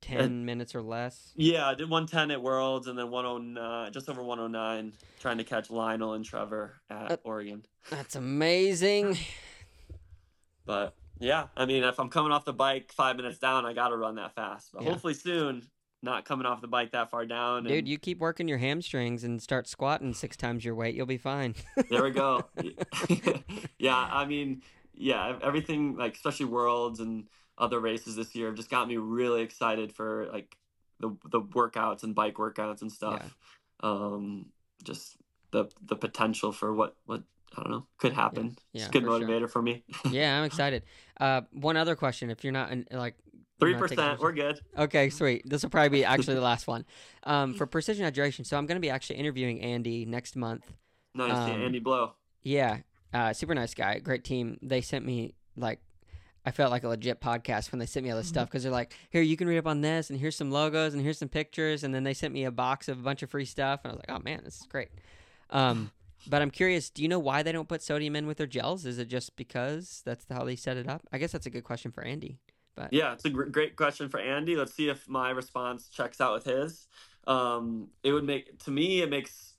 [0.00, 1.32] ten minutes or less.
[1.36, 4.38] Yeah, I did one ten at Worlds, and then one oh nine, just over one
[4.40, 7.64] oh nine, trying to catch Lionel and Trevor at Oregon.
[7.90, 9.16] That's amazing.
[10.64, 13.88] But yeah, I mean, if I'm coming off the bike five minutes down, I got
[13.90, 14.70] to run that fast.
[14.72, 14.90] But Yeah.
[14.90, 15.62] hopefully soon,
[16.06, 17.64] not coming off the bike that far down.
[17.64, 21.04] Dude, and- you keep working your hamstrings and start squatting six times your weight, you'll
[21.04, 21.54] be fine.
[21.90, 22.44] there we go.
[23.78, 24.62] yeah, I mean,
[24.94, 27.26] yeah, everything like especially worlds and
[27.58, 30.56] other races this year have just got me really excited for like
[31.00, 33.36] the the workouts and bike workouts and stuff.
[33.80, 34.46] Um,
[34.82, 35.16] just
[35.50, 37.22] the the potential for what what
[37.56, 38.56] I don't know could happen.
[38.72, 39.28] Yeah, it's a good for sure.
[39.28, 39.84] motivator for me.
[40.10, 40.82] yeah, I'm excited.
[41.18, 43.16] Uh, one other question: If you're not in, like
[43.58, 44.60] Three percent, we're good.
[44.76, 45.42] Okay, sweet.
[45.48, 46.84] This will probably be actually the last one.
[47.22, 50.70] Um, for precision hydration, so I'm going to be actually interviewing Andy next month.
[51.14, 52.12] Nice, Um, Andy Blow.
[52.42, 52.78] Yeah,
[53.14, 54.58] uh, super nice guy, great team.
[54.62, 55.80] They sent me like,
[56.44, 58.70] I felt like a legit podcast when they sent me all this stuff because they're
[58.70, 61.28] like, here you can read up on this, and here's some logos, and here's some
[61.30, 63.90] pictures, and then they sent me a box of a bunch of free stuff, and
[63.90, 64.90] I was like, oh man, this is great.
[65.50, 65.90] Um,
[66.28, 68.84] but I'm curious, do you know why they don't put sodium in with their gels?
[68.84, 71.02] Is it just because that's how they set it up?
[71.10, 72.38] I guess that's a good question for Andy.
[72.76, 74.54] But Yeah, it's a gr- great question for Andy.
[74.56, 76.86] Let's see if my response checks out with his.
[77.26, 79.54] Um, it would make to me it makes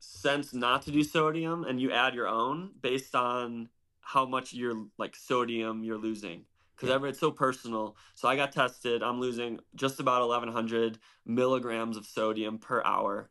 [0.00, 3.68] sense not to do sodium, and you add your own based on
[4.00, 6.96] how much you're like sodium you're losing because Yeah.
[6.96, 7.96] ever it's so personal.
[8.14, 9.02] So I got tested.
[9.02, 13.30] I'm losing just about 1,100 milligrams of sodium per hour.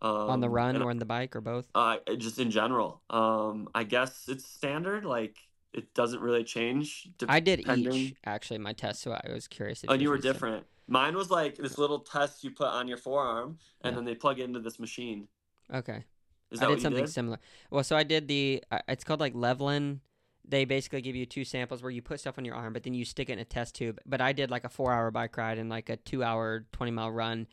[0.00, 1.66] Um, on the run or on the bike or both?
[1.74, 3.02] uh, just in general.
[3.08, 5.04] Um, I guess it's standard.
[5.04, 5.36] Like
[5.72, 7.08] it doesn't really change.
[7.28, 9.82] I did depending- each actually my test, so I was curious.
[9.84, 10.66] If Oh, you were different.
[10.88, 13.96] Mine was like this little test you put on your forearm, and Yeah.
[13.96, 15.28] then they plug it into this machine.
[15.72, 16.04] Okay,
[16.50, 17.10] Is I that did something did?
[17.10, 17.38] similar.
[17.70, 18.62] Well, so I did the.
[18.70, 20.00] uh, It's called like Levelen.
[20.44, 22.94] They basically give you two samples where you put stuff on your arm, but then
[22.94, 24.00] you stick it in a test tube.
[24.04, 27.46] But I did like a four-hour bike ride and like a two-hour, twenty-mile run.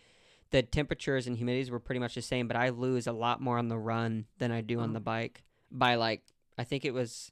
[0.49, 3.59] The temperatures and humidities were pretty much the same, but I lose a lot more
[3.59, 4.93] on the run than I do on Oh.
[4.93, 5.43] the bike.
[5.71, 6.23] By like,
[6.57, 7.31] I think it was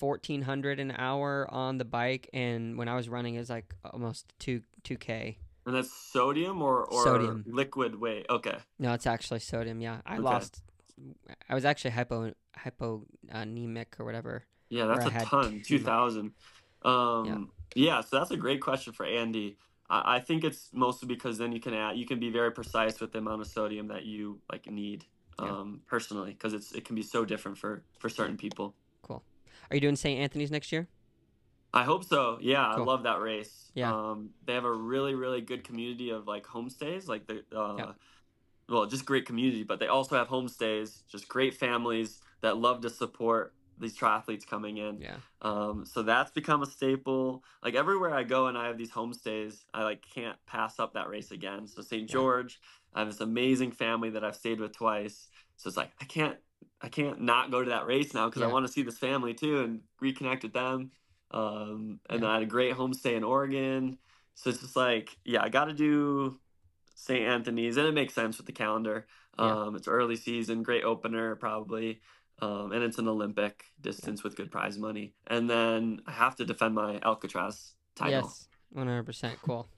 [0.00, 3.74] fourteen hundred an hour on the bike, and when I was running, it was like
[3.84, 5.38] almost two two k.
[5.66, 7.44] And that's sodium or or Sodium.
[7.46, 8.26] liquid weight.
[8.28, 8.56] Okay.
[8.78, 9.80] No, it's actually sodium.
[9.80, 10.22] Yeah, I Okay.
[10.22, 10.62] lost.
[11.48, 14.44] I was actually hypo hyponemic or whatever.
[14.70, 15.60] Yeah, that's a ton.
[15.64, 16.32] Two thousand.
[16.82, 18.00] Um, yeah.
[18.00, 19.58] So that's a great question for Andy.
[19.90, 23.00] I, I think it's mostly because then you can add, you can be very precise
[23.00, 25.04] with the amount of sodium that you like need.
[25.38, 25.50] Yeah.
[25.50, 28.74] Um, personally, because it's it can be so different for for certain people.
[29.70, 30.18] Are you doing St.
[30.20, 30.88] Anthony's next year?
[31.72, 32.38] I hope so.
[32.40, 32.82] Yeah, Cool.
[32.82, 33.70] I love that race.
[33.74, 33.94] Yeah.
[33.94, 37.92] Um, they have a really, really good community of like homestays, like the, uh, Yeah.
[38.68, 42.90] well, just great community, but they also have homestays, just great families that love to
[42.90, 45.00] support these triathletes coming in.
[45.00, 45.16] Yeah.
[45.42, 47.44] Um, so that's become a staple.
[47.62, 51.08] Like everywhere I go and I have these homestays, I like can't pass up that
[51.08, 51.68] race again.
[51.68, 52.02] So St.
[52.02, 52.12] Yeah.
[52.12, 52.60] George,
[52.94, 55.28] I have this amazing family that I've stayed with twice.
[55.56, 56.36] So it's like I can't
[56.80, 58.52] I can't not go to that race now because I Yeah.
[58.52, 60.92] want to see this family too and reconnect with them.
[61.30, 62.28] Um, and Yeah.
[62.28, 63.98] I had a great homestay in Oregon.
[64.34, 66.40] So it's just like, yeah, I got to do
[66.94, 67.26] St.
[67.26, 69.06] Anthony's, and it makes sense with the calendar.
[69.38, 69.62] Yeah.
[69.62, 72.00] Um, it's early season, great opener probably,
[72.40, 75.14] um, and it's an Olympic distance with good prize money.
[75.26, 78.22] And then I have to defend my Alcatraz title.
[78.22, 78.48] Yes.
[78.70, 79.38] One hundred percent.
[79.42, 79.68] Cool.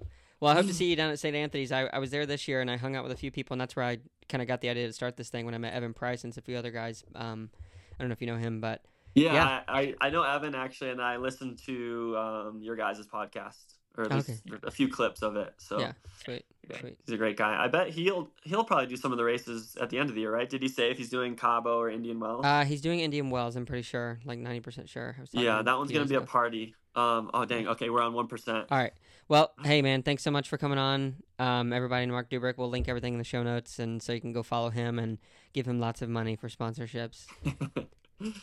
[0.43, 1.36] Well, I hope to see you down at St.
[1.36, 1.70] Anthony's.
[1.70, 3.60] I, I was there this year and I hung out with a few people, and
[3.60, 3.98] that's where I
[4.28, 6.36] kind of got the idea to start this thing when I met Evan Price and
[6.36, 7.05] a few other guys.
[7.14, 7.48] Um,
[7.94, 8.82] I don't know if you know him, but
[9.14, 9.60] Yeah, Yeah.
[9.69, 13.74] I, I, know Evan actually, and I listened to um, your guys' podcast.
[13.97, 15.55] or at least a few clips of it.
[15.59, 15.93] So yeah,
[16.24, 16.44] sweet.
[16.69, 16.98] Yeah, sweet.
[17.06, 17.62] He's a great guy.
[17.62, 20.23] I bet he'll he'll probably do some of the races at the end of the
[20.23, 20.51] year, right?
[20.51, 22.44] Did he say if he's doing Cabo or Indian Wells?
[22.44, 23.55] Uh, he's doing Indian Wells.
[23.55, 25.14] I'm pretty sure, like ninety percent sure.
[25.31, 26.24] Yeah, that one's gonna be ago.
[26.24, 26.74] a party.
[26.97, 27.69] Um, oh dang.
[27.69, 28.66] Okay, we're on one percent.
[28.73, 28.93] All right.
[29.32, 31.22] Well, hey man, thanks so much for coming on.
[31.38, 32.59] Um, everybody, Marc Dubrick.
[32.59, 35.16] We'll link everything in the show notes, and so you can go follow him and
[35.54, 37.24] give him lots of money for sponsorships.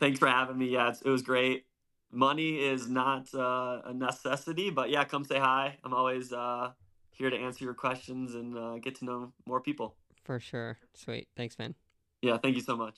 [0.00, 0.68] thanks for having me.
[0.68, 1.66] Yeah, it was great
[2.10, 5.76] money is not uh, a necessity, but yeah, come say hi.
[5.84, 6.70] I'm always uh,
[7.10, 9.96] here to answer your questions and uh, get to know more people.
[10.24, 10.78] For sure.
[10.94, 11.28] Sweet.
[11.36, 11.74] Thanks, man.
[12.22, 12.96] Yeah, thank you so much.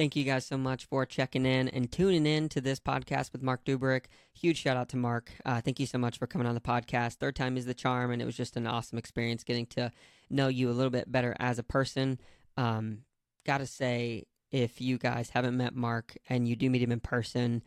[0.00, 3.42] Thank you guys so much for checking in and tuning in to this podcast with
[3.42, 4.06] Marc Dubrick.
[4.32, 5.30] Huge shout out to Marc.
[5.44, 7.16] Uh, thank you so much for coming on the podcast.
[7.16, 9.92] Third time is the charm, and it was just an awesome experience getting to
[10.30, 12.18] know you a little bit better as a person.
[12.56, 13.00] Um,
[13.44, 17.62] gotta say, if you guys haven't met Mark and you do meet him in person,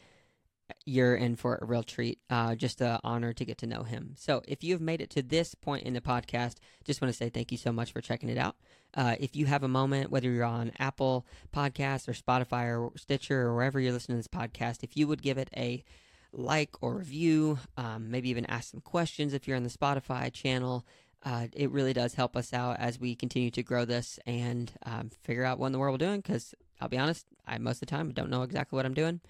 [0.86, 2.20] you're in for a real treat.
[2.30, 4.16] Uh, just an honor to get to know him.
[4.18, 7.30] So, if you've made it to this point in the podcast, just want to say
[7.30, 8.56] thank you so much for checking it out.
[8.96, 11.26] Uh, if you have a moment, whether you're on Apple
[11.56, 15.22] Podcasts or Spotify or Stitcher or wherever you're listening to this podcast, if you would
[15.22, 15.84] give it a
[16.32, 20.86] like or review, um, maybe even ask some questions if you're on the Spotify channel,
[21.24, 25.10] uh, it really does help us out as we continue to grow this and um,
[25.24, 26.20] figure out what in the world we're doing.
[26.20, 29.22] Because I'll be honest, I most of the time don't know exactly what I'm doing.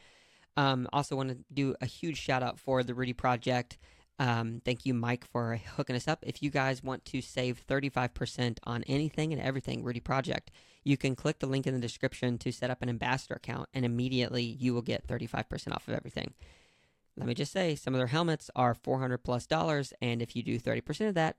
[0.56, 3.78] Um, also, want to do a huge shout out for the Rudy Project.
[4.20, 6.24] Um, thank you, Mike, for hooking us up.
[6.26, 10.52] If you guys want to save 35% on anything and everything Rudy Project,
[10.84, 13.86] you can click the link in the description to set up an ambassador account, and
[13.86, 16.34] immediately you will get 35% off of everything.
[17.18, 20.44] Let me just say, some of their helmets are 400 plus dollars, and if you
[20.44, 21.38] do 30% of that,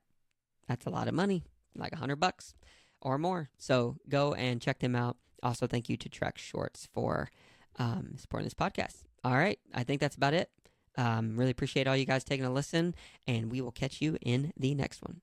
[0.69, 1.45] that's a lot of money,
[1.77, 2.55] like 100 bucks
[3.01, 3.51] or more.
[3.59, 5.16] So go and check them out.
[5.43, 7.31] Also, thank you to Trek Shorts for
[7.79, 9.03] um, supporting this podcast.
[9.25, 10.51] All right, I think that's about it.
[10.97, 12.95] Um, really appreciate all you guys taking a listen,
[13.27, 15.21] and we will catch you in the next one.